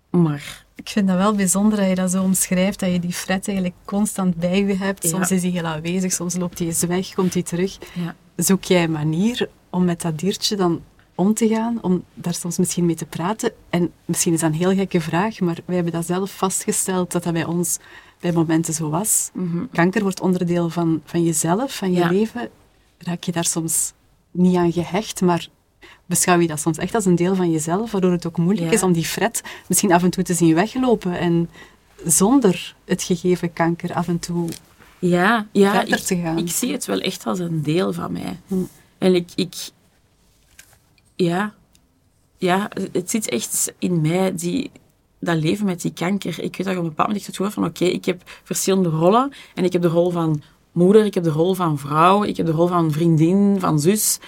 Maar... 0.09 0.65
Ik 0.75 0.89
vind 0.89 1.07
dat 1.07 1.17
wel 1.17 1.35
bijzonder 1.35 1.77
dat 1.77 1.87
je 1.87 1.95
dat 1.95 2.11
zo 2.11 2.23
omschrijft, 2.23 2.79
dat 2.79 2.91
je 2.91 2.99
die 2.99 3.13
fret 3.13 3.47
eigenlijk 3.47 3.77
constant 3.85 4.35
bij 4.35 4.65
je 4.65 4.75
hebt. 4.75 5.07
Soms 5.07 5.31
is 5.31 5.41
hij 5.41 5.51
heel 5.51 5.63
aanwezig, 5.63 6.11
soms 6.11 6.35
loopt 6.35 6.59
hij 6.59 6.67
eens 6.67 6.83
weg, 6.83 7.13
komt 7.13 7.33
hij 7.33 7.43
terug. 7.43 7.77
Zoek 8.35 8.63
jij 8.63 8.83
een 8.83 8.91
manier 8.91 9.49
om 9.69 9.85
met 9.85 10.01
dat 10.01 10.19
diertje 10.19 10.55
dan 10.55 10.81
om 11.15 11.33
te 11.33 11.47
gaan, 11.47 11.77
om 11.81 12.03
daar 12.13 12.33
soms 12.33 12.57
misschien 12.57 12.85
mee 12.85 12.95
te 12.95 13.05
praten. 13.05 13.51
En 13.69 13.91
misschien 14.05 14.33
is 14.33 14.39
dat 14.39 14.49
een 14.49 14.57
heel 14.57 14.75
gekke 14.75 15.01
vraag, 15.01 15.39
maar 15.39 15.59
wij 15.65 15.75
hebben 15.75 15.93
dat 15.93 16.05
zelf 16.05 16.31
vastgesteld, 16.31 17.11
dat 17.11 17.23
dat 17.23 17.33
bij 17.33 17.45
ons 17.45 17.77
bij 18.19 18.31
momenten 18.31 18.73
zo 18.73 18.89
was. 18.89 19.29
Mhm. 19.33 19.65
Kanker 19.71 20.01
wordt 20.01 20.19
onderdeel 20.19 20.69
van, 20.69 21.01
van 21.05 21.23
jezelf, 21.23 21.75
van 21.75 21.91
je 21.91 22.09
leven. 22.09 22.49
Raak 22.97 23.23
je 23.23 23.31
daar 23.31 23.45
soms 23.45 23.93
niet 24.31 24.55
aan 24.55 24.71
gehecht, 24.71 25.21
maar 25.21 25.47
beschouw 26.05 26.39
je 26.39 26.47
dat 26.47 26.59
soms 26.59 26.77
echt 26.77 26.95
als 26.95 27.05
een 27.05 27.15
deel 27.15 27.35
van 27.35 27.51
jezelf, 27.51 27.91
waardoor 27.91 28.11
het 28.11 28.27
ook 28.27 28.37
moeilijk 28.37 28.71
is 28.71 28.83
om 28.83 28.93
die 28.93 29.05
fret 29.05 29.43
misschien 29.67 29.93
af 29.93 30.03
en 30.03 30.09
toe 30.09 30.23
te 30.23 30.33
zien 30.33 30.55
weglopen 30.55 31.19
en 31.19 31.49
zonder 32.05 32.75
het 32.85 33.03
gegeven 33.03 33.53
kanker 33.53 33.93
af 33.93 34.07
en 34.07 34.19
toe 34.19 34.49
ja, 34.99 35.47
ja, 35.51 35.71
verder 35.71 36.03
te 36.03 36.15
gaan. 36.15 36.37
Ik 36.37 36.51
zie 36.51 36.71
het 36.71 36.85
wel 36.85 36.99
echt 36.99 37.25
als 37.25 37.39
een 37.39 37.63
deel 37.63 37.93
van 37.93 38.11
mij. 38.11 38.39
Hm. 38.47 38.55
En 38.97 39.15
ik, 39.15 39.29
ik, 39.35 39.55
ja, 41.15 41.53
ja, 42.37 42.69
het 42.91 43.09
zit 43.09 43.29
echt 43.29 43.73
in 43.79 44.01
mij, 44.01 44.35
die, 44.35 44.71
dat 45.19 45.37
leven 45.37 45.65
met 45.65 45.81
die 45.81 45.93
kanker. 45.93 46.43
Ik 46.43 46.55
weet 46.55 46.65
dat 46.65 46.67
ik 46.67 46.77
op 46.77 46.83
een 46.83 46.89
bepaald 46.89 47.07
moment 47.07 47.25
het 47.25 47.35
gevoel 47.35 47.51
van, 47.51 47.65
oké, 47.65 47.85
ik 47.85 48.05
heb 48.05 48.21
verschillende 48.43 48.89
rollen. 48.89 49.31
En 49.53 49.63
ik 49.63 49.73
heb 49.73 49.81
de 49.81 49.87
rol 49.87 50.11
van 50.11 50.41
moeder, 50.71 51.05
ik 51.05 51.13
heb 51.13 51.23
de 51.23 51.29
rol 51.29 51.53
van 51.53 51.77
vrouw, 51.77 52.23
ik 52.23 52.37
heb 52.37 52.45
de 52.45 52.51
rol 52.51 52.67
van 52.67 52.91
vriendin, 52.91 53.55
van 53.59 53.79
zus. 53.79 54.19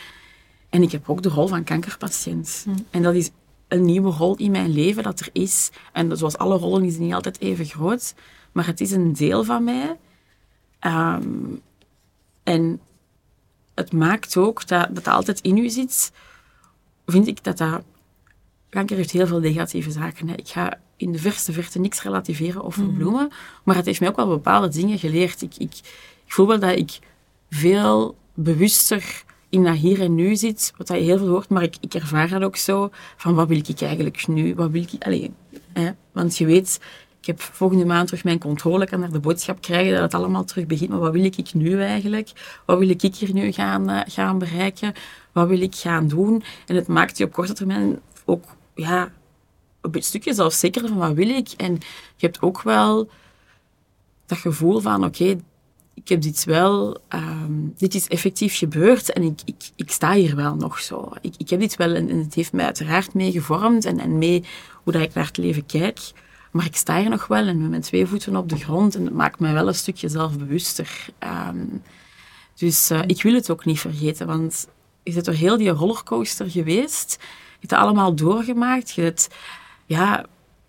En 0.70 0.82
ik 0.82 0.92
heb 0.92 1.10
ook 1.10 1.22
de 1.22 1.30
rol 1.30 1.48
van 1.48 1.64
kankerpatiënt. 1.64 2.66
Hm. 2.66 2.80
En 2.90 3.02
dat 3.02 3.16
is 3.16 3.30
een 3.68 3.86
nieuwe 3.86 4.12
rol 4.12 4.36
in 4.36 4.52
mijn 4.52 4.70
leven 4.70 5.04
dat 5.04 5.20
er 5.20 5.30
is. 5.32 5.72
En 5.94 6.18
zoals 6.18 6.38
alle 6.38 6.58
rollen 6.58 6.84
is 6.84 6.94
die 6.94 7.02
niet 7.02 7.14
altijd 7.14 7.40
even 7.40 7.66
groot. 7.66 8.14
Maar 8.52 8.66
het 8.66 8.82
is 8.82 8.92
een 8.92 9.14
deel 9.14 9.44
van 9.44 9.64
mij. 9.64 9.98
Ehm, 10.80 11.24
en 12.44 12.80
het 13.74 13.92
maakt 13.94 14.38
ook 14.38 14.68
dat, 14.68 14.96
dat 14.96 15.08
altijd 15.08 15.42
in 15.42 15.58
u 15.58 15.70
zit 15.70 16.12
vind 17.06 17.28
ik 17.28 17.44
dat 17.44 17.58
dat 17.58 17.82
kanker 18.70 18.98
heeft 18.98 19.12
heel 19.12 19.28
veel 19.28 19.40
negatieve 19.40 19.92
zaken. 19.92 20.28
Hè. 20.28 20.36
Ik 20.36 20.48
ga 20.48 20.80
in 20.98 21.12
de 21.12 21.20
verste 21.20 21.52
verte 21.52 21.80
niks 21.80 22.02
relativeren 22.02 22.62
of 22.62 22.74
verbloemen. 22.76 23.32
Maar 23.64 23.76
het 23.76 23.86
heeft 23.86 24.00
mij 24.00 24.10
ook 24.10 24.16
wel 24.16 24.28
bepaalde 24.28 24.68
dingen 24.68 25.00
geleerd. 25.00 25.42
Ik, 25.42 25.56
ik, 25.58 25.74
ik 26.26 26.34
voel 26.34 26.48
wel 26.48 26.60
dat 26.60 26.78
ik 26.78 27.00
veel 27.50 28.18
bewuster 28.34 29.24
in 29.50 29.64
dat 29.64 29.76
hier 29.76 30.02
en 30.02 30.16
nu 30.16 30.36
zit, 30.36 30.74
wat 30.78 30.88
je 30.88 30.94
heel 30.94 31.18
veel 31.18 31.28
hoort, 31.28 31.50
maar 31.50 31.64
ik, 31.64 31.76
ik 31.80 31.94
ervaar 31.94 32.30
dat 32.30 32.42
ook 32.42 32.56
zo, 32.56 32.90
van 33.18 33.36
wat 33.36 33.48
wil 33.48 33.58
ik 33.58 33.82
eigenlijk 33.82 34.28
nu? 34.28 34.56
Wat 34.56 34.72
wil 34.72 34.82
ik... 34.82 35.04
Allez, 35.04 35.28
hè? 35.74 35.92
Want 36.12 36.38
je 36.38 36.46
weet, 36.46 36.80
ik 37.20 37.26
heb 37.26 37.42
volgende 37.42 37.86
maand 37.86 38.08
terug 38.08 38.24
mijn 38.24 38.40
controle, 38.40 38.86
kan 38.86 39.00
naar 39.00 39.12
de 39.12 39.20
boodschap 39.20 39.62
krijgen 39.62 39.94
dat 39.94 40.02
het 40.02 40.14
allemaal 40.14 40.44
terug 40.44 40.66
begint, 40.66 40.90
maar 40.90 41.00
wat 41.00 41.14
wil 41.14 41.24
ik 41.24 41.54
nu 41.54 41.82
eigenlijk? 41.82 42.32
Wat 42.66 42.80
wil 42.80 42.90
ik 42.90 43.02
hier 43.02 43.34
nu 43.34 43.52
gaan, 43.52 43.90
uh, 43.90 44.02
gaan 44.06 44.38
bereiken? 44.38 44.94
Wat 45.32 45.48
wil 45.48 45.62
ik 45.62 45.76
gaan 45.76 46.08
doen? 46.08 46.44
En 46.66 46.76
het 46.76 46.88
maakt 46.88 47.18
je 47.18 47.24
op 47.24 47.32
korte 47.32 47.54
termijn 47.54 48.00
ook 48.26 48.44
ja, 48.76 49.12
een 49.82 50.04
stukje 50.04 50.34
zelfzekerder 50.34 50.90
van 50.90 51.00
wat 51.00 51.14
wil 51.14 51.30
ik. 51.30 51.50
En 51.58 51.74
je 52.16 52.26
hebt 52.26 52.42
ook 52.42 52.62
wel 52.62 53.10
dat 54.26 54.38
gevoel 54.38 54.80
van, 54.80 55.06
oké, 55.06 55.40
ik 56.02 56.10
heb 56.10 56.22
dit 56.22 56.44
wel, 56.44 56.98
um, 57.10 57.74
dit 57.78 57.96
is 57.96 58.08
effectief 58.08 58.58
gebeurd 58.58 59.14
en 59.14 59.24
ik, 59.24 59.40
ik, 59.46 59.70
ik 59.76 59.92
sta 59.92 60.14
hier 60.14 60.36
wel 60.36 60.56
nog 60.56 60.80
zo. 60.80 61.12
Ik, 61.22 61.34
ik 61.38 61.50
heb 61.50 61.60
dit 61.60 61.76
wel 61.76 61.96
en, 61.96 62.08
het 62.08 62.34
heeft 62.34 62.54
mij 62.54 62.66
uiteraard 62.66 63.14
mee 63.14 63.32
gevormd 63.32 63.86
en, 63.86 64.00
en 64.00 64.18
mee 64.18 64.44
hoe 64.84 64.94
dat 64.94 65.02
ik 65.02 65.14
naar 65.14 65.26
het 65.26 65.38
leven 65.38 65.66
kijk. 65.66 66.00
Maar 66.52 66.66
ik 66.66 66.76
sta 66.76 67.00
hier 67.00 67.10
nog 67.10 67.28
wel 67.28 67.48
en 67.48 67.62
met 67.62 67.70
mijn 67.70 67.82
twee 67.82 68.06
voeten 68.06 68.36
op 68.36 68.50
de 68.50 68.58
grond 68.58 68.96
en 68.96 69.04
dat 69.04 69.14
maakt 69.14 69.40
mij 69.40 69.54
wel 69.54 69.68
een 69.68 69.76
stukje 69.76 70.10
zelfbewuster. 70.10 71.06
Um, 71.48 71.82
dus 72.56 72.92
uh, 72.92 73.02
ik 73.06 73.24
wil 73.24 73.34
het 73.34 73.50
ook 73.50 73.66
niet 73.66 73.80
vergeten, 73.80 74.28
want 74.28 74.68
je 75.04 75.14
bent 75.14 75.26
door 75.26 75.34
heel 75.34 75.58
die 75.58 75.70
rollercoaster 75.70 76.50
geweest. 76.50 77.18
Je 77.20 77.28
hebt 77.60 77.72
het 77.72 77.80
allemaal 77.80 78.16
doorgemaakt. 78.16 78.92
Je 78.92 79.02
hebt, 79.02 79.28
ja, 79.86 80.26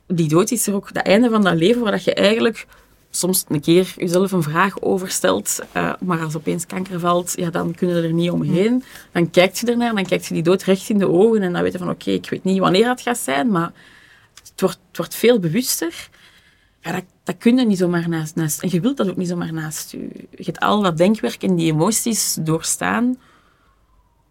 die 0.07 0.29
dood 0.29 0.51
is 0.51 0.67
er 0.67 0.75
ook 0.75 0.89
het 0.89 0.97
einde 0.97 1.31
van 1.31 1.43
dat 1.43 1.55
leven 1.55 1.83
waar 1.83 2.01
je 2.05 2.15
eigenlijk 2.15 2.67
soms 3.11 3.45
een 3.49 3.61
keer 3.61 3.95
jezelf 3.97 4.33
een 4.33 4.43
vraag 4.43 4.81
over 4.81 5.11
stelt, 5.11 5.59
uh, 5.77 5.93
maar 6.01 6.21
als 6.21 6.37
opeens 6.37 6.67
kanker 6.67 7.01
valt, 7.01 7.33
ja, 7.37 7.51
dan 7.51 7.75
kunnen 7.75 7.97
je 7.97 8.03
er 8.03 8.13
niet 8.13 8.31
omheen. 8.31 8.85
Dan 9.13 9.31
kijkt 9.31 9.59
je 9.59 9.67
ernaar, 9.67 9.95
dan 9.95 10.05
kijkt 10.05 10.27
je 10.27 10.35
die 10.35 10.43
dood 10.43 10.63
recht 10.63 10.89
in 10.89 10.99
de 10.99 11.09
ogen 11.09 11.43
en 11.43 11.53
dan 11.53 11.63
weet 11.63 11.73
je 11.73 11.79
van 11.79 11.91
oké, 11.91 12.11
ik 12.11 12.31
weet 12.31 12.45
niet 12.45 12.59
wanneer 12.59 12.89
het 12.89 13.01
gaat 13.01 13.19
zijn, 13.19 13.51
maar 13.51 13.73
het 14.35 14.61
wordt, 14.61 14.79
het 14.89 14.97
wordt 14.97 15.15
veel 15.15 15.39
bewuster. 15.39 16.09
Ja, 16.81 16.93
dat, 16.93 17.05
dat 17.25 17.37
kun 17.39 17.59
je 17.59 17.67
niet 17.67 17.79
zomaar 17.79 18.09
naast, 18.09 18.35
naast... 18.35 18.63
En 18.63 18.69
je 18.73 18.81
wilt 18.81 18.97
dat 18.97 19.11
ook 19.11 19.17
niet 19.17 19.29
zomaar 19.29 19.53
naast 19.53 19.91
je. 19.91 19.99
Je 20.31 20.45
hebt 20.45 20.61
al 20.61 20.83
dat 20.83 20.97
denkwerk 20.97 21.43
en 21.43 21.55
die 21.55 21.73
emoties 21.73 22.39
doorstaan 22.41 23.17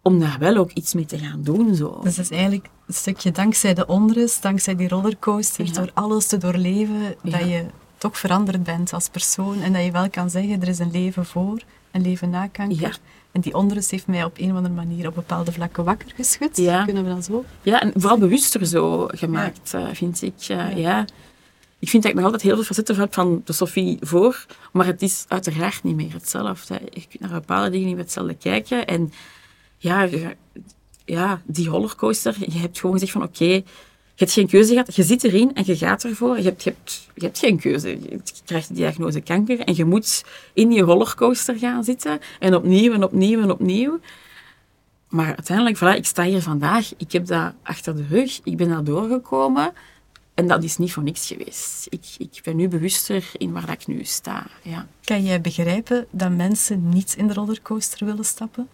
om 0.02 0.20
daar 0.20 0.36
wel 0.38 0.56
ook 0.56 0.72
iets 0.72 0.94
mee 0.94 1.04
te 1.04 1.18
gaan 1.18 1.42
doen. 1.42 1.74
Zo. 1.74 2.00
Dus 2.02 2.16
het 2.16 2.30
is 2.30 2.36
eigenlijk 2.36 2.68
een 2.86 2.94
stukje 2.94 3.30
dankzij 3.30 3.74
de 3.74 3.86
onrust, 3.86 4.42
dankzij 4.42 4.76
die 4.76 4.88
rollercoaster, 4.88 5.66
ja. 5.66 5.72
door 5.72 5.90
alles 5.94 6.26
te 6.26 6.38
doorleven, 6.38 7.14
ja. 7.22 7.38
dat 7.38 7.48
je 7.48 7.64
toch 8.00 8.18
veranderd 8.18 8.62
bent 8.62 8.92
als 8.92 9.08
persoon 9.08 9.62
en 9.62 9.72
dat 9.72 9.84
je 9.84 9.90
wel 9.90 10.10
kan 10.10 10.30
zeggen, 10.30 10.62
er 10.62 10.68
is 10.68 10.78
een 10.78 10.90
leven 10.90 11.26
voor, 11.26 11.62
een 11.90 12.02
leven 12.02 12.30
na 12.30 12.46
kanker. 12.46 12.80
Ja. 12.80 12.92
En 13.32 13.40
die 13.40 13.54
onrust 13.54 13.90
heeft 13.90 14.06
mij 14.06 14.24
op 14.24 14.38
een 14.38 14.50
of 14.50 14.56
andere 14.56 14.74
manier 14.74 15.06
op 15.06 15.14
bepaalde 15.14 15.52
vlakken 15.52 15.84
wakker 15.84 16.12
geschud. 16.16 16.56
Ja. 16.56 16.84
Kunnen 16.84 17.04
we 17.04 17.10
dat 17.14 17.24
zo? 17.24 17.44
Ja, 17.62 17.80
en 17.80 17.92
vooral 17.96 18.18
bewuster 18.18 18.66
zo 18.66 19.06
gemaakt, 19.06 19.70
ja. 19.70 19.94
vind 19.94 20.22
ik. 20.22 20.48
Uh, 20.50 20.76
ja. 20.76 21.04
Ik 21.78 21.88
vind 21.88 22.02
dat 22.02 22.10
ik 22.12 22.16
nog 22.16 22.24
altijd 22.24 22.42
heel 22.42 22.54
veel 22.54 22.64
facetten 22.64 22.96
heb 22.96 23.14
van 23.14 23.42
de 23.44 23.52
Sophie 23.52 23.98
voor, 24.00 24.46
maar 24.72 24.86
het 24.86 25.02
is 25.02 25.24
uiteraard 25.28 25.82
niet 25.82 25.96
meer 25.96 26.12
hetzelfde. 26.12 26.80
Je 26.90 27.06
kunt 27.08 27.20
naar 27.20 27.30
bepaalde 27.30 27.70
dingen 27.70 27.86
niet 27.86 27.96
met 27.96 28.04
hetzelfde 28.04 28.34
kijken. 28.34 28.86
En 28.86 29.12
ja, 29.76 30.08
ja, 31.04 31.40
die 31.44 31.68
rollercoaster, 31.68 32.36
je 32.38 32.58
hebt 32.58 32.78
gewoon 32.78 32.94
gezegd 32.94 33.12
van 33.12 33.22
oké, 33.22 33.44
okay, 33.44 33.64
hebt 34.20 34.32
geen 34.32 34.46
keuze 34.46 34.72
gehad, 34.72 34.94
je 34.94 35.02
zit 35.02 35.24
erin 35.24 35.54
en 35.54 35.62
je 35.66 35.76
gaat 35.76 36.04
ervoor. 36.04 36.36
Je 36.36 36.42
hebt, 36.42 36.62
je 36.62 36.70
hebt, 36.70 37.08
je 37.14 37.24
hebt 37.24 37.38
geen 37.38 37.58
keuze. 37.58 37.88
Je 37.88 38.20
krijgt 38.44 38.68
de 38.68 38.74
diagnose 38.74 39.20
kanker 39.20 39.60
en 39.60 39.76
je 39.76 39.84
moet 39.84 40.24
in 40.54 40.68
die 40.68 40.82
rollercoaster 40.82 41.58
gaan 41.58 41.84
zitten. 41.84 42.20
En 42.38 42.54
opnieuw 42.54 42.92
en 42.92 43.04
opnieuw 43.04 43.42
en 43.42 43.50
opnieuw. 43.50 44.00
Maar 45.08 45.26
uiteindelijk, 45.26 45.76
voilà, 45.76 45.96
ik 45.96 46.06
sta 46.06 46.22
hier 46.22 46.42
vandaag. 46.42 46.92
Ik 46.96 47.12
heb 47.12 47.26
dat 47.26 47.52
achter 47.62 47.96
de 47.96 48.04
rug. 48.08 48.40
Ik 48.44 48.56
ben 48.56 48.68
daar 48.68 48.84
doorgekomen. 48.84 49.72
En 50.34 50.48
dat 50.48 50.64
is 50.64 50.76
niet 50.76 50.92
voor 50.92 51.02
niks 51.02 51.26
geweest. 51.26 51.86
Ik, 51.88 52.04
ik 52.18 52.40
ben 52.44 52.56
nu 52.56 52.68
bewuster 52.68 53.30
in 53.36 53.52
waar 53.52 53.70
ik 53.70 53.86
nu 53.86 54.04
sta. 54.04 54.46
Ja. 54.62 54.86
Kan 55.04 55.22
jij 55.24 55.40
begrijpen 55.40 56.06
dat 56.10 56.30
mensen 56.30 56.88
niet 56.88 57.14
in 57.18 57.26
de 57.26 57.34
rollercoaster 57.34 58.06
willen 58.06 58.24
stappen? 58.24 58.68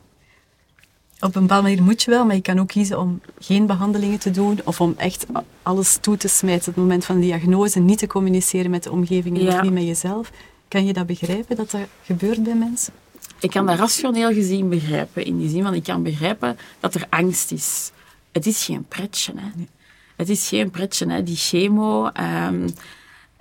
Op 1.21 1.35
een 1.35 1.43
bepaalde 1.43 1.63
manier 1.69 1.83
moet 1.83 2.03
je 2.03 2.11
wel, 2.11 2.25
maar 2.25 2.35
je 2.35 2.43
kan 2.43 2.61
ook 2.61 2.69
kiezen 2.69 3.01
om 3.01 3.21
geen 3.39 3.67
behandelingen 3.67 4.19
te 4.19 4.31
doen 4.31 4.61
of 4.65 4.81
om 4.81 4.95
echt 4.97 5.27
alles 5.63 5.99
toe 6.01 6.17
te 6.17 6.29
smijten 6.29 6.69
op 6.69 6.75
het 6.75 6.85
moment 6.85 7.05
van 7.05 7.15
de 7.15 7.21
diagnose, 7.21 7.81
niet 7.81 7.99
te 7.99 8.07
communiceren 8.07 8.71
met 8.71 8.83
de 8.83 8.91
omgeving 8.91 9.39
en 9.39 9.45
ja. 9.45 9.63
niet 9.63 9.73
met 9.73 9.83
jezelf. 9.83 10.31
Kan 10.69 10.87
je 10.87 10.93
dat 10.93 11.07
begrijpen, 11.07 11.57
dat 11.57 11.71
dat 11.71 11.81
gebeurt 12.03 12.43
bij 12.43 12.55
mensen? 12.55 12.93
Ik 13.41 13.51
kan 13.51 13.67
dat 13.67 13.79
rationeel 13.79 14.33
gezien 14.33 14.69
begrijpen, 14.69 15.25
in 15.25 15.39
die 15.39 15.49
zin 15.49 15.63
van 15.63 15.75
ik 15.75 15.83
kan 15.83 16.03
begrijpen 16.03 16.59
dat 16.81 16.95
er 16.95 17.07
angst 17.09 17.53
is. 17.53 17.91
Het 18.33 18.47
is 18.47 18.65
geen 18.65 18.85
pretje, 18.89 19.33
hè. 19.37 19.49
Nee. 19.55 19.69
Het 20.17 20.29
is 20.29 20.49
geen 20.49 20.71
pretje, 20.71 21.11
hè. 21.11 21.23
Die 21.23 21.37
chemo... 21.37 22.11
Um, 22.47 22.75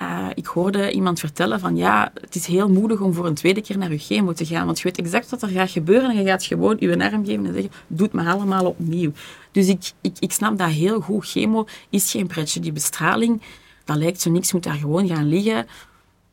uh, 0.01 0.27
ik 0.33 0.45
hoorde 0.45 0.91
iemand 0.91 1.19
vertellen 1.19 1.59
van 1.59 1.75
ja, 1.75 2.11
het 2.21 2.35
is 2.35 2.45
heel 2.45 2.69
moedig 2.69 2.99
om 2.99 3.13
voor 3.13 3.25
een 3.25 3.33
tweede 3.33 3.61
keer 3.61 3.77
naar 3.77 3.91
je 3.91 3.97
chemo 3.97 4.33
te 4.33 4.45
gaan, 4.45 4.65
want 4.65 4.77
je 4.77 4.83
weet 4.83 4.97
exact 4.97 5.29
wat 5.29 5.41
er 5.41 5.49
gaat 5.49 5.71
gebeuren 5.71 6.09
en 6.09 6.17
je 6.17 6.25
gaat 6.25 6.43
gewoon 6.43 6.75
je 6.79 7.11
arm 7.11 7.25
geven 7.25 7.45
en 7.45 7.53
zeggen, 7.53 7.71
doe 7.87 8.05
het 8.05 8.15
maar 8.15 8.33
allemaal 8.33 8.65
opnieuw. 8.65 9.11
Dus 9.51 9.67
ik, 9.67 9.91
ik, 10.01 10.17
ik 10.19 10.31
snap 10.31 10.57
dat 10.57 10.69
heel 10.69 11.01
goed. 11.01 11.25
Chemo 11.25 11.65
is 11.89 12.11
geen 12.11 12.27
pretje. 12.27 12.59
Die 12.59 12.71
bestraling, 12.71 13.41
dat 13.83 13.97
lijkt 13.97 14.21
zo 14.21 14.31
niks, 14.31 14.53
moet 14.53 14.63
daar 14.63 14.73
gewoon 14.73 15.07
gaan 15.07 15.27
liggen. 15.27 15.67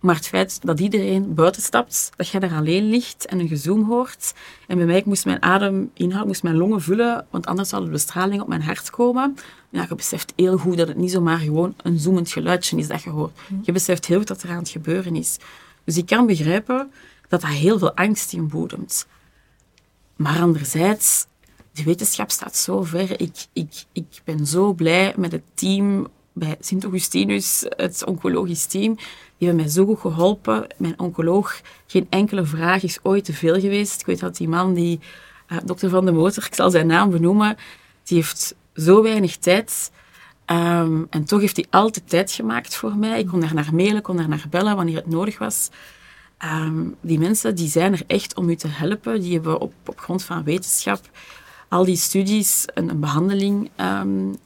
Maar 0.03 0.15
het 0.15 0.27
feit 0.27 0.59
dat 0.63 0.81
iedereen 0.81 1.35
buiten 1.35 1.63
stapt, 1.63 2.11
dat 2.17 2.29
jij 2.29 2.41
daar 2.41 2.55
alleen 2.55 2.89
ligt 2.89 3.27
en 3.27 3.39
een 3.41 3.49
gezoom 3.49 3.85
hoort. 3.85 4.35
En 4.67 4.77
bij 4.77 4.87
mij, 4.87 4.97
ik 4.97 5.05
moest 5.05 5.25
mijn 5.25 5.43
adem 5.43 5.91
inhouden, 5.95 6.27
moest 6.27 6.43
mijn 6.43 6.57
longen 6.57 6.83
vullen, 6.83 7.27
want 7.31 7.47
anders 7.47 7.69
zou 7.69 7.85
de 7.85 7.91
bestraling 7.91 8.41
op 8.41 8.49
mijn 8.49 8.63
hart 8.63 8.91
komen. 8.91 9.37
Ja, 9.69 9.87
je 9.89 9.95
beseft 9.95 10.33
heel 10.37 10.59
goed 10.59 10.77
dat 10.77 10.89
het 10.89 10.97
niet 10.97 11.11
zomaar 11.11 11.39
gewoon 11.39 11.75
een 11.83 11.99
zoemend 11.99 12.31
geluidje 12.31 12.77
is 12.77 12.89
dat 12.89 13.03
je 13.03 13.11
hoort. 13.11 13.39
Mhm. 13.49 13.61
Je 13.63 13.73
beseft 13.73 14.07
heel 14.07 14.19
goed 14.19 14.27
dat 14.27 14.43
er 14.43 14.51
aan 14.51 14.57
het 14.59 14.69
gebeuren 14.69 15.17
is. 15.17 15.39
Dus 15.85 15.97
ik 15.97 16.07
kan 16.07 16.27
begrijpen 16.27 16.93
dat 17.29 17.41
dat 17.41 17.51
heel 17.51 17.79
veel 17.79 17.95
angst 17.95 18.33
inboedemt. 18.33 19.07
Maar 20.17 20.41
anderzijds, 20.41 21.27
de 21.73 21.83
wetenschap 21.83 22.31
staat 22.31 22.57
zo 22.57 22.83
ver. 22.83 23.21
Ik, 23.21 23.47
ik, 23.53 23.85
ik 23.93 24.21
ben 24.25 24.47
zo 24.47 24.73
blij 24.73 25.15
met 25.17 25.33
het 25.33 25.43
team 25.55 26.09
bij 26.33 26.57
Sint-Augustinus, 26.61 27.65
het 27.69 28.05
oncologisch 28.05 28.67
team. 28.67 28.97
Die 29.43 29.51
hebben 29.51 29.67
mij 29.67 29.77
zo 29.77 29.87
goed 29.87 30.01
geholpen. 30.01 30.67
Mijn 30.77 30.99
oncoloog, 30.99 31.61
geen 31.87 32.07
enkele 32.11 32.45
vraag 32.45 32.83
is 32.83 32.99
ooit 33.03 33.25
te 33.25 33.33
veel 33.33 33.61
geweest. 33.61 34.01
Ik 34.01 34.07
weet 34.07 34.21
dat 34.21 34.37
die 34.37 34.49
man, 34.49 34.75
die 34.75 35.01
uh, 35.49 35.59
dokter 35.65 35.91
Van 35.91 36.05
de 36.05 36.13
Motor, 36.13 36.45
ik 36.47 36.55
zal 36.55 36.71
zijn 36.71 36.87
naam 36.87 37.11
benoemen, 37.11 37.57
die 38.03 38.17
heeft 38.17 38.55
zo 38.75 39.03
weinig 39.03 39.37
tijd. 39.37 39.93
Um, 40.47 41.07
en 41.11 41.25
toch 41.25 41.41
heeft 41.41 41.57
hij 41.57 41.67
altijd 41.71 42.09
tijd 42.09 42.33
gemaakt 42.33 42.77
voor 42.77 42.97
mij. 42.97 43.19
Ik 43.19 43.27
kon 43.27 43.41
daar 43.41 43.55
naar 43.55 43.75
mailen, 43.75 44.03
kon 44.03 44.17
daar 44.17 44.29
naar 44.29 44.47
bellen 44.51 44.77
wanneer 44.77 44.97
het 44.97 45.07
nodig 45.07 45.39
was. 45.39 45.71
Um, 46.45 46.97
die 47.01 47.19
mensen 47.19 47.55
die 47.55 47.69
zijn 47.69 47.93
er 47.93 48.03
echt 48.07 48.35
om 48.35 48.49
u 48.49 48.57
te 48.57 48.69
helpen. 48.69 49.21
Die 49.21 49.33
hebben 49.33 49.61
op, 49.61 49.73
op 49.87 50.01
grond 50.01 50.23
van 50.25 50.45
wetenschap 50.45 51.01
al 51.69 51.85
die 51.85 51.97
studies 51.97 52.65
een, 52.75 53.01
behandeling. 53.01 53.71
Um, 53.77 54.37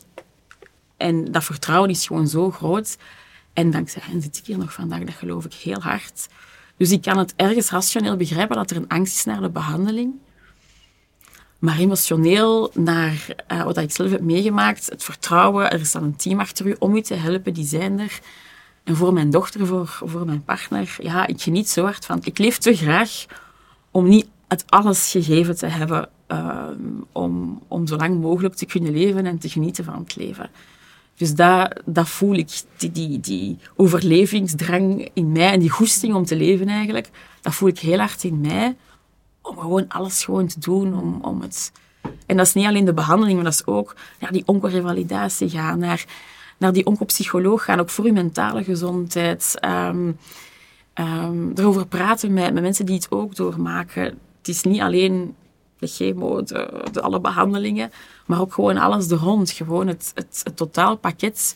en 0.96 1.32
dat 1.32 1.44
vertrouwen 1.44 1.90
is 1.90 2.06
gewoon 2.06 2.28
zo 2.28 2.50
groot. 2.50 2.96
En 3.56 3.70
dankzij 3.70 4.02
hen 4.04 4.22
zit 4.22 4.36
ik 4.36 4.46
hier 4.46 4.58
nog 4.58 4.72
vandaag, 4.72 5.04
dat 5.04 5.14
geloof 5.14 5.44
ik 5.44 5.54
heel 5.54 5.80
hard. 5.80 6.28
Dus 6.76 6.90
ik 6.90 7.02
kan 7.02 7.18
het 7.18 7.32
ergens 7.36 7.70
rationeel 7.70 8.16
begrijpen 8.16 8.56
dat 8.56 8.70
er 8.70 8.76
een 8.76 8.88
angst 8.88 9.16
is 9.16 9.24
naar 9.24 9.40
de 9.40 9.50
behandeling. 9.50 10.14
Maar 11.58 11.78
emotioneel 11.78 12.70
naar 12.74 13.26
uh, 13.52 13.64
wat 13.64 13.76
ik 13.76 13.90
zelf 13.90 14.10
heb 14.10 14.20
meegemaakt, 14.20 14.90
het 14.90 15.04
vertrouwen, 15.04 15.70
er 15.70 15.80
is 15.80 15.92
dan 15.92 16.02
een 16.02 16.16
team 16.16 16.40
achter 16.40 16.66
u 16.66 16.76
om 16.78 16.96
u 16.96 17.00
te 17.02 17.14
helpen, 17.14 17.54
die 17.54 17.64
zijn 17.64 17.98
er. 17.98 18.20
En 18.84 18.96
voor 18.96 19.12
mijn 19.12 19.30
dochter, 19.30 19.66
voor, 19.66 20.00
voor 20.04 20.24
mijn 20.26 20.44
partner, 20.44 20.96
ja, 21.00 21.26
ik 21.26 21.40
geniet 21.40 21.68
zo 21.68 21.82
hard 21.82 22.06
van. 22.06 22.20
Ik 22.22 22.38
leef 22.38 22.58
te 22.58 22.76
graag 22.76 23.26
om 23.90 24.08
niet 24.08 24.26
het 24.48 24.64
alles 24.66 25.10
gegeven 25.10 25.56
te 25.56 25.66
hebben, 25.66 26.08
uh, 26.28 26.68
om, 27.12 27.62
om 27.68 27.86
zo 27.86 27.96
lang 27.96 28.20
mogelijk 28.20 28.54
te 28.54 28.66
kunnen 28.66 28.92
leven 28.92 29.26
en 29.26 29.38
te 29.38 29.48
genieten 29.48 29.84
van 29.84 29.98
het 29.98 30.16
leven. 30.16 30.50
Dus 31.16 31.34
dat 31.84 32.08
voel 32.08 32.34
ik, 32.34 32.62
die, 32.76 32.92
die, 32.92 33.20
die 33.20 33.58
overlevingsdrang 33.76 35.10
in 35.12 35.32
mij 35.32 35.52
en 35.52 35.60
die 35.60 35.70
goesting 35.70 36.14
om 36.14 36.24
te 36.24 36.36
leven 36.36 36.68
eigenlijk, 36.68 37.10
dat 37.40 37.54
voel 37.54 37.68
ik 37.68 37.78
heel 37.78 37.98
hard 37.98 38.24
in 38.24 38.40
mij. 38.40 38.76
Om 39.42 39.58
gewoon 39.58 39.88
alles 39.88 40.24
gewoon 40.24 40.46
te 40.46 40.60
doen, 40.60 40.98
om, 40.98 41.18
om 41.22 41.40
het... 41.40 41.72
En 42.26 42.36
dat 42.36 42.46
is 42.46 42.54
niet 42.54 42.66
alleen 42.66 42.84
de 42.84 42.94
behandeling, 42.94 43.34
maar 43.34 43.44
dat 43.44 43.52
is 43.52 43.66
ook 43.66 43.96
naar 44.20 44.32
die 44.32 44.42
oncorevalidatie 44.46 45.48
gaan, 45.48 45.78
naar, 45.78 46.04
naar 46.58 46.72
die 46.72 46.86
oncopsycholoog 46.86 47.64
gaan, 47.64 47.80
ook 47.80 47.90
voor 47.90 48.04
uw 48.04 48.12
mentale 48.12 48.64
gezondheid. 48.64 49.58
Um, 49.64 50.18
erover 51.54 51.86
praten 51.86 52.32
met, 52.32 52.54
met 52.54 52.62
mensen 52.62 52.86
die 52.86 52.94
het 52.94 53.10
ook 53.10 53.34
doormaken. 53.34 54.04
Het 54.38 54.48
is 54.48 54.62
niet 54.62 54.80
alleen 54.80 55.34
de 55.78 55.86
chemo, 55.86 56.42
de, 56.42 56.84
de, 56.92 57.00
alle 57.00 57.20
behandelingen, 57.20 57.90
maar 58.26 58.40
ook 58.40 58.52
gewoon 58.52 58.76
alles 58.76 59.10
er 59.10 59.18
rond. 59.18 59.50
Gewoon 59.50 59.86
het, 59.86 60.12
het, 60.14 60.40
het 60.44 60.56
totaalpakket 60.56 61.54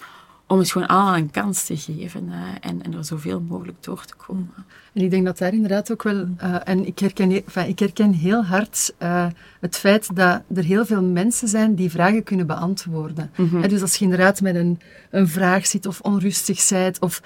om 0.51 0.59
het 0.59 0.71
gewoon 0.71 0.89
allemaal 0.89 1.17
een 1.17 1.31
kans 1.31 1.65
te 1.65 1.77
geven 1.77 2.29
uh, 2.29 2.35
en, 2.61 2.83
en 2.83 2.95
er 2.95 3.05
zoveel 3.05 3.41
mogelijk 3.41 3.83
door 3.83 4.05
te 4.05 4.15
komen. 4.15 4.51
En 4.93 5.03
ik 5.03 5.11
denk 5.11 5.25
dat 5.25 5.39
daar 5.39 5.53
inderdaad 5.53 5.93
ook 5.93 6.03
wel, 6.03 6.27
uh, 6.43 6.57
en 6.65 6.87
ik 6.87 6.99
herken, 6.99 7.31
enfin, 7.31 7.69
ik 7.69 7.79
herken 7.79 8.13
heel 8.13 8.45
hard 8.45 8.95
uh, 9.03 9.27
het 9.61 9.77
feit 9.77 10.17
dat 10.17 10.43
er 10.55 10.65
heel 10.65 10.87
veel 10.87 11.03
mensen 11.03 11.49
zijn 11.49 11.75
die 11.75 11.91
vragen 11.91 12.23
kunnen 12.23 12.47
beantwoorden. 12.47 13.31
Mm 13.37 13.49
-hmm. 13.49 13.69
dus 13.69 13.81
als 13.81 13.97
je 13.97 14.05
inderdaad 14.05 14.41
met 14.41 14.55
een, 14.55 14.81
een 15.11 15.29
vraag 15.29 15.67
zit 15.67 15.87
of 15.87 16.01
onrustig 16.01 16.69
bent, 16.69 16.99
of 17.01 17.23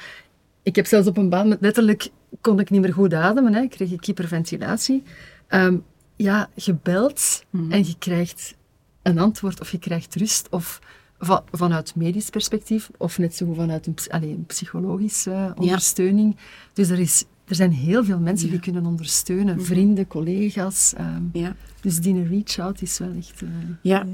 ik 0.62 0.76
heb 0.76 0.86
zelfs 0.86 1.08
op 1.08 1.16
een 1.16 1.28
baan 1.28 1.48
met 1.48 1.60
letterlijk 1.60 2.10
kon 2.40 2.60
ik 2.60 2.70
niet 2.70 2.80
meer 2.80 2.92
goed 2.92 3.14
ademen, 3.14 3.54
hè, 3.54 3.66
kreeg 3.66 3.90
ik 3.90 4.04
hyperventilatie. 4.04 5.02
Um, 5.48 5.84
ja, 6.16 6.48
je 6.54 6.74
belt 6.82 7.44
mm 7.50 7.60
-hmm. 7.60 7.72
en 7.72 7.86
je 7.86 7.94
krijgt 7.98 8.54
een 9.02 9.18
antwoord 9.18 9.60
of 9.60 9.70
je 9.70 9.78
krijgt 9.78 10.14
rust 10.14 10.46
of 10.50 10.80
van, 11.18 11.42
vanuit 11.52 11.94
medisch 11.94 12.30
perspectief 12.30 12.90
of 12.96 13.18
net 13.18 13.34
zo 13.34 13.52
vanuit 13.52 13.86
een, 13.86 13.96
allez, 14.08 14.30
een 14.30 14.44
psychologische 14.46 15.30
uh, 15.30 15.50
ondersteuning. 15.56 16.34
Ja. 16.36 16.42
Dus 16.72 16.88
er, 16.88 16.98
is, 16.98 17.24
er 17.44 17.54
zijn 17.54 17.72
heel 17.72 18.04
veel 18.04 18.18
mensen 18.18 18.46
ja. 18.46 18.52
die 18.52 18.62
kunnen 18.62 18.86
ondersteunen. 18.86 19.46
Mm-hmm. 19.46 19.64
Vrienden, 19.64 20.06
collega's. 20.06 20.92
Um, 21.00 21.30
ja. 21.32 21.56
Dus 21.80 22.00
die 22.00 22.28
reach-out 22.28 22.82
is 22.82 22.98
wel 22.98 23.12
echt... 23.18 23.40
Uh, 23.42 23.48
ja. 23.82 24.06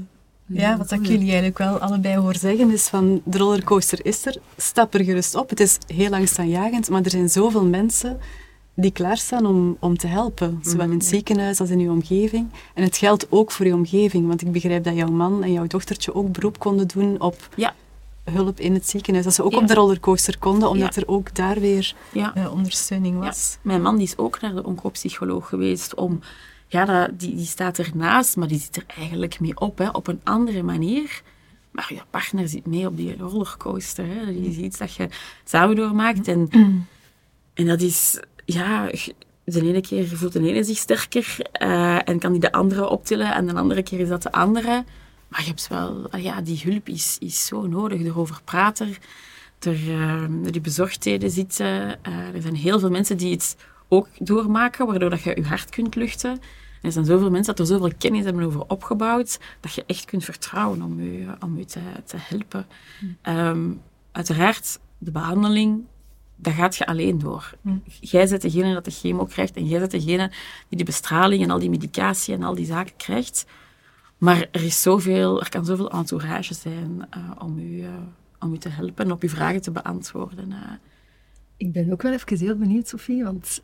Ja, 0.53 0.77
wat 0.77 0.91
ik 0.91 1.05
jullie 1.05 1.25
eigenlijk 1.25 1.57
wel 1.57 1.79
allebei 1.79 2.17
hoor 2.17 2.35
zeggen 2.35 2.71
is 2.71 2.87
van 2.87 3.21
de 3.25 3.37
rollercoaster 3.37 4.05
is 4.05 4.25
er, 4.25 4.37
stap 4.57 4.93
er 4.93 5.03
gerust 5.03 5.35
op. 5.35 5.49
Het 5.49 5.59
is 5.59 5.77
heel 5.87 6.09
langstaanjagend, 6.09 6.89
maar 6.89 7.01
er 7.01 7.09
zijn 7.09 7.29
zoveel 7.29 7.65
mensen 7.65 8.19
die 8.81 8.91
klaarstaan 8.91 9.45
om, 9.45 9.77
om 9.79 9.97
te 9.97 10.07
helpen. 10.07 10.59
Zowel 10.61 10.85
in 10.85 10.91
het 10.91 11.05
ziekenhuis 11.05 11.59
als 11.59 11.69
in 11.69 11.79
uw 11.79 11.91
omgeving. 11.91 12.47
En 12.73 12.83
het 12.83 12.97
geldt 12.97 13.27
ook 13.29 13.51
voor 13.51 13.65
uw 13.65 13.73
omgeving, 13.73 14.27
want 14.27 14.41
ik 14.41 14.51
begrijp 14.51 14.83
dat 14.83 14.95
jouw 14.95 15.11
man 15.11 15.43
en 15.43 15.51
jouw 15.51 15.67
dochtertje 15.67 16.15
ook 16.15 16.31
beroep 16.31 16.59
konden 16.59 16.87
doen 16.87 17.19
op 17.19 17.49
ja. 17.55 17.73
hulp 18.23 18.59
in 18.59 18.73
het 18.73 18.89
ziekenhuis. 18.89 19.25
Dat 19.25 19.33
ze 19.33 19.43
ook 19.43 19.51
ja. 19.51 19.57
op 19.57 19.67
de 19.67 19.73
rollercoaster 19.73 20.37
konden, 20.37 20.69
omdat 20.69 20.95
ja. 20.95 21.01
er 21.01 21.07
ook 21.07 21.35
daar 21.35 21.59
weer 21.59 21.95
uh, 22.13 22.51
ondersteuning 22.51 23.19
was. 23.19 23.57
Mijn 23.61 23.81
man 23.81 23.95
die 23.95 24.05
is 24.05 24.17
ook 24.17 24.41
naar 24.41 24.55
de 24.55 24.63
oncopsycholoog 24.63 25.49
geweest 25.49 25.95
om... 25.95 26.19
Ja, 26.67 27.07
die, 27.07 27.35
die 27.35 27.45
staat 27.45 27.79
ernaast, 27.79 28.35
maar 28.35 28.47
die 28.47 28.59
zit 28.59 28.75
er 28.75 28.83
eigenlijk 28.97 29.39
mee 29.39 29.59
op, 29.59 29.77
hè, 29.77 29.89
op 29.89 30.07
een 30.07 30.21
andere 30.23 30.63
manier. 30.63 31.21
Maar 31.71 31.93
je 31.93 32.01
partner 32.09 32.47
zit 32.47 32.65
mee 32.65 32.87
op 32.87 32.97
die 32.97 33.17
rollercoaster. 33.17 34.05
Hè. 34.05 34.25
Dat 34.25 34.35
is 34.35 34.57
iets 34.57 34.77
dat 34.77 34.93
je 34.93 35.09
samen 35.43 35.75
doormaakt. 35.75 36.27
En, 36.27 36.49
en 37.53 37.65
dat 37.65 37.81
is 37.81 38.19
ja, 38.53 38.89
de 39.43 39.61
ene 39.61 39.81
keer 39.81 40.07
voelt 40.07 40.33
de 40.33 40.49
ene 40.49 40.63
zich 40.63 40.77
sterker 40.77 41.37
uh, 41.61 42.09
en 42.09 42.19
kan 42.19 42.31
die 42.31 42.41
de 42.41 42.51
andere 42.51 42.89
optillen 42.89 43.33
en 43.33 43.47
de 43.47 43.53
andere 43.53 43.83
keer 43.83 43.99
is 43.99 44.09
dat 44.09 44.23
de 44.23 44.31
andere. 44.31 44.85
Maar 45.27 45.41
je 45.41 45.47
hebt 45.47 45.67
wel, 45.67 46.17
ja, 46.17 46.41
die 46.41 46.61
hulp 46.63 46.89
is, 46.89 47.17
is 47.19 47.45
zo 47.45 47.67
nodig. 47.67 48.01
Erover 48.01 48.41
praten, 48.43 48.95
er, 49.59 49.87
uh, 49.87 50.23
die 50.41 50.61
bezorgdheden 50.61 51.31
zitten. 51.31 51.65
Uh, 52.07 52.35
er 52.35 52.41
zijn 52.41 52.55
heel 52.55 52.79
veel 52.79 52.89
mensen 52.89 53.17
die 53.17 53.31
het 53.31 53.57
ook 53.87 54.07
doormaken, 54.19 54.85
waardoor 54.85 55.09
dat 55.09 55.21
je 55.21 55.35
je 55.35 55.45
hart 55.45 55.69
kunt 55.69 55.95
luchten. 55.95 56.31
En 56.31 56.39
er 56.87 56.91
zijn 56.91 57.05
zoveel 57.05 57.29
mensen 57.29 57.55
dat 57.55 57.67
er 57.67 57.75
zoveel 57.75 57.91
kennis 57.97 58.23
hebben 58.23 58.43
over 58.43 58.63
opgebouwd, 58.67 59.39
dat 59.59 59.73
je 59.73 59.83
echt 59.87 60.05
kunt 60.05 60.23
vertrouwen 60.23 60.81
om 60.81 61.01
je, 61.01 61.27
om 61.39 61.57
je 61.57 61.65
te, 61.65 61.79
te 62.05 62.17
helpen. 62.19 62.65
Mm. 62.99 63.35
Um, 63.35 63.81
uiteraard, 64.11 64.79
de 64.97 65.11
behandeling 65.11 65.83
dat 66.41 66.53
gaat 66.53 66.75
je 66.75 66.85
alleen 66.85 67.17
door. 67.17 67.53
Mm. 67.61 67.83
Jij 67.99 68.27
bent 68.27 68.41
degene 68.41 68.73
dat 68.73 68.85
de 68.85 68.91
chemo 68.91 69.25
krijgt 69.25 69.55
en 69.55 69.67
jij 69.67 69.79
bent 69.79 69.91
degene 69.91 70.27
die 70.67 70.77
die 70.77 70.85
bestraling 70.85 71.43
en 71.43 71.49
al 71.49 71.59
die 71.59 71.69
medicatie 71.69 72.33
en 72.33 72.43
al 72.43 72.55
die 72.55 72.65
zaken 72.65 72.95
krijgt. 72.97 73.45
Maar 74.17 74.47
er, 74.51 74.63
is 74.63 74.81
zoveel, 74.81 75.39
er 75.39 75.49
kan 75.49 75.65
zoveel 75.65 75.91
entourage 75.91 76.53
zijn 76.53 77.07
uh, 77.17 77.31
om, 77.39 77.59
u, 77.59 77.81
uh, 77.81 77.89
om 78.39 78.53
u 78.53 78.57
te 78.57 78.69
helpen 78.69 79.05
en 79.05 79.11
op 79.11 79.21
uw 79.21 79.29
vragen 79.29 79.61
te 79.61 79.71
beantwoorden. 79.71 80.49
Uh. 80.49 80.57
Ik 81.57 81.71
ben 81.71 81.91
ook 81.91 82.01
wel 82.01 82.13
even 82.13 82.37
heel 82.37 82.55
benieuwd, 82.55 82.87
Sophie, 82.87 83.23
want 83.23 83.61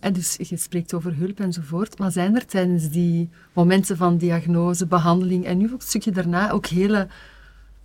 en 0.00 0.12
dus 0.12 0.36
je 0.36 0.56
spreekt 0.56 0.94
over 0.94 1.16
hulp 1.16 1.40
enzovoort, 1.40 1.98
maar 1.98 2.10
zijn 2.10 2.34
er 2.34 2.46
tijdens 2.46 2.90
die 2.90 3.28
momenten 3.52 3.96
van 3.96 4.16
diagnose, 4.16 4.86
behandeling 4.86 5.44
en 5.44 5.58
nu 5.58 5.64
ook 5.64 5.80
een 5.80 5.86
stukje 5.86 6.10
daarna 6.10 6.50
ook 6.50 6.66
hele 6.66 7.08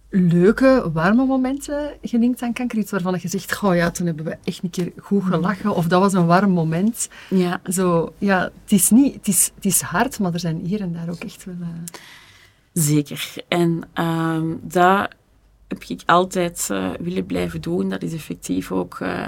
leuke, 0.09 0.89
warme 0.93 1.25
momenten 1.25 1.91
gelinkt 2.01 2.41
aan 2.41 2.53
kanker? 2.53 2.77
Iets 2.77 2.91
waarvan 2.91 3.19
je 3.21 3.27
zegt, 3.27 3.63
oh 3.63 3.75
ja, 3.75 3.91
toen 3.91 4.05
hebben 4.05 4.25
we 4.25 4.37
echt 4.43 4.63
een 4.63 4.69
keer 4.69 4.91
goed 4.97 5.23
mm. 5.23 5.29
gelachen, 5.29 5.75
of 5.75 5.87
dat 5.87 6.01
was 6.01 6.13
een 6.13 6.25
warm 6.25 6.51
moment. 6.51 7.09
Ja. 7.29 7.61
Zo, 7.67 8.13
ja, 8.17 8.51
het 8.63 8.71
is, 8.71 8.89
niet, 8.89 9.13
het, 9.13 9.27
is, 9.27 9.51
het 9.55 9.65
is 9.65 9.81
hard, 9.81 10.19
maar 10.19 10.33
er 10.33 10.39
zijn 10.39 10.57
hier 10.57 10.81
en 10.81 10.93
daar 10.93 11.09
ook 11.09 11.23
echt 11.23 11.45
wel... 11.45 11.55
Uh... 11.59 11.67
Zeker. 12.73 13.33
En 13.47 13.83
um, 13.93 14.59
dat 14.61 15.09
heb 15.67 15.83
ik 15.83 16.01
altijd 16.05 16.67
uh, 16.71 16.89
willen 16.99 17.25
blijven 17.25 17.61
doen. 17.61 17.89
Dat 17.89 18.03
is 18.03 18.13
effectief 18.13 18.71
ook 18.71 18.99
uh, 18.99 19.27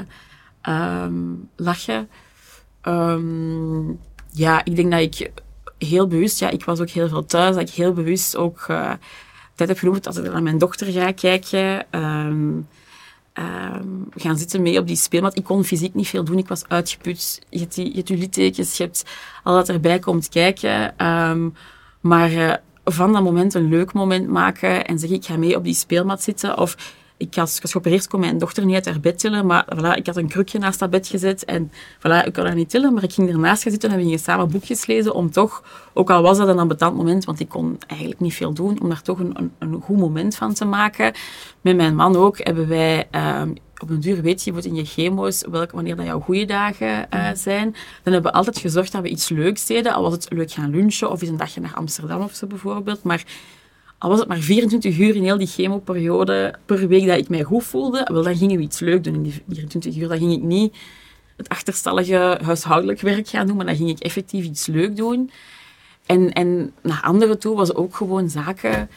um, 1.03 1.49
lachen. 1.55 2.09
Um, 2.83 3.99
ja, 4.31 4.65
ik 4.65 4.75
denk 4.75 4.91
dat 4.91 4.99
ik 4.99 5.31
heel 5.77 6.07
bewust, 6.07 6.39
ja, 6.39 6.49
ik 6.49 6.65
was 6.65 6.79
ook 6.79 6.89
heel 6.89 7.07
veel 7.07 7.25
thuis, 7.25 7.55
dat 7.55 7.69
ik 7.69 7.75
heel 7.75 7.93
bewust 7.93 8.35
ook 8.35 8.67
tijd 9.57 9.69
heb 9.69 9.77
genoemd, 9.77 10.07
als 10.07 10.17
ik 10.17 10.31
naar 10.31 10.43
mijn 10.43 10.57
dochter 10.57 10.91
ga 10.91 11.11
kijken, 11.11 11.85
um, 11.91 12.67
gaan 14.15 14.37
zitten 14.37 14.61
mee 14.61 14.79
op 14.79 14.87
die 14.87 14.95
speelmat. 14.95 15.37
Ik 15.37 15.43
kon 15.43 15.63
fysiek 15.63 15.93
niet 15.93 16.07
veel 16.07 16.23
doen, 16.23 16.37
ik 16.37 16.47
was 16.47 16.67
uitgeput. 16.67 17.41
Je 17.49 17.59
hebt, 17.59 17.75
die, 17.75 17.89
je, 17.89 18.03
hebt 18.15 18.35
je 18.35 18.51
je 18.53 18.83
hebt 18.83 19.03
al 19.43 19.55
dat 19.55 19.69
erbij 19.69 19.99
komt 19.99 20.29
kijken. 20.29 21.05
Um, 21.07 21.53
maar 22.01 22.31
uh, 22.31 22.53
van 22.85 23.13
dat 23.13 23.23
moment 23.23 23.53
een 23.53 23.69
leuk 23.69 23.93
moment 23.93 24.27
maken 24.27 24.85
en 24.85 24.99
zeg 24.99 25.09
ik 25.09 25.25
ga 25.25 25.37
mee 25.37 25.55
op 25.55 25.63
die 25.63 25.73
speelmat 25.73 26.23
zitten. 26.23 26.57
Of 26.57 26.95
ik 27.17 27.35
was, 27.35 27.59
geopereerd, 27.59 28.07
kon 28.07 28.19
mijn 28.19 28.37
dochter 28.37 28.65
niet 28.65 28.75
uit 28.75 28.85
haar 28.85 28.99
bed 28.99 29.19
tillen, 29.19 29.45
maar 29.45 29.65
voilà, 29.75 29.95
ik 29.95 30.05
had 30.05 30.17
een 30.17 30.27
krukje 30.27 30.59
naast 30.59 30.79
dat 30.79 30.89
bed 30.89 31.07
gezet 31.07 31.45
en 31.45 31.71
voilà, 31.97 32.25
ik 32.25 32.33
kon 32.33 32.45
haar 32.45 32.55
niet 32.55 32.69
tillen, 32.69 32.93
maar 32.93 33.03
ik 33.03 33.13
ging 33.13 33.29
ernaast 33.29 33.61
gaan 33.61 33.71
zitten 33.71 33.89
en 33.89 33.97
we 33.97 34.03
gingen 34.03 34.19
samen 34.19 34.49
boekjes 34.49 34.85
lezen 34.85 35.13
om 35.13 35.31
toch, 35.31 35.63
ook 35.93 36.09
al 36.09 36.21
was 36.21 36.37
dat 36.37 36.47
een 36.47 36.59
ambetant 36.59 36.95
moment, 36.95 37.25
want 37.25 37.39
ik 37.39 37.49
kon 37.49 37.77
eigenlijk 37.87 38.19
niet 38.19 38.33
veel 38.33 38.53
doen, 38.53 38.81
om 38.81 38.89
daar 38.89 39.01
toch 39.01 39.19
een, 39.19 39.39
een, 39.39 39.51
een 39.59 39.81
goed 39.81 39.97
moment 39.97 40.35
van 40.35 40.53
te 40.53 40.65
maken. 40.65 41.13
Met 41.61 41.75
mijn 41.75 41.95
man 41.95 42.15
ook 42.15 42.37
hebben 42.37 42.67
wij... 42.67 43.07
Um, 43.11 43.53
op 43.81 43.89
een 43.89 43.99
duur 43.99 44.21
weet 44.21 44.43
je 44.43 44.53
in 44.61 44.75
je 44.75 44.85
chemo's 44.85 45.43
welke, 45.49 45.75
wanneer 45.75 45.95
dat 45.95 46.05
jouw 46.05 46.19
goede 46.19 46.45
dagen 46.45 47.07
uh, 47.13 47.29
zijn. 47.33 47.71
Dan 48.03 48.13
hebben 48.13 48.31
we 48.31 48.37
altijd 48.37 48.57
gezorgd 48.57 48.91
dat 48.91 49.01
we 49.01 49.09
iets 49.09 49.29
leuks 49.29 49.65
deden. 49.65 49.93
Al 49.93 50.01
was 50.01 50.13
het 50.13 50.27
leuk 50.29 50.51
gaan 50.51 50.69
lunchen 50.69 51.11
of 51.11 51.21
eens 51.21 51.29
een 51.29 51.37
dagje 51.37 51.61
naar 51.61 51.75
Amsterdam 51.75 52.21
of 52.21 52.33
zo 52.33 52.47
bijvoorbeeld. 52.47 53.03
Maar 53.03 53.23
al 53.97 54.09
was 54.09 54.19
het 54.19 54.27
maar 54.27 54.37
24 54.37 54.97
uur 54.97 55.15
in 55.15 55.23
heel 55.23 55.37
die 55.37 55.47
chemoperiode 55.47 56.55
per 56.65 56.87
week 56.87 57.07
dat 57.07 57.17
ik 57.17 57.29
mij 57.29 57.43
goed 57.43 57.63
voelde, 57.63 58.09
wel, 58.11 58.23
dan 58.23 58.37
gingen 58.37 58.57
we 58.57 58.63
iets 58.63 58.79
leuk 58.79 59.03
doen 59.03 59.13
in 59.13 59.23
die 59.23 59.43
24 59.49 59.95
uur. 59.95 60.07
Dan 60.07 60.17
ging 60.17 60.33
ik 60.33 60.41
niet 60.41 60.75
het 61.35 61.49
achterstallige 61.49 62.39
huishoudelijk 62.43 63.01
werk 63.01 63.27
gaan 63.27 63.47
doen, 63.47 63.55
maar 63.55 63.65
dan 63.65 63.75
ging 63.75 63.89
ik 63.89 63.99
effectief 63.99 64.45
iets 64.45 64.65
leuk 64.65 64.95
doen. 64.95 65.31
En, 66.05 66.33
en 66.33 66.73
naar 66.81 67.01
anderen 67.01 67.39
toe 67.39 67.55
was 67.55 67.73
ook 67.73 67.95
gewoon 67.95 68.29
zaken 68.29 68.89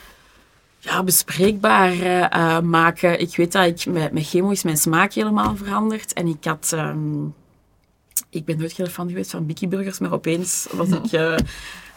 ja, 0.79 1.03
bespreekbaar 1.03 1.95
uh, 1.95 2.61
maken. 2.61 3.21
Ik 3.21 3.37
weet 3.37 3.53
dat 3.53 3.67
ik 3.67 3.93
met, 3.93 4.13
met 4.13 4.27
chemo 4.27 4.51
is 4.51 4.63
mijn 4.63 4.77
smaak 4.77 5.13
helemaal 5.13 5.57
veranderd. 5.57 6.13
En 6.13 6.27
ik 6.27 6.45
had... 6.45 6.73
Um, 6.75 7.35
ik 8.31 8.45
ben 8.45 8.59
nooit 8.59 8.73
heel 8.73 8.87
fan 8.87 9.09
geweest 9.09 9.31
van 9.31 9.47
Biki 9.47 9.69
Burgers, 9.69 9.99
maar 9.99 10.13
opeens 10.13 10.67
was 10.73 10.89
ik... 10.89 11.13
Uh, 11.13 11.37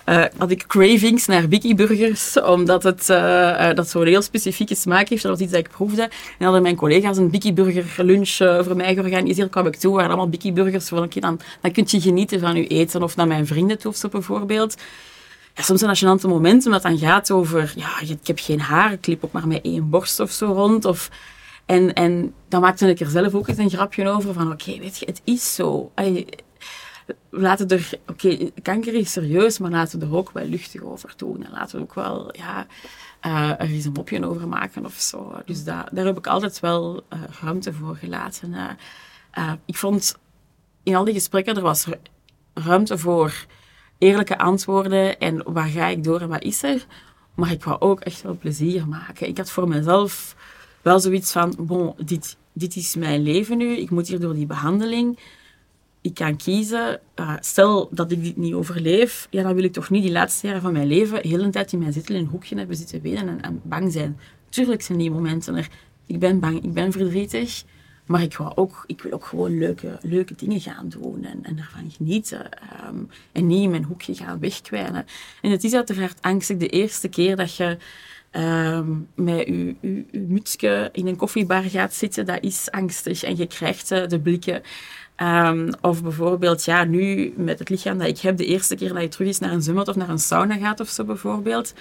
uh, 0.06 0.24
had 0.38 0.51
ik 0.51 0.68
cravings 0.68 1.26
naar 1.26 1.47
Biggie 1.47 1.76
Burgers, 1.76 2.41
omdat 2.41 2.84
het 2.84 3.10
uh, 3.10 3.18
uh, 3.18 3.74
dat 3.74 3.89
zo'n 3.89 4.06
heel 4.06 4.22
specifieke 4.22 4.76
smaak 4.76 5.10
heeft. 5.10 5.22
Dat 5.22 5.32
was 5.32 5.41
iets 5.41 5.51
dat 5.51 5.60
ik 5.60 5.70
proefde. 5.70 6.01
En 6.01 6.43
hadden 6.43 6.62
mijn 6.62 6.76
collega's 6.76 7.18
een 7.18 7.30
Biggie 7.30 7.54
Burger 7.54 8.06
lunch 8.06 8.36
voor 8.66 8.76
mij 8.76 8.93
georganiseerd. 8.93 9.49
kwam 9.49 9.68
ik 9.68 9.76
toe, 9.76 9.93
waren 9.93 10.08
allemaal 10.08 10.30
Biggie 10.30 10.51
Burgers. 10.51 10.91
Een 10.91 11.10
keer 11.10 11.22
dan, 11.22 11.39
dan 11.62 11.72
kun 11.72 11.84
je 11.88 12.01
genieten 12.01 12.39
van 12.39 12.56
je 12.56 12.68
eten. 12.68 13.04
Of 13.04 13.16
naar 13.16 13.28
mijn 13.28 13.47
vrienden 13.47 13.80
toe, 13.80 13.91
of 13.91 13.97
zo 13.97 14.10
bijvoorbeeld. 14.10 14.76
Ja, 15.56 15.64
soms 15.64 15.80
zijn 15.80 16.18
dat 16.18 16.24
momenten, 16.24 16.66
omdat 16.66 16.82
dan 16.82 16.97
gaat 16.97 17.32
over... 17.32 17.74
Ja, 17.76 17.99
ik 18.01 18.28
heb 18.28 18.39
geen 18.39 18.60
haar, 18.60 18.91
ik 18.91 19.08
liep 19.08 19.26
ook 19.26 19.32
maar 19.32 19.47
met 19.47 19.62
één 19.64 19.89
borst 19.89 20.20
of 20.20 20.32
zo 20.32 20.45
rond. 20.45 20.86
Of, 20.86 21.10
en, 21.66 21.93
en 21.93 22.34
dan 22.49 22.62
maakte 22.62 22.89
ik 22.89 22.99
er 22.99 23.10
zelf 23.10 23.34
ook 23.34 23.47
eens 23.47 23.58
een 23.58 23.70
grapje 23.70 24.10
over 24.10 24.34
van... 24.34 24.51
Oké, 24.51 24.80
weet 24.80 24.97
je, 24.97 25.06
het 25.06 25.22
is 25.24 25.56
zo. 25.56 25.91
Laten 27.30 27.68
er, 27.68 27.89
oké, 28.08 28.51
kanker 28.62 28.93
is 28.93 29.12
serieus, 29.12 29.58
maar 29.60 29.72
laten 29.72 29.99
we 29.99 30.06
er 30.06 30.16
ook 30.16 30.32
wel 30.32 30.45
luchtig 30.45 30.82
over 30.82 31.14
doen. 31.18 31.43
En 31.43 31.51
laten 31.51 31.78
we 31.78 31.84
ook 31.84 31.93
wel, 31.93 32.30
ja, 32.38 32.68
uh, 33.26 33.49
er 33.49 33.70
eens 33.70 33.86
een 33.86 33.91
mopje 33.91 34.26
over 34.26 34.47
maken 34.47 34.86
of 34.86 34.93
zo. 34.93 35.41
Dus 35.45 35.64
daar 35.64 35.89
daar 35.91 36.06
heb 36.06 36.18
ik 36.18 36.28
altijd 36.28 36.60
wel 36.60 37.04
uh, 37.14 37.20
ruimte 37.41 37.74
voor 37.74 37.95
gelaten. 37.95 38.54
Uh, 39.38 39.51
ik 39.66 39.76
vond 39.76 40.18
in 40.84 40.95
al 40.95 41.04
die 41.04 41.14
gesprekken, 41.14 41.56
er 41.56 41.62
was 41.62 41.88
ruimte 42.54 42.97
voor 42.97 43.45
eerlijke 43.97 44.38
antwoorden 44.38 45.20
en 45.20 45.54
waar 45.54 45.68
ga 45.68 45.88
ik 45.88 46.04
door 46.04 46.22
en 46.22 46.30
wat 46.30 46.43
is 46.43 46.64
er. 46.64 46.86
Maar 47.34 47.51
ik 47.51 47.64
wou 47.64 47.80
ook 47.80 47.99
echt 47.99 48.22
wel 48.22 48.38
plezier 48.38 48.88
maken. 48.88 49.28
Ik 49.28 49.38
had 49.38 49.49
voor 49.49 49.68
mezelf 49.68 50.36
wel 50.82 50.99
zoiets 50.99 51.32
van, 51.32 51.56
bon, 51.60 51.93
dit, 51.97 52.38
dit 52.54 52.76
is 52.76 52.95
mijn 52.95 53.22
leven 53.22 53.58
nu, 53.58 53.78
ik 53.78 53.89
moet 53.89 54.08
hier 54.08 54.20
door 54.20 54.34
die 54.34 54.45
behandeling 54.45 55.20
ik 56.04 56.14
kan 56.14 56.36
kiezen, 56.36 56.99
uh, 57.20 57.34
stel 57.39 57.89
dat 57.91 58.12
ik 58.12 58.24
dit 58.24 58.38
niet 58.38 58.54
overleef, 58.54 59.28
ja, 59.30 59.43
dan 59.43 59.56
wil 59.56 59.64
ik 59.64 59.74
toch 59.74 59.89
niet 59.89 60.04
die 60.04 60.12
laatste 60.12 60.47
jaren 60.47 60.62
van 60.62 60.74
mijn 60.74 60.88
leven 60.88 61.22
heel 61.22 61.39
een 61.39 61.51
tijd 61.51 61.74
in 61.74 61.80
mijn 61.80 61.93
zetel 61.93 62.16
in 62.16 62.22
een 62.22 62.28
hoekje 62.28 62.58
hebben 62.58 62.76
zitten 62.76 63.01
wenen 63.01 63.41
en, 63.41 63.62
bang 63.64 63.91
zijn. 63.91 64.20
Tuurlijk 64.49 64.82
zijn 64.82 64.97
die 64.97 65.12
momenten 65.12 65.56
er. 65.56 65.68
Ik 66.06 66.20
ben 66.20 66.39
bang, 66.39 66.64
ik 66.64 66.74
ben 66.74 66.91
verdrietig, 66.91 67.64
maar 68.06 68.22
ik, 68.22 68.38
wil 68.38 68.58
ook, 68.58 68.84
ik 68.88 69.01
wil 69.01 69.12
ook 69.12 69.26
gewoon 69.26 69.58
leuke, 69.58 69.97
leuke 70.01 70.34
dingen 70.36 70.62
gaan 70.62 70.89
doen 70.89 71.24
en, 71.24 71.39
en 71.43 71.58
ervan 71.58 71.91
genieten. 71.91 72.51
Ehm, 72.51 72.97
en 73.32 73.47
niet 73.47 73.64
in 73.64 73.70
mijn 73.70 73.84
hoekje 73.84 74.16
gaan 74.16 74.39
wegkwijnen. 74.39 75.06
En 75.41 75.51
het 75.51 75.64
is 75.64 75.74
uiteraard 75.74 76.22
angstig 76.22 76.58
de 76.58 76.70
eerste 76.70 77.08
keer 77.08 77.36
dat 77.36 77.56
je 77.56 77.78
um, 78.36 79.08
met 79.16 79.45
je, 79.47 79.76
je, 79.82 80.06
je 80.12 80.20
mutsje 80.20 80.89
in 80.91 81.08
een 81.08 81.16
koffiebar 81.16 81.64
gaat 81.64 81.93
zitten. 81.93 82.26
Dat 82.26 82.43
is 82.43 82.72
angstig. 82.72 83.24
En 83.24 83.38
je 83.38 83.47
krijgt 83.47 83.91
uh, 83.91 84.08
de 84.08 84.20
blikken. 84.20 84.62
Um, 85.18 85.70
of 85.82 86.03
bijvoorbeeld, 86.03 86.64
ja, 86.64 86.84
nu 86.84 87.34
met 87.38 87.59
het 87.59 87.70
lichaam 87.70 87.97
dat 87.97 88.07
ik 88.07 88.20
heb, 88.20 88.38
de 88.38 88.45
eerste 88.45 88.76
keer 88.76 88.93
dat 88.93 89.01
je 89.01 89.07
terug 89.07 89.28
eens 89.28 89.39
naar 89.39 89.51
een 89.51 89.61
zwembad 89.61 89.88
of 89.88 89.95
naar 89.95 90.09
een 90.09 90.20
sauna 90.20 90.57
gaat 90.57 90.80
of 90.80 90.89
zo 90.89 91.03
bijvoorbeeld. 91.03 91.74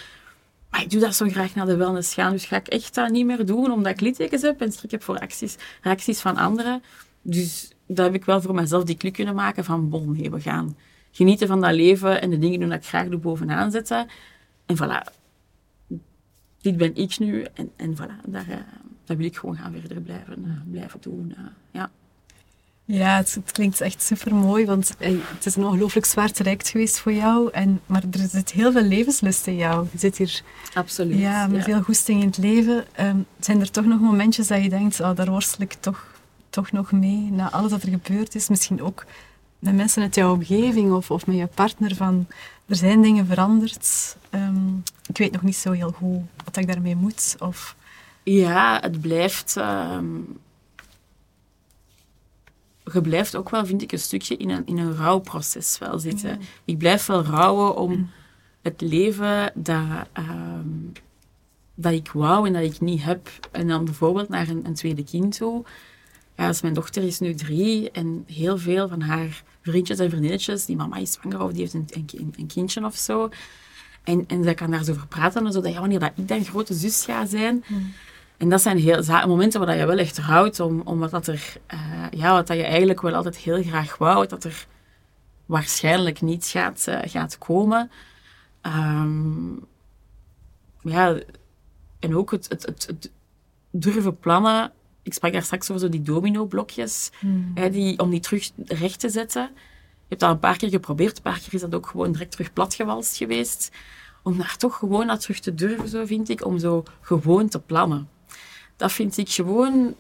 Maar 0.71 0.83
ik 0.83 0.91
doe 0.91 1.01
dat 1.01 1.15
zo 1.15 1.29
graag 1.29 1.55
naar 1.55 1.67
de 1.67 1.77
wellness 1.77 2.15
gaan. 2.15 2.33
Dus 2.33 2.45
ga 2.45 2.57
ik 2.57 2.69
echt 2.69 2.95
dat 2.95 3.11
niet 3.11 3.27
meer 3.27 3.47
doen, 3.47 3.73
omdat 3.73 3.93
ik 3.93 4.01
littekens 4.01 4.43
heb 4.43 4.61
en 4.61 4.73
schrik 4.73 4.91
heb 4.91 5.03
voor 5.03 5.19
acties, 5.19 5.57
reacties 5.83 6.21
van 6.21 6.37
anderen. 6.37 6.83
Dus 7.23 7.73
dat 7.87 8.07
heb 8.07 8.15
ik 8.15 8.25
wel 8.25 8.43
voor 8.43 8.55
mezelf 8.55 8.85
die 8.85 8.97
klik 8.97 9.13
kunnen 9.13 9.35
maken 9.35 9.65
van, 9.65 9.89
bon, 9.89 10.31
we 10.31 10.41
gaan 10.41 10.77
genieten 11.11 11.49
van 11.49 11.61
dat 11.61 11.73
leven 11.73 12.21
en 12.21 12.31
de 12.31 12.39
dingen 12.39 12.61
doen 12.61 12.69
dat 12.69 12.79
ik 12.79 12.87
graag 12.87 13.09
doe 13.09 13.21
bovenaan 13.21 13.71
zetten. 13.71 14.07
En 14.67 14.77
voilà, 14.77 15.13
dit 16.61 16.77
ben 16.77 16.97
ik 16.97 17.19
nu. 17.19 17.47
En, 17.55 17.71
en 17.77 17.97
voilà, 17.97 18.27
daar, 18.27 18.67
daar 19.05 19.17
wil 19.17 19.27
ik 19.27 19.37
gewoon 19.37 19.57
gaan 19.57 19.73
verder 19.81 20.01
blijven, 20.01 20.45
uh, 20.47 20.71
blijven 20.71 21.01
doen. 21.01 21.35
Uh, 21.39 21.45
ja. 21.71 21.91
Ja, 22.85 23.17
het, 23.17 23.35
het, 23.35 23.53
klinkt 23.53 23.81
echt 23.81 24.03
super 24.03 24.35
mooi, 24.35 24.67
want 24.67 24.95
het 24.99 25.47
is 25.47 25.57
een 25.57 25.65
ongelooflijk 25.65 26.07
zwaar 26.07 26.33
traject 26.33 26.69
geweest 26.69 26.99
voor 26.99 27.13
jou. 27.13 27.51
En, 27.53 27.81
maar 27.87 28.03
er 28.11 28.29
zit 28.29 28.53
heel 28.53 28.73
veel 28.73 28.83
levenslust 28.83 29.47
in 29.47 29.57
jou. 29.57 29.87
Je 29.93 29.99
zit 29.99 30.17
hier 30.17 30.43
Absoluut, 30.75 31.19
ja, 31.19 31.47
met 31.47 31.57
ja. 31.57 31.63
veel 31.63 31.83
goesting 31.83 32.21
in 32.21 32.27
het 32.27 32.39
leven. 32.39 32.85
Um, 33.01 33.27
zijn 33.41 33.61
er 33.61 33.71
toch 33.71 33.85
nog 33.85 34.01
momentjes 34.01 34.47
dat 34.47 34.63
je 34.63 34.69
denkt, 34.69 35.01
oh, 35.01 35.17
daar 35.17 35.31
worstel 35.31 35.61
ik 35.63 35.73
toch, 35.73 36.07
toch 36.51 36.73
nog 36.73 36.93
mee, 36.93 37.29
na 37.31 37.51
alles 37.51 37.71
wat 37.71 37.83
er 37.83 37.89
gebeurd 37.89 38.35
is? 38.35 38.49
Misschien 38.49 38.83
ook 38.83 39.05
met 39.59 39.75
mensen 39.75 40.03
uit 40.03 40.15
jouw 40.15 40.33
omgeving 40.33 40.93
of, 40.93 41.11
of 41.11 41.27
met 41.27 41.37
je 41.37 41.47
partner, 41.47 41.95
van 41.95 42.27
er 42.67 42.77
zijn 42.77 43.03
dingen 43.03 43.27
veranderd. 43.27 44.17
Um, 44.31 44.83
ik 45.07 45.19
weet 45.19 45.33
nog 45.33 45.43
niet 45.43 45.57
zo 45.57 45.73
heel 45.73 45.93
goed 45.93 46.21
wat 46.45 46.57
ik 46.57 46.67
daarmee 46.67 46.97
moet. 46.97 47.37
Of... 47.39 47.77
Ja, 48.23 48.79
het 48.81 49.01
blijft... 49.01 49.57
Um 49.57 50.41
je 52.93 53.01
blijft 53.01 53.37
ook 53.37 53.51
wel, 53.51 53.67
vind 53.67 53.83
ik, 53.83 53.93
een 53.93 53.99
stukje 53.99 54.37
in 54.37 54.51
een, 54.51 54.67
in 54.67 54.79
een 54.79 54.97
rouwproces 54.97 55.79
wel 55.79 55.99
zitten. 55.99 56.29
Ja. 56.29 56.39
Ik 56.65 56.79
blijf 56.79 57.07
wel 57.07 57.23
rouwen 57.23 57.77
om 57.77 58.11
het 58.63 58.81
leven 58.81 59.53
dat, 59.55 60.09
um, 60.19 60.93
dat 61.75 61.93
ik 61.93 62.11
wou 62.13 62.47
en 62.47 62.53
dat 62.53 62.63
ik 62.63 62.81
niet 62.81 63.03
heb. 63.03 63.29
En 63.51 63.69
dan 63.69 63.85
bijvoorbeeld 63.85 64.29
naar 64.29 64.49
een, 64.49 64.67
een 64.67 64.75
tweede 64.75 65.05
kind 65.05 65.37
toe. 65.37 65.65
Ja, 66.37 66.47
dus 66.47 66.63
mijn 66.63 66.75
dochter 66.75 67.03
is 67.03 67.19
nu 67.19 67.35
drie 67.35 67.91
en 67.91 68.25
heel 68.27 68.59
veel 68.59 68.89
van 68.89 69.01
haar 69.01 69.43
vriendjes 69.63 69.99
en 69.99 70.09
vriendinnetjes, 70.09 70.65
die 70.65 70.77
mama 70.77 70.97
is 70.97 71.13
zwanger 71.13 71.43
of 71.43 71.53
die 71.53 71.61
heeft 71.61 71.75
een, 71.75 71.87
een, 71.91 72.35
een 72.37 72.47
kindje 72.47 72.85
of 72.85 72.97
zo. 72.97 73.29
En, 74.05 74.25
en 74.27 74.45
zij 74.45 74.55
kan 74.55 74.71
daar 74.71 74.85
zo 74.85 74.93
over 74.93 75.07
praten, 75.07 75.53
zodat 75.53 75.73
ja, 75.73 75.81
wanneer 75.81 75.99
dat 75.99 76.13
ik 76.17 76.29
dan 76.29 76.45
grote 76.45 76.75
zus 76.75 77.05
ga 77.05 77.27
zijn... 77.27 77.65
Mm. 77.67 77.93
En 78.43 78.49
dat 78.49 78.63
zijn 78.63 78.79
heel, 78.79 79.27
momenten 79.27 79.61
waar 79.61 79.77
je 79.77 79.87
wel 79.87 79.99
echt 79.99 80.19
houdt, 80.19 80.61
om, 80.61 80.81
omdat 80.81 81.11
dat 81.11 81.27
er, 81.27 81.57
uh, 81.75 82.07
ja, 82.11 82.33
wat 82.33 82.47
dat 82.47 82.57
je 82.57 82.63
eigenlijk 82.63 83.01
wel 83.01 83.15
altijd 83.15 83.37
heel 83.37 83.63
graag 83.63 83.97
wou, 83.97 84.27
dat 84.27 84.45
er 84.45 84.67
waarschijnlijk 85.47 86.21
niet 86.21 86.47
gaat, 86.47 86.87
uh, 86.89 86.99
gaat 87.03 87.39
komen. 87.39 87.91
Um, 88.63 89.65
ja, 90.81 91.19
en 91.99 92.17
ook 92.17 92.31
het, 92.31 92.49
het, 92.49 92.67
het, 92.67 92.87
het, 92.87 93.11
durven 93.71 94.19
plannen. 94.19 94.73
Ik 95.03 95.15
sprak 95.15 95.33
daar 95.33 95.43
straks 95.43 95.71
over 95.71 95.83
zo 95.83 95.89
die 95.89 96.03
domino-blokjes, 96.03 97.11
hmm. 97.19 97.51
hè, 97.55 97.71
die, 97.71 97.99
om 97.99 98.11
die 98.11 98.21
terug 98.21 98.51
recht 98.67 99.01
te 99.01 99.09
zetten. 99.09 99.43
Je 99.53 100.09
hebt 100.09 100.21
dat 100.21 100.31
een 100.31 100.39
paar 100.39 100.57
keer 100.57 100.71
geprobeerd, 100.71 101.17
een 101.17 101.23
paar 101.23 101.41
keer 101.41 101.55
is 101.55 101.61
dat 101.61 101.75
ook 101.75 101.87
gewoon 101.87 102.13
direct 102.13 102.31
terug 102.31 102.53
platgewalst 102.53 103.17
geweest. 103.17 103.71
Om 104.23 104.39
daar 104.39 104.57
toch 104.57 104.77
gewoon 104.77 105.07
naar 105.07 105.19
terug 105.19 105.39
te 105.39 105.55
durven, 105.55 105.89
zo 105.89 106.07
vind 106.07 106.29
ik, 106.29 106.45
om 106.45 106.59
zo 106.59 106.83
gewoon 107.01 107.49
te 107.49 107.61
plannen 107.61 108.12
dat 108.83 108.93
vind 108.93 109.17
ik 109.17 109.29
gewoon 109.29 109.95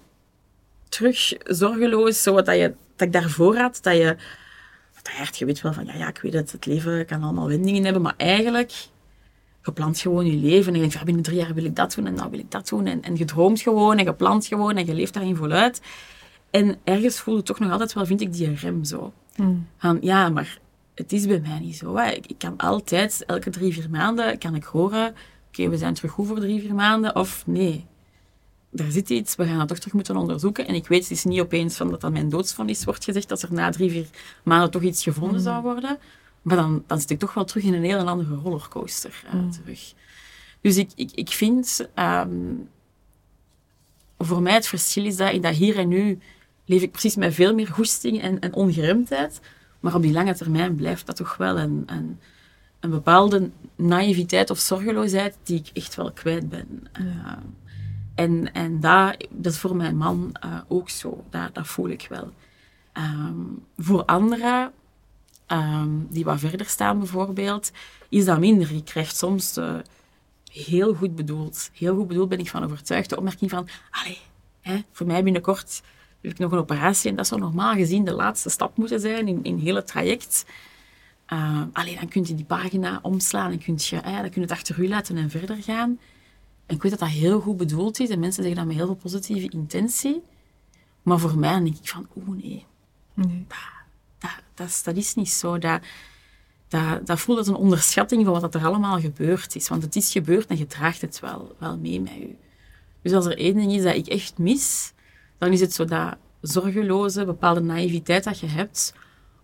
terug 0.89 1.33
zorgeloos. 1.45 2.23
Zo 2.23 2.35
wat 2.35 2.47
dat, 2.47 2.57
je, 2.57 2.75
dat 2.97 3.07
ik 3.07 3.13
daarvoor 3.13 3.57
had, 3.57 3.79
dat 3.83 3.95
je, 3.95 4.17
dat 5.03 5.13
je 5.13 5.19
echt, 5.19 5.37
je 5.37 5.45
weet 5.45 5.61
wel 5.61 5.73
van, 5.73 5.87
ja, 5.87 5.95
ja, 5.95 6.09
ik 6.09 6.19
weet 6.19 6.33
dat 6.33 6.51
het 6.51 6.67
leven 6.67 7.07
kan 7.07 7.23
allemaal 7.23 7.49
wendingen 7.49 7.85
hebben, 7.85 8.03
maar 8.03 8.15
eigenlijk, 8.17 8.73
je 9.65 9.73
plant 9.73 9.99
gewoon 9.99 10.27
je 10.27 10.37
leven 10.37 10.67
en 10.67 10.75
je 10.75 10.81
denkt, 10.81 10.95
ja, 10.95 11.05
binnen 11.05 11.23
drie 11.23 11.37
jaar 11.37 11.55
wil 11.55 11.65
ik 11.65 11.77
dat 11.77 11.95
doen 11.95 12.07
en 12.07 12.17
dan 12.17 12.31
wil 12.31 12.39
ik 12.39 12.51
dat 12.51 12.69
doen. 12.69 12.87
En, 12.87 13.03
en 13.03 13.17
je 13.17 13.25
droomt 13.25 13.61
gewoon 13.61 13.99
en 13.99 14.05
je 14.05 14.15
plant 14.15 14.47
gewoon 14.47 14.77
en 14.77 14.87
je 14.87 14.95
leeft 14.95 15.15
daarin 15.15 15.37
voluit. 15.37 15.81
En 16.51 16.77
ergens 16.85 17.21
voel 17.21 17.37
je 17.37 17.43
toch 17.43 17.59
nog 17.59 17.71
altijd 17.71 17.93
wel, 17.93 18.07
vind 18.07 18.21
ik, 18.21 18.33
die 18.33 18.55
rem 18.55 18.85
zo. 18.85 19.13
Mm. 19.37 19.67
Van, 19.77 19.99
ja, 20.01 20.29
maar 20.29 20.59
het 20.95 21.13
is 21.13 21.27
bij 21.27 21.41
mij 21.41 21.59
niet 21.59 21.77
zo. 21.77 21.97
Hè. 21.97 22.11
Ik, 22.11 22.27
ik, 22.27 22.39
kan 22.39 22.57
altijd, 22.57 23.25
elke 23.27 23.51
drie, 23.51 23.73
vier 23.73 23.91
maanden, 23.91 24.39
kan 24.39 24.55
ik 24.55 24.65
horen, 24.65 25.09
oké, 25.09 25.17
okay, 25.49 25.71
we 25.71 25.77
zijn 25.77 25.95
terug 25.95 26.11
goed 26.11 26.27
voor 26.27 26.41
drie, 26.41 26.61
vier 26.61 26.75
maanden, 26.75 27.17
of 27.17 27.47
nee, 27.47 27.87
er 28.75 28.93
zit 28.93 29.11
iets, 29.11 29.37
we 29.37 29.47
gaan 29.47 29.59
dat 29.59 29.69
toch 29.69 29.79
terug 29.79 29.95
moeten 29.95 30.17
onderzoeken. 30.17 30.67
En 30.67 30.75
ik 30.75 30.87
weet, 30.87 31.03
het 31.03 31.11
is 31.11 31.25
niet 31.25 31.41
opeens 31.41 31.77
van 31.77 31.91
dat 31.91 32.01
dat 32.01 32.13
mijn 32.13 32.29
doodsvonnis 32.29 32.85
wordt 32.85 33.05
gezegd, 33.05 33.29
dat 33.29 33.43
er 33.43 33.53
na 33.53 33.71
drie, 33.71 33.91
vier 33.91 34.07
maanden 34.43 34.71
toch 34.71 34.83
iets 34.83 35.03
gevonden 35.03 35.37
mm. 35.37 35.43
zou 35.43 35.63
worden. 35.63 35.99
Maar 36.43 36.57
dan, 36.57 36.85
dan 36.87 37.01
zit 37.01 37.11
ik 37.11 37.19
toch 37.19 37.35
wel 37.35 37.45
terug 37.45 37.65
in 37.65 37.75
een 37.75 37.85
heel 37.85 38.09
andere 38.09 38.35
rollercoaster 38.35 39.23
uh, 39.27 39.33
mm. 39.33 39.51
terug. 39.51 39.95
Dus 40.61 40.77
ik, 40.77 40.91
ik, 40.95 41.11
ik 41.15 41.29
vind, 41.29 41.89
um, 41.95 42.69
voor 44.19 44.43
mij 44.43 44.55
het 44.55 44.67
verschil 44.67 45.05
is 45.05 45.17
dat 45.17 45.33
in 45.33 45.43
dat 45.43 45.55
hier 45.55 45.79
en 45.79 45.89
nu 45.89 46.19
leef 46.65 46.83
ik 46.83 46.91
precies 46.91 47.17
met 47.17 47.35
veel 47.35 47.55
meer 47.55 47.69
goesting 47.69 48.23
en, 48.23 48.41
en 48.41 48.53
ongeremdheid. 48.53 49.41
Maar 49.81 49.95
op 49.95 50.03
die 50.03 50.13
lange 50.13 50.35
termijn 50.35 50.75
blijft 50.75 51.07
dat 51.07 51.17
toch 51.17 51.37
wel 51.37 51.59
een, 51.59 51.83
een, 51.87 52.19
een 52.81 52.91
bepaalde 52.91 53.51
naïviteit 53.77 54.51
of 54.51 54.59
zorgeloosheid 54.59 55.37
die 55.43 55.59
ik 55.59 55.71
echt 55.73 55.95
wel 55.95 56.13
kwijt 56.13 56.49
ben. 56.49 56.87
Ja. 56.93 57.03
Uh, 57.03 57.33
en, 58.15 58.53
en 58.53 58.81
dat, 58.81 59.27
dat 59.31 59.53
is 59.53 59.59
voor 59.59 59.77
mijn 59.77 59.97
man 59.97 60.37
uh, 60.45 60.61
ook 60.69 60.91
zo. 60.91 61.25
Dat, 61.31 61.51
voel 61.67 61.89
ik 61.89 62.07
wel. 62.09 62.33
Um, 62.95 63.65
voor 63.79 64.05
anderen, 64.05 64.73
um, 65.47 66.07
die 66.11 66.25
wat 66.25 66.39
verder 66.39 66.67
staan 66.67 66.99
bijvoorbeeld, 66.99 67.71
is 68.09 68.25
dat 68.25 68.39
minder. 68.39 68.75
Je 68.75 68.83
krijgt 68.83 69.17
soms 69.17 69.57
uh, 69.57 69.75
heel 70.53 70.95
goed 70.95 71.17
bedoeld. 71.17 71.71
Heel 71.73 71.97
goed 71.97 72.09
bedoeld 72.09 72.29
ben 72.29 72.39
ik 72.39 72.49
van 72.49 72.65
overtuigd. 72.65 73.11
De 73.11 73.17
opmerking 73.17 73.51
van, 73.51 73.69
allee, 73.91 74.19
hè, 74.61 74.81
voor 74.93 75.07
mij 75.07 75.23
binnenkort 75.23 75.83
heb 76.21 76.31
ik 76.31 76.39
nog 76.39 76.53
een 76.53 76.59
operatie 76.59 77.11
en 77.11 77.17
dat 77.17 77.27
zou 77.27 77.41
normaal 77.41 77.75
gezien 77.75 78.05
de 78.05 78.13
laatste 78.13 78.51
stap 78.51 78.77
moeten 78.77 79.01
zijn 79.01 79.29
in, 79.29 79.45
in 79.45 79.59
heel 79.59 79.75
het 79.75 79.87
traject. 79.87 80.45
Uh, 81.33 81.63
alleen 81.73 81.97
dan 81.97 82.09
kun 82.09 82.25
je 82.27 82.35
die 82.35 82.45
pagina 82.45 82.99
omslaan 83.03 83.53
en 83.53 83.59
kun 83.59 83.75
je, 83.79 83.97
eh, 83.97 84.21
dan 84.21 84.31
kun 84.31 84.33
je 84.35 84.41
het 84.41 84.51
achter 84.51 84.79
u 84.79 84.89
laten 84.89 85.17
en 85.17 85.31
verder 85.31 85.57
gaan. 85.57 85.99
Ik 86.73 86.83
weet 86.83 86.91
dat 86.91 87.01
dat 87.01 87.09
heel 87.09 87.41
goed 87.41 87.57
bedoeld 87.57 88.01
is 88.01 88.09
en 88.09 88.19
mensen 88.19 88.43
zeggen 88.43 88.61
dat 88.61 88.67
met 88.69 88.77
heel 88.77 88.87
veel 88.87 89.03
positieve 89.03 89.49
intentie. 89.49 90.23
Maar 91.03 91.19
voor 91.19 91.39
mij 91.39 91.61
denk 91.61 91.77
ik 91.77 91.89
van, 91.89 92.07
oeh 92.17 92.29
nee, 92.29 92.67
nee. 93.15 93.47
Dat, 93.49 93.59
dat, 94.19 94.43
dat, 94.55 94.69
is, 94.69 94.83
dat 94.83 94.97
is 94.97 95.15
niet 95.15 95.31
zo. 95.31 95.59
Dat, 95.59 95.81
dat, 96.69 97.07
dat 97.07 97.21
voelt 97.21 97.39
als 97.39 97.49
een 97.49 97.55
onderschatting 97.55 98.25
van 98.25 98.41
wat 98.41 98.55
er 98.55 98.65
allemaal 98.65 99.01
gebeurd 99.01 99.57
is. 99.57 99.69
Want 99.69 99.83
het 99.83 99.97
is 99.97 100.13
gebeurd 100.13 100.47
en 100.47 100.59
je 100.59 100.67
draagt 100.67 101.01
het 101.01 101.21
wel, 101.21 101.57
wel 101.59 101.79
mee 101.79 102.01
met 102.01 102.13
je. 102.13 102.35
Dus 103.03 103.13
als 103.13 103.27
er 103.27 103.39
één 103.39 103.55
ding 103.55 103.73
is 103.73 103.83
dat 103.83 103.95
ik 103.95 104.07
echt 104.07 104.39
mis, 104.39 104.93
dan 105.39 105.53
is 105.53 105.61
het 105.61 105.73
zo 105.75 105.85
dat 105.85 106.17
zorgeloze, 106.41 107.25
bepaalde 107.25 107.61
naïviteit 107.61 108.25
dat 108.25 108.39
je 108.39 108.47
hebt 108.47 108.95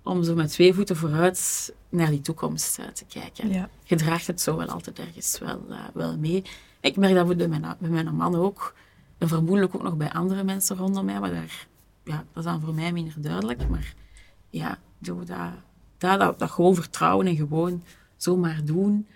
om 0.03 0.23
zo 0.25 0.35
met 0.35 0.51
twee 0.51 0.75
voeten 0.75 0.97
vooruit 0.97 1.73
naar 1.89 2.11
die 2.11 2.21
toekomst 2.21 2.79
uh, 2.79 2.87
te 2.87 3.05
kijken. 3.05 3.53
Ja. 3.53 3.69
Je 3.85 3.97
draagt 3.97 4.27
het 4.27 4.41
zo 4.41 4.57
wel 4.57 4.67
altijd 4.67 4.99
ergens 4.99 5.39
wel, 5.39 5.63
uh, 5.71 5.81
wel 5.95 6.19
mee. 6.19 6.43
Ik 6.89 6.97
merk 6.97 7.15
dat 7.15 7.37
bij 7.37 7.49
mijn, 7.49 7.77
bij 7.79 7.91
mijn 7.91 8.15
man 8.15 8.35
ook. 8.35 8.75
En 9.19 9.29
vermoedelijk 9.29 9.75
ook 9.75 9.83
nog 9.83 9.97
bij 9.97 10.13
andere 10.13 10.45
mensen 10.45 10.77
rondom 10.77 11.05
mij. 11.05 11.21
Maar 11.21 11.31
daar, 11.31 11.67
ja, 12.05 12.25
dat 12.33 12.45
is 12.45 12.51
dan 12.51 12.61
voor 12.61 12.75
mij 12.75 12.93
minder 12.93 13.15
duidelijk. 13.17 13.69
Maar 13.69 13.95
ja, 14.51 14.79
dat, 14.99 15.27
dat, 15.27 16.21
dat, 16.21 16.39
dat 16.39 16.51
gewoon 16.51 16.75
vertrouwen 16.75 17.27
en 17.27 17.37
gewoon 17.37 17.83
zomaar 18.17 18.61
doen. 18.65 19.07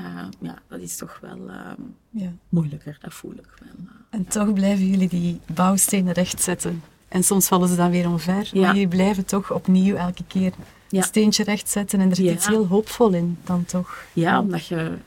Uh, 0.00 0.24
ja, 0.40 0.58
dat 0.68 0.80
is 0.80 0.96
toch 0.96 1.18
wel 1.20 1.38
uh, 1.48 1.70
ja. 2.10 2.32
moeilijker, 2.48 2.98
dat 3.00 3.14
voel 3.14 3.32
ik 3.32 3.54
wel. 3.58 3.84
Uh, 3.84 3.90
en 4.10 4.26
toch 4.26 4.52
blijven 4.52 4.86
jullie 4.86 5.08
die 5.08 5.40
bouwstenen 5.54 6.12
rechtzetten. 6.12 6.82
En 7.08 7.22
soms 7.22 7.46
vallen 7.46 7.68
ze 7.68 7.76
dan 7.76 7.90
weer 7.90 8.08
omver. 8.08 8.50
Ja. 8.52 8.60
Maar 8.60 8.72
jullie 8.72 8.88
blijven 8.88 9.24
toch 9.24 9.52
opnieuw 9.52 9.96
elke 9.96 10.24
keer 10.24 10.52
een 10.90 11.02
steentje 11.02 11.44
rechtzetten. 11.44 12.00
En 12.00 12.10
er 12.10 12.16
zit 12.16 12.34
iets 12.34 12.46
heel 12.46 12.66
hoopvol 12.66 13.12
in 13.12 13.38
dan 13.44 13.64
toch. 13.64 14.04
Ja, 14.12 14.40
omdat 14.40 14.66
je 14.66 14.98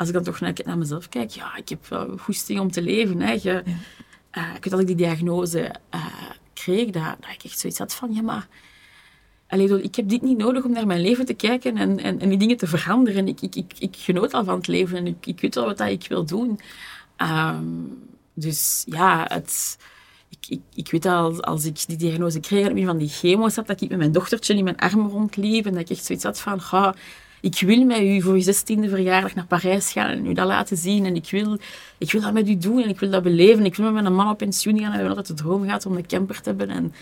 als 0.00 0.08
ik 0.08 0.14
dan 0.14 0.24
toch 0.24 0.40
naar, 0.40 0.54
naar 0.64 0.78
mezelf 0.78 1.08
kijk, 1.08 1.30
ja, 1.30 1.56
ik 1.56 1.68
heb 1.68 1.86
wel 1.86 2.16
goesting 2.18 2.60
om 2.60 2.70
te 2.70 2.82
leven. 2.82 3.20
Hè. 3.20 3.32
Je, 3.32 3.62
uh, 4.32 4.54
ik 4.56 4.64
weet 4.64 4.70
dat 4.70 4.80
ik 4.80 4.86
die 4.86 4.96
diagnose 4.96 5.74
uh, 5.94 6.06
kreeg, 6.52 6.90
dat, 6.90 7.02
dat, 7.20 7.30
ik 7.32 7.44
echt 7.44 7.58
zoiets 7.58 7.78
had 7.78 7.94
van, 7.94 8.14
ja, 8.14 8.22
maar 8.22 8.48
allee, 9.48 9.82
ik 9.82 9.94
heb 9.94 10.08
dit 10.08 10.22
niet 10.22 10.38
nodig 10.38 10.64
om 10.64 10.72
naar 10.72 10.86
mijn 10.86 11.00
leven 11.00 11.24
te 11.24 11.34
kijken 11.34 11.76
en, 11.76 11.98
en, 11.98 12.20
en 12.20 12.28
die 12.28 12.38
dingen 12.38 12.56
te 12.56 12.66
veranderen. 12.66 13.28
Ik, 13.28 13.40
ik, 13.40 13.54
ik, 13.54 13.72
ik 13.78 13.96
genoot 13.96 14.32
al 14.32 14.44
van 14.44 14.54
het 14.54 14.66
leven 14.66 14.96
en 14.96 15.06
ik, 15.06 15.26
ik 15.26 15.40
weet 15.40 15.54
wel 15.54 15.64
wat 15.64 15.78
dat 15.78 15.88
ik 15.88 16.06
wil 16.08 16.24
doen. 16.24 16.60
Ehm, 17.16 17.64
dus 18.34 18.84
ja, 18.86 19.26
het, 19.28 19.78
ik, 20.28 20.46
ik, 20.48 20.60
ik 20.74 20.90
weet 20.90 21.06
al, 21.06 21.42
als 21.42 21.64
ik 21.64 21.86
die 21.86 21.96
diagnose 21.96 22.40
kreeg, 22.40 22.68
dat 22.68 22.76
ik 22.76 22.84
van 22.84 22.98
die 22.98 23.08
chemo 23.08 23.48
zat, 23.48 23.66
dat 23.66 23.80
ik 23.80 23.88
met 23.88 23.98
mijn 23.98 24.12
dochtertje 24.12 24.54
in 24.54 24.64
mijn 24.64 24.76
arm 24.76 25.08
rondliep 25.08 25.66
en 25.66 25.72
dat 25.72 25.80
ik 25.80 25.90
echt 25.90 26.04
zoiets 26.04 26.24
had 26.24 26.40
van, 26.40 26.60
ga, 26.60 26.94
ik 27.40 27.60
wil 27.60 27.84
met 27.84 28.00
u 28.00 28.20
voor 28.20 28.36
je 28.36 28.42
zestiende 28.42 28.88
verjaardag 28.88 29.34
naar 29.34 29.46
Parijs 29.46 29.92
gaan 29.92 30.10
en 30.10 30.26
u 30.26 30.32
dat 30.32 30.46
laten 30.46 30.76
zien 30.76 31.06
en 31.06 31.14
ik 31.14 31.30
wil, 31.30 31.58
ik 31.98 32.12
wil 32.12 32.20
dat 32.20 32.32
met 32.32 32.48
u 32.48 32.56
doen 32.56 32.82
en 32.82 32.88
ik 32.88 33.00
wil 33.00 33.10
dat 33.10 33.22
beleven. 33.22 33.64
Ik 33.64 33.76
wil 33.76 33.92
met 33.92 34.02
mijn 34.02 34.14
man 34.14 34.30
op 34.30 34.38
pensioen 34.38 34.78
gaan 34.78 34.84
en 34.84 34.90
we 34.90 34.96
hebben 34.96 35.16
altijd 35.16 35.38
de 35.38 35.42
droom 35.42 35.64
gehad 35.64 35.86
om 35.86 35.96
een 35.96 36.06
camper 36.06 36.40
te 36.40 36.48
hebben 36.48 36.68
en 36.70 36.92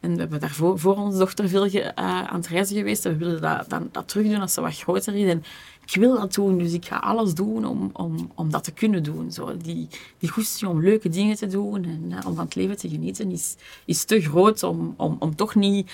en 0.00 0.12
we 0.12 0.18
hebben 0.18 0.40
daar 0.40 0.54
voor, 0.54 0.96
onze 0.96 1.18
dochter 1.18 1.48
veel 1.48 1.66
uh, 1.66 1.88
aan 1.94 2.36
het 2.36 2.46
reizen 2.46 2.76
geweest. 2.76 3.02
We 3.02 3.16
willen 3.16 3.40
dat, 3.40 3.70
dat, 3.70 3.82
dat 3.90 4.08
terug 4.08 4.26
doen 4.26 4.40
als 4.40 4.52
ze 4.52 4.60
wat 4.60 4.78
groter 4.78 5.14
is. 5.14 5.28
En 5.28 5.44
ik 5.86 5.94
wil 5.94 6.16
dat 6.16 6.34
doen, 6.34 6.58
dus 6.58 6.72
ik 6.72 6.84
ga 6.84 6.96
alles 6.96 7.34
doen 7.34 7.66
om, 7.66 7.90
om, 7.92 8.30
om 8.34 8.50
dat 8.50 8.64
te 8.64 8.72
kunnen 8.72 9.02
doen. 9.02 9.32
Zo, 9.32 9.56
die, 9.56 9.88
die 10.18 10.30
goesting 10.30 10.70
om 10.70 10.82
leuke 10.82 11.08
dingen 11.08 11.36
te 11.36 11.46
doen 11.46 11.84
en 11.84 12.04
uh, 12.10 12.18
om 12.26 12.34
van 12.34 12.44
het 12.44 12.54
leven 12.54 12.76
te 12.76 12.88
genieten 12.88 13.30
is, 13.30 13.56
is 13.84 14.04
te 14.04 14.20
groot 14.20 14.62
om, 14.62 14.94
om, 14.96 15.16
om 15.18 15.36
toch 15.36 15.54
niet 15.54 15.90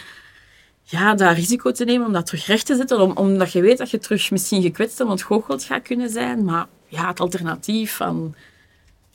ja, 0.82 1.14
dat 1.14 1.34
risico 1.34 1.70
te 1.70 1.84
nemen 1.84 2.06
om 2.06 2.12
dat 2.12 2.26
terug 2.26 2.46
recht 2.46 2.66
te 2.66 2.76
zetten. 2.76 3.00
Om, 3.00 3.10
omdat 3.16 3.52
je 3.52 3.60
weet 3.60 3.78
dat 3.78 3.90
je 3.90 3.98
terug 3.98 4.30
misschien 4.30 4.62
gekwetst 4.62 5.00
en 5.00 5.06
ontgoocheld 5.06 5.64
gaat 5.64 5.82
kunnen 5.82 6.10
zijn. 6.10 6.44
Maar 6.44 6.66
ja, 6.88 7.08
het 7.08 7.20
alternatief 7.20 7.96
van 7.96 8.34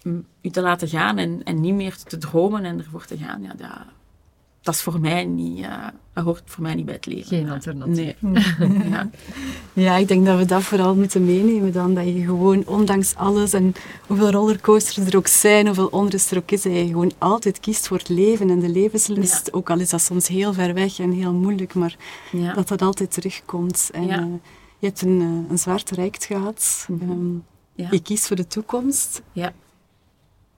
mm, 0.03 0.25
je 0.41 0.49
te 0.49 0.61
laten 0.61 0.87
gaan 0.87 1.17
en, 1.17 1.41
en 1.43 1.61
niet 1.61 1.73
meer 1.73 1.95
te 1.95 2.17
dromen 2.17 2.65
en 2.65 2.77
ervoor 2.77 3.05
te 3.05 3.17
gaan, 3.17 3.41
ja, 3.41 3.53
dat, 3.57 3.69
dat 4.67 4.75
is 4.75 4.81
voor 4.81 4.99
mij 4.99 5.25
niet, 5.25 5.59
uh, 5.59 5.87
dat 6.13 6.23
hoort 6.23 6.41
voor 6.45 6.63
mij 6.63 6.75
niet 6.75 6.85
bij 6.85 6.93
het 6.93 7.05
leven. 7.05 7.27
Geen 7.27 7.49
alternatief. 7.49 8.15
Nee. 8.19 8.43
ja. 8.91 9.09
ja, 9.73 9.95
ik 9.95 10.07
denk 10.07 10.25
dat 10.25 10.37
we 10.37 10.45
dat 10.45 10.63
vooral 10.63 10.95
moeten 10.95 11.25
meenemen 11.25 11.71
dan. 11.71 11.93
Dat 11.93 12.05
je 12.05 12.23
gewoon, 12.23 12.65
ondanks 12.65 13.15
alles 13.15 13.53
en 13.53 13.73
hoeveel 14.07 14.31
rollercoasters 14.31 15.07
er 15.07 15.17
ook 15.17 15.27
zijn, 15.27 15.65
hoeveel 15.65 15.87
onrust 15.87 16.31
er 16.31 16.37
ook 16.37 16.51
is, 16.51 16.61
dat 16.61 16.73
je 16.73 16.87
gewoon 16.87 17.11
altijd 17.17 17.59
kiest 17.59 17.87
voor 17.87 17.97
het 17.97 18.09
leven 18.09 18.49
en 18.49 18.59
de 18.59 18.69
levenslust. 18.69 19.53
Ook 19.53 19.69
al 19.69 19.79
is 19.79 19.89
dat 19.89 20.01
soms 20.01 20.27
heel 20.27 20.53
ver 20.53 20.73
weg 20.73 20.99
en 20.99 21.11
heel 21.11 21.33
moeilijk, 21.33 21.73
maar 21.73 21.95
ja. 22.31 22.53
dat 22.53 22.67
dat 22.67 22.81
altijd 22.81 23.11
terugkomt. 23.11 23.89
En 23.93 24.03
uh, 24.03 24.25
je 24.79 24.85
hebt 24.85 25.01
een, 25.01 25.21
uh, 25.21 25.49
een 25.49 25.59
zwaar 25.59 25.83
traject 25.83 26.25
gehad. 26.25 26.87
Mm 26.87 27.09
um, 27.09 27.43
je 27.91 28.01
kiest 28.01 28.27
voor 28.27 28.35
de 28.35 28.47
toekomst. 28.47 29.21
Ja. 29.31 29.53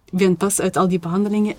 Je 0.05 0.17
bent 0.17 0.37
pas 0.37 0.59
uit 0.59 0.77
al 0.77 0.87
die 0.87 0.99
behandelingen 0.99 1.55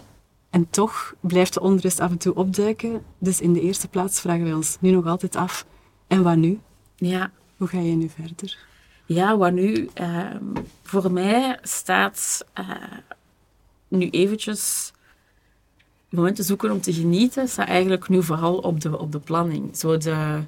en 0.51 0.71
toch 0.71 1.15
blijft 1.21 1.55
de 1.55 1.61
onrust 1.61 2.01
af 2.01 2.11
en 2.11 2.19
toe 2.19 2.35
opduiken. 2.35 3.03
Dus 3.19 3.41
in 3.41 3.53
de 3.53 3.61
eerste 3.61 3.89
plaats 3.89 4.21
vragen 4.21 4.45
wij 4.45 4.53
ons 4.53 4.77
nu 4.81 4.91
nog 4.91 5.07
altijd 5.07 5.37
af, 5.37 5.67
en 6.07 6.23
wat 6.23 6.37
nu? 6.37 6.61
Ja. 6.97 7.31
Hoe 7.57 7.69
ga 7.69 7.79
je 7.79 7.95
nu 7.95 8.09
verder? 8.09 8.59
Ja, 9.07 9.37
wat 9.37 9.53
nu? 9.53 9.91
Uh, 10.01 10.35
voor 10.83 11.13
mij 11.13 11.59
staat 11.63 12.47
uh, 12.59 12.71
nu 13.89 14.09
eventjes 14.09 14.93
momenten 16.09 16.45
zoeken 16.45 16.71
om 16.71 16.81
te 16.81 16.93
genieten, 16.93 17.49
staat 17.49 17.69
eigenlijk 17.69 18.09
nu 18.09 18.23
vooral 18.23 18.59
op 18.59 18.81
de, 18.81 18.99
op 18.99 19.13
de 19.13 19.19
planning. 19.19 19.77
Zo 19.77 19.97
de, 19.97 20.41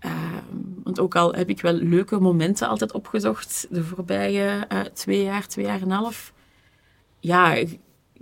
uh, 0.00 0.36
want 0.82 1.00
ook 1.00 1.16
al 1.16 1.32
heb 1.32 1.48
ik 1.48 1.60
wel 1.60 1.72
leuke 1.72 2.18
momenten 2.18 2.68
altijd 2.68 2.92
opgezocht 2.92 3.66
de 3.70 3.84
voorbije 3.84 4.66
uh, 4.72 4.80
twee 4.80 5.22
jaar, 5.22 5.46
twee 5.46 5.64
jaar 5.64 5.80
en 5.80 5.82
een 5.82 5.90
half. 5.90 6.32
Ja, 7.20 7.64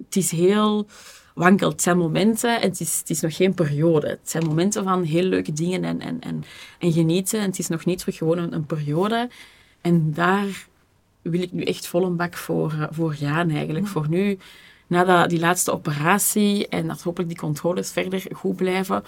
het 0.04 0.16
is 0.16 0.30
heel 0.30 0.86
wankel. 1.34 1.68
Het 1.70 1.82
zijn 1.82 1.98
momenten 1.98 2.60
en 2.60 2.68
het 2.68 2.80
is, 2.80 2.98
het 2.98 3.10
is 3.10 3.20
nog 3.20 3.36
geen 3.36 3.54
periode. 3.54 4.08
Het 4.08 4.30
zijn 4.30 4.46
momenten 4.46 4.84
van 4.84 5.02
heel 5.02 5.22
leuke 5.22 5.52
dingen 5.52 5.84
en, 5.84 6.00
en, 6.00 6.20
en, 6.20 6.44
en 6.78 6.92
genieten. 6.92 7.40
En 7.40 7.46
het 7.46 7.58
is 7.58 7.68
nog 7.68 7.84
niet 7.84 7.98
terug 7.98 8.16
gewoon 8.16 8.38
een, 8.38 8.52
een 8.52 8.66
periode. 8.66 9.28
En 9.80 10.12
daar 10.12 10.66
wil 11.22 11.42
ik 11.42 11.52
nu 11.52 11.62
echt 11.62 11.86
vol 11.86 12.04
een 12.04 12.16
bak 12.16 12.34
voor, 12.34 12.72
uh, 12.72 12.86
voor 12.90 13.12
gaan 13.12 13.50
eigenlijk. 13.50 13.86
Voor 13.86 14.08
nu, 14.08 14.38
na 14.86 15.26
die 15.26 15.38
laatste 15.38 15.72
operatie 15.72 16.68
en 16.68 16.86
dat 16.86 17.02
hopelijk 17.02 17.28
die 17.28 17.38
controles 17.38 17.90
verder 17.90 18.26
goed 18.32 18.56
blijven, 18.56 19.04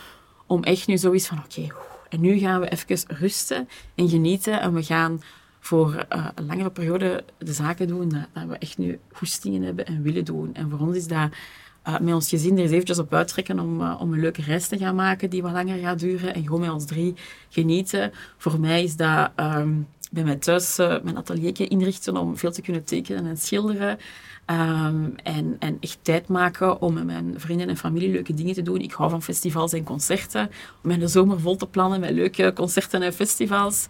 om 0.47 0.62
echt 0.64 0.86
nu 0.86 0.99
zoiets 0.99 1.26
van, 1.26 1.39
oké, 1.39 1.61
okay, 1.61 1.72
en 2.09 2.20
nu 2.20 2.39
gaan 2.39 2.61
we 2.61 2.68
even 2.68 3.16
rusten 3.16 3.68
en 3.95 4.09
genieten 4.09 4.61
en 4.61 4.74
we 4.74 4.82
gaan 4.82 5.20
voor 5.69 6.07
uh, 6.16 6.27
een 6.35 6.47
langere 6.47 6.71
periode 6.71 7.25
de 7.39 7.53
zaken 7.53 7.87
doen 7.87 8.09
dat, 8.09 8.45
we 8.49 8.59
echt 8.59 8.79
nu 8.79 8.99
goestingen 9.12 9.62
hebben 9.62 9.87
en 9.87 10.03
willen 10.03 10.25
doen. 10.25 10.55
En 10.55 10.71
voor 10.71 10.79
ons 10.79 10.97
is 10.97 11.07
dat 11.07 11.29
uh, 11.89 11.99
met 11.99 12.14
ons 12.14 12.29
gezin 12.29 12.57
er 12.57 12.62
eens 12.62 12.71
eventjes 12.71 12.99
op 12.99 13.14
uittrekken 13.14 13.59
om, 13.61 13.81
uh, 13.81 13.97
om 14.01 14.12
een 14.12 14.21
leuke 14.21 14.43
reis 14.43 14.69
te 14.69 14.79
gaan 14.79 14.95
maken 14.95 15.31
die 15.31 15.43
wat 15.43 15.53
langer 15.53 15.79
gaat 15.79 15.99
duren 15.99 16.35
en 16.35 16.43
gewoon 16.43 16.61
met 16.61 16.71
ons 16.71 16.87
drie 16.87 17.14
genieten. 17.49 18.12
Voor 18.37 18.61
mij 18.61 18.83
is 18.83 18.97
dat 18.97 19.31
um, 19.37 19.87
bij 20.11 20.25
mij 20.25 20.37
thuis 20.37 20.77
mijn 20.77 21.16
ateliertje 21.16 21.69
inrichten 21.69 22.16
om 22.16 22.37
veel 22.37 22.53
te 22.53 22.62
kunnen 22.62 22.85
tekenen 22.85 23.27
en 23.27 23.37
schilderen. 23.37 23.99
Um, 24.51 25.14
en, 25.23 25.57
en 25.59 25.77
echt 25.81 25.99
tijd 26.03 26.29
maken 26.29 26.81
om 26.81 26.95
met 26.95 27.05
mijn 27.05 27.35
vrienden 27.37 27.69
en 27.69 27.77
familie 27.77 28.11
leuke 28.11 28.35
dingen 28.35 28.55
te 28.55 28.62
doen. 28.62 28.81
Ik 28.81 28.93
hou 28.93 29.11
van 29.11 29.23
festivals 29.23 29.73
en 29.73 29.85
concerten. 29.85 30.51
Om 30.83 30.89
mijn 30.89 31.09
zomer 31.09 31.41
vol 31.41 31.57
te 31.57 31.66
plannen 31.66 32.01
met 32.01 32.11
leuke 32.11 32.53
concerten 32.55 33.03
en 33.03 33.12
festivals. 33.12 33.87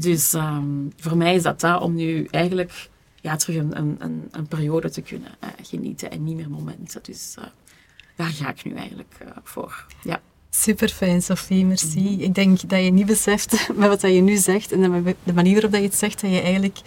Dus 0.00 0.32
um, 0.32 0.92
voor 0.96 1.16
mij 1.16 1.34
is 1.34 1.42
dat 1.42 1.60
dat 1.60 1.82
om 1.82 1.94
nu 1.94 2.28
eigenlijk 2.30 2.88
ja, 3.20 3.36
terug 3.36 3.56
een, 3.56 3.80
een, 3.80 4.28
een 4.30 4.46
periode 4.48 4.90
te 4.90 5.02
kunnen 5.02 5.30
uh, 5.44 5.50
genieten 5.62 6.10
en 6.10 6.24
niet 6.24 6.36
meer 6.36 6.50
momenten. 6.50 7.02
Dus 7.02 7.34
uh, 7.38 7.44
daar 8.16 8.30
ga 8.30 8.50
ik 8.50 8.64
nu 8.64 8.74
eigenlijk 8.74 9.14
uh, 9.22 9.28
voor. 9.42 9.86
Ja. 10.02 10.20
Super 10.50 10.88
fijn, 10.88 11.22
Sophie, 11.22 11.64
merci. 11.64 12.00
Mm. 12.00 12.20
Ik 12.20 12.34
denk 12.34 12.68
dat 12.68 12.84
je 12.84 12.90
niet 12.90 13.06
beseft 13.06 13.68
met 13.76 13.88
wat 13.88 14.00
je 14.00 14.20
nu 14.20 14.36
zegt 14.36 14.72
en 14.72 14.80
de 15.24 15.32
manier 15.32 15.52
waarop 15.52 15.72
je 15.72 15.82
het 15.86 15.94
zegt, 15.94 16.20
dat 16.20 16.30
je 16.30 16.40
eigenlijk 16.40 16.78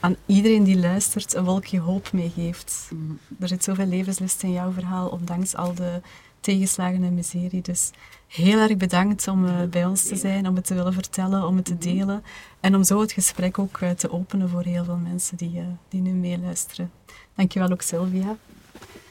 aan 0.00 0.16
iedereen 0.26 0.64
die 0.64 0.78
luistert 0.78 1.34
een 1.34 1.44
wolkje 1.44 1.80
hoop 1.80 2.12
meegeeft. 2.12 2.88
Mm. 2.92 3.18
Er 3.40 3.48
zit 3.48 3.64
zoveel 3.64 3.86
levenslust 3.86 4.42
in 4.42 4.52
jouw 4.52 4.72
verhaal, 4.72 5.08
ondanks 5.08 5.54
al 5.54 5.74
de 5.74 6.00
tegenslagen 6.40 7.04
en 7.04 7.14
miserie. 7.14 7.62
Dus 7.62 7.90
heel 8.32 8.58
erg 8.58 8.76
bedankt 8.76 9.28
om 9.28 9.44
uh, 9.44 9.62
bij 9.62 9.84
ons 9.84 10.02
te 10.02 10.16
zijn, 10.16 10.48
om 10.48 10.54
het 10.54 10.66
te 10.66 10.74
willen 10.74 10.92
vertellen, 10.92 11.46
om 11.46 11.56
het 11.56 11.64
te 11.64 11.78
delen. 11.78 12.22
En 12.60 12.74
om 12.74 12.84
zo 12.84 13.00
het 13.00 13.12
gesprek 13.12 13.58
ook 13.58 13.80
uh, 13.80 13.90
te 13.90 14.10
openen 14.10 14.48
voor 14.48 14.62
heel 14.62 14.84
veel 14.84 14.96
mensen 14.96 15.36
die, 15.36 15.54
uh, 15.54 15.64
die 15.88 16.00
nu 16.00 16.10
meeluisteren. 16.10 16.90
Dankjewel 17.34 17.70
ook 17.70 17.82
Sylvia. 17.82 18.36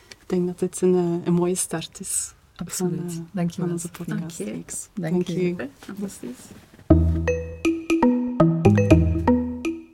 Ik 0.10 0.26
denk 0.28 0.48
dat 0.48 0.60
dit 0.60 0.82
een, 0.82 1.22
een 1.26 1.34
mooie 1.34 1.56
start 1.56 2.00
is. 2.00 2.34
Absoluut. 2.56 3.14
Van, 3.14 3.30
Dankjewel. 3.32 3.66
Van 3.66 3.76
onze 3.76 3.90
podcast. 3.90 4.38
Dank 4.38 4.70
je. 4.70 4.88
Dank, 4.94 5.28
je. 5.28 5.70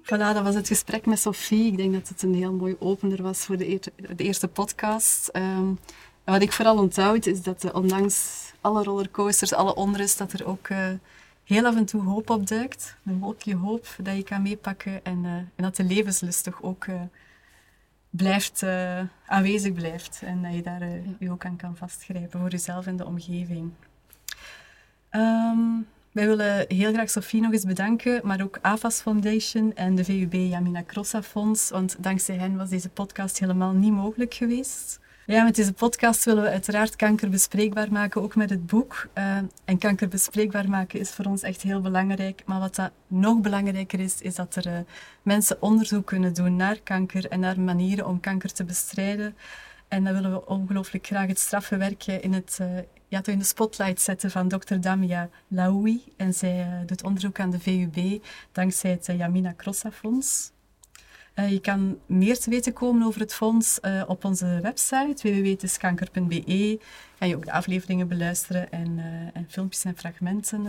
Voilà, 0.03 0.33
dat 0.33 0.43
was 0.43 0.55
het 0.55 0.67
gesprek 0.67 1.05
met 1.05 1.19
Sophie. 1.19 1.65
Ik 1.65 1.77
denk 1.77 1.93
dat 1.93 2.07
het 2.07 2.21
een 2.21 2.35
heel 2.35 2.53
mooi 2.53 2.75
opener 2.79 3.23
was 3.23 3.39
voor 3.39 3.57
de, 3.57 3.69
eer 3.69 3.79
de 4.15 4.23
eerste 4.23 4.47
podcast. 4.47 5.29
Um, 5.33 5.79
en 6.23 6.33
wat 6.33 6.41
ik 6.41 6.51
vooral 6.51 6.77
onthoud 6.77 7.25
is 7.25 7.41
dat 7.41 7.63
uh, 7.63 7.75
ondanks 7.75 8.46
alle 8.61 8.83
rollercoasters, 8.83 9.53
alle 9.53 9.75
onrust, 9.75 10.17
dat 10.17 10.33
er 10.33 10.45
ook 10.45 10.69
uh, 10.69 10.89
heel 11.43 11.65
af 11.65 11.75
en 11.75 11.85
toe 11.85 12.01
hoop 12.01 12.29
opduikt. 12.29 12.95
Een 13.05 13.19
wolkje 13.19 13.55
hoop 13.55 13.87
dat 14.01 14.15
je 14.15 14.23
kan 14.23 14.41
meepakken 14.41 15.05
en, 15.05 15.23
uh, 15.23 15.31
en 15.31 15.51
dat 15.55 15.75
de 15.75 15.83
levenslust 15.83 16.43
toch 16.43 16.61
ook 16.61 16.85
blijft, 18.09 18.63
aanwezig 19.25 19.73
blijft. 19.73 20.21
En 20.23 20.41
dat 20.41 20.53
je 20.53 20.61
daar 20.61 20.89
je 21.19 21.31
ook 21.31 21.45
aan 21.45 21.55
kan 21.55 21.77
vastgrijpen 21.77 22.39
voor 22.39 22.49
jezelf 22.49 22.85
en 22.85 22.95
de 22.95 23.05
omgeving. 23.05 23.71
Um, 25.11 25.87
wij 26.17 26.27
willen 26.27 26.65
heel 26.67 26.93
graag 26.93 27.09
Sophie 27.09 27.41
nog 27.41 27.53
eens 27.53 27.65
bedanken, 27.65 28.21
maar 28.23 28.41
ook 28.41 28.59
AFAS 28.61 29.01
Foundation 29.01 29.75
en 29.75 29.95
de 29.95 30.03
VUB 30.03 30.33
Jamina 30.33 30.83
Crossa 30.83 31.23
Fonds, 31.23 31.69
want 31.69 31.95
dankzij 31.99 32.35
hen 32.35 32.57
was 32.57 32.69
deze 32.69 32.89
podcast 32.89 33.39
helemaal 33.39 33.71
niet 33.71 33.91
mogelijk 33.91 34.33
geweest. 34.33 34.99
Ja, 35.29 35.43
met 35.43 35.55
deze 35.55 35.73
podcast 35.73 36.25
willen 36.25 36.43
we 36.43 36.49
uiteraard 36.49 36.95
kanker 36.95 37.29
bespreekbaar 37.29 37.91
maken, 37.91 38.21
ook 38.21 38.35
met 38.35 38.49
het 38.49 38.65
boek. 38.65 39.07
Uh, 39.17 39.37
en 39.65 39.77
kanker 39.77 40.07
bespreekbaar 40.07 40.69
maken 40.69 40.99
is 40.99 41.11
voor 41.11 41.25
ons 41.25 41.41
echt 41.41 41.61
heel 41.61 41.81
belangrijk. 41.81 42.41
Maar 42.45 42.59
wat 42.59 42.75
dat 42.75 42.91
nog 43.07 43.41
belangrijker 43.41 43.99
is, 43.99 44.21
is 44.21 44.35
dat 44.35 44.55
er 44.55 44.67
uh, 44.67 44.77
mensen 45.21 45.61
onderzoek 45.61 46.05
kunnen 46.05 46.33
doen 46.33 46.55
naar 46.55 46.79
kanker 46.79 47.27
en 47.27 47.39
naar 47.39 47.59
manieren 47.59 48.07
om 48.07 48.19
kanker 48.19 48.53
te 48.53 48.63
bestrijden. 48.63 49.35
En 49.87 50.03
dan 50.03 50.13
willen 50.13 50.31
we 50.31 50.45
ongelooflijk 50.45 51.05
graag 51.05 51.27
het 51.27 51.39
straffe 51.39 51.95
in, 52.21 52.33
het, 52.33 52.59
ja, 53.07 53.21
in 53.25 53.39
de 53.39 53.45
spotlight 53.45 54.01
zetten 54.01 54.31
van 54.31 54.47
dokter 54.47 54.81
Damia 54.81 55.29
Laoui. 55.47 56.03
En 56.17 56.33
zij 56.33 56.83
doet 56.85 57.03
onderzoek 57.03 57.39
aan 57.39 57.51
de 57.51 57.59
VUB 57.59 58.23
dankzij 58.51 58.91
het 58.91 59.05
Yamina 59.05 59.53
Crossa 59.57 59.91
Fonds. 59.91 60.51
Uh, 61.39 61.51
je 61.51 61.59
kan 61.59 61.97
meer 62.05 62.39
te 62.39 62.49
weten 62.49 62.73
komen 62.73 63.07
over 63.07 63.21
het 63.21 63.33
fonds 63.33 63.79
uh, 63.81 64.03
op 64.07 64.25
onze 64.25 64.59
website 64.61 65.15
www.tiskanker.be. 65.21 66.79
Kan 67.19 67.27
je 67.27 67.35
ook 67.35 67.45
de 67.45 67.51
afleveringen 67.51 68.07
beluisteren 68.07 68.71
en, 68.71 68.97
uh, 68.97 69.03
en 69.33 69.45
filmpjes 69.49 69.83
en 69.83 69.97
fragmenten 69.97 70.67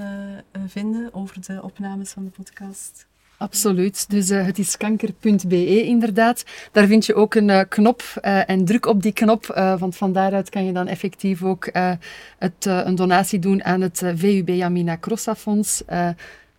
vinden 0.67 1.15
over 1.15 1.41
de 1.47 1.63
opnames 1.63 2.11
van 2.11 2.25
de 2.25 2.31
podcast. 2.31 3.07
Absoluut. 3.37 4.11
Dus 4.11 4.29
het 4.29 4.59
is 4.59 4.77
kanker.be 4.77 5.83
inderdaad. 5.85 6.45
Daar 6.73 6.87
vind 6.87 7.07
je 7.07 7.15
ook 7.15 7.35
een 7.35 7.69
knop 7.69 8.03
en 8.23 8.65
druk 8.65 8.87
op 8.87 9.03
die 9.03 9.13
knop, 9.13 9.47
want 9.79 9.97
van 9.97 10.13
daaruit 10.13 10.51
kan 10.51 10.65
je 10.65 10.73
dan 10.73 10.87
effectief 10.87 11.43
ook 11.43 11.71
het, 12.39 12.65
een 12.65 12.95
donatie 12.95 13.39
doen 13.39 13.65
aan 13.65 13.81
het 13.81 14.03
VUB 14.15 14.61
Amina 14.63 14.99
Crossa 14.99 15.35
Fonds. 15.35 15.83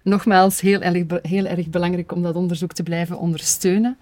Nogmaals, 0.04 0.62
heel 0.62 0.82
erg, 0.82 1.04
heel 1.22 1.46
erg 1.46 1.68
belangrijk 1.68 2.12
om 2.12 2.24
dat 2.24 2.36
onderzoek 2.36 2.74
te 2.74 2.84
blijven 2.84 3.20
ondersteunen. 3.20 3.98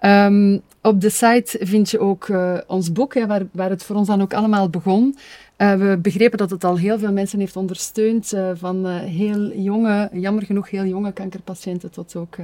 Um, 0.00 0.60
op 0.82 1.00
de 1.00 1.10
site 1.10 1.58
vind 1.60 1.90
je 1.90 1.98
ook 1.98 2.32
ons 2.66 2.92
boek, 2.92 3.14
waar, 3.14 3.42
waar 3.52 3.70
het 3.70 3.82
voor 3.82 3.96
ons 3.96 4.08
dan 4.08 4.22
ook 4.22 4.34
allemaal 4.34 4.70
begon. 4.70 5.16
Uh, 5.56 5.74
we 5.74 5.98
begrepen 6.02 6.38
dat 6.38 6.50
het 6.50 6.64
al 6.64 6.78
heel 6.78 6.98
veel 6.98 7.12
mensen 7.12 7.38
heeft 7.38 7.56
ondersteund, 7.56 8.32
uh, 8.32 8.50
van 8.54 8.86
heel 8.88 9.52
jonge, 9.52 10.08
jammer 10.12 10.42
genoeg 10.42 10.70
heel 10.70 10.84
jonge 10.84 11.12
kankerpatiënten 11.12 11.90
tot 11.90 12.16
ook 12.16 12.36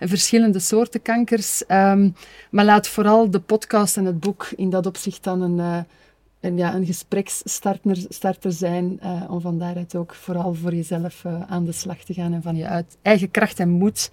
verschillende 0.00 0.58
soorten 0.58 1.02
kankers. 1.02 1.62
Um, 1.68 2.14
maar 2.50 2.64
laat 2.64 2.88
vooral 2.88 3.30
de 3.30 3.40
podcast 3.40 3.96
en 3.96 4.04
het 4.04 4.20
boek 4.20 4.48
in 4.56 4.70
dat 4.70 4.86
opzicht 4.86 5.24
dan 5.24 5.42
een, 5.42 5.86
een, 6.40 6.56
ja, 6.56 6.74
een 6.74 6.86
gespreksstarter 6.86 7.96
starter 8.08 8.52
zijn, 8.52 9.00
om 9.28 9.40
van 9.40 9.58
daaruit 9.58 9.94
ook 9.94 10.14
vooral 10.14 10.54
voor 10.54 10.74
jezelf 10.74 11.24
aan 11.48 11.64
de 11.64 11.72
slag 11.72 11.98
te 11.98 12.14
gaan 12.14 12.32
en 12.32 12.42
van 12.42 12.56
je 12.56 12.66
uit 12.66 12.96
eigen 13.02 13.30
kracht 13.30 13.60
en 13.60 13.68
moed 13.68 14.10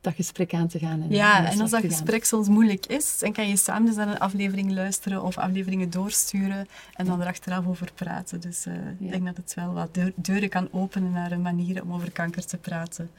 dat 0.00 0.14
gesprek 0.14 0.54
aan 0.54 0.68
te 0.68 0.78
gaan. 0.78 1.02
En 1.02 1.10
ja, 1.10 1.50
en 1.50 1.60
als 1.60 1.70
dat 1.70 1.80
gesprek 1.80 2.24
soms 2.24 2.48
moeilijk 2.48 2.86
is, 2.86 3.18
dan 3.18 3.32
kan 3.32 3.48
je 3.48 3.56
samen 3.56 3.86
dus 3.86 3.96
naar 3.96 4.08
een 4.08 4.18
aflevering 4.18 4.72
luisteren 4.72 5.22
of 5.22 5.38
afleveringen 5.38 5.90
doorsturen 5.90 6.68
en 6.94 7.06
dan 7.06 7.20
er 7.20 7.26
achteraf 7.26 7.66
over 7.66 7.92
praten. 7.94 8.40
Dus 8.40 8.66
uh, 8.66 8.74
ik 8.98 9.10
denk 9.10 9.24
dat 9.26 9.36
het 9.36 9.54
wel 9.54 9.72
wat 9.72 9.98
deuren 10.14 10.48
kan 10.48 10.68
openen 10.72 11.12
naar 11.12 11.32
een 11.32 11.42
manier 11.42 11.82
om 11.82 11.92
over 11.92 12.10
kanker 12.10 12.46
te 12.46 12.56
praten. 12.56 13.10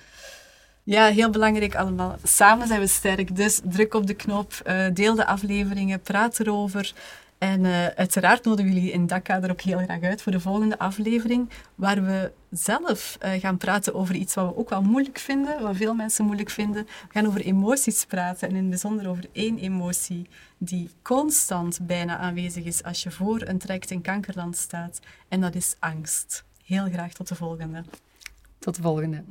Ja, 0.84 1.08
heel 1.08 1.30
belangrijk 1.30 1.76
allemaal. 1.76 2.16
Samen 2.24 2.68
zijn 2.68 2.80
we 2.80 2.88
sterk, 2.88 3.36
dus 3.36 3.62
druk 3.64 3.94
op 3.94 4.08
de 4.08 4.14
knop, 4.14 4.54
uh, 4.68 4.86
deel 4.94 5.16
de 5.16 5.26
afleveringen, 5.26 6.02
praat 6.02 6.39
erover. 6.39 6.94
En 7.44 7.64
uh, 7.64 7.88
uiteraard 7.88 8.46
nodigen 8.46 8.72
we 8.72 8.78
jullie 8.78 8.91
in 8.94 9.08
dat 9.08 9.22
kader 9.22 9.52
ook 9.52 9.62
heel 9.62 9.78
graag 9.78 10.02
uit 10.02 10.22
voor 10.22 10.32
de 10.32 10.39
volgende 10.39 10.80
aflevering, 10.80 11.50
waar 11.76 12.04
we 12.04 12.32
zelf 12.50 13.18
uh, 13.22 13.32
gaan 13.32 13.58
praten 13.58 13.94
over 13.94 14.16
iets 14.16 14.34
wat 14.34 14.46
we 14.46 14.58
ook 14.58 14.70
wel 14.70 14.82
moeilijk 14.82 15.20
vinden, 15.20 15.62
wat 15.62 15.76
veel 15.76 15.94
mensen 15.94 16.26
moeilijk 16.26 16.50
vinden. 16.50 16.84
We 16.84 17.08
gaan 17.10 17.28
over 17.28 17.41
emoties 17.41 18.06
praten 18.06 18.48
en 18.48 18.56
in 18.56 18.62
het 18.62 18.70
bijzonder 18.70 19.10
over 19.10 19.26
één 19.32 19.58
emotie 19.58 20.30
die 20.58 20.89
constant 21.02 21.80
bijna 21.82 22.18
aanwezig 22.18 22.64
is 22.64 22.84
als 22.84 23.04
je 23.04 23.12
voor 23.12 23.41
een 23.41 23.58
traject 23.58 23.91
in 23.91 24.02
kankerland 24.02 24.58
staat. 24.58 25.00
En 25.28 25.41
dat 25.41 25.56
is 25.56 25.76
angst. 25.80 26.44
Heel 26.66 26.89
graag 26.89 27.14
tot 27.14 27.28
de 27.28 27.36
volgende. 27.36 27.84
Tot 28.60 28.76
de 28.76 28.82
volgende. 28.82 29.24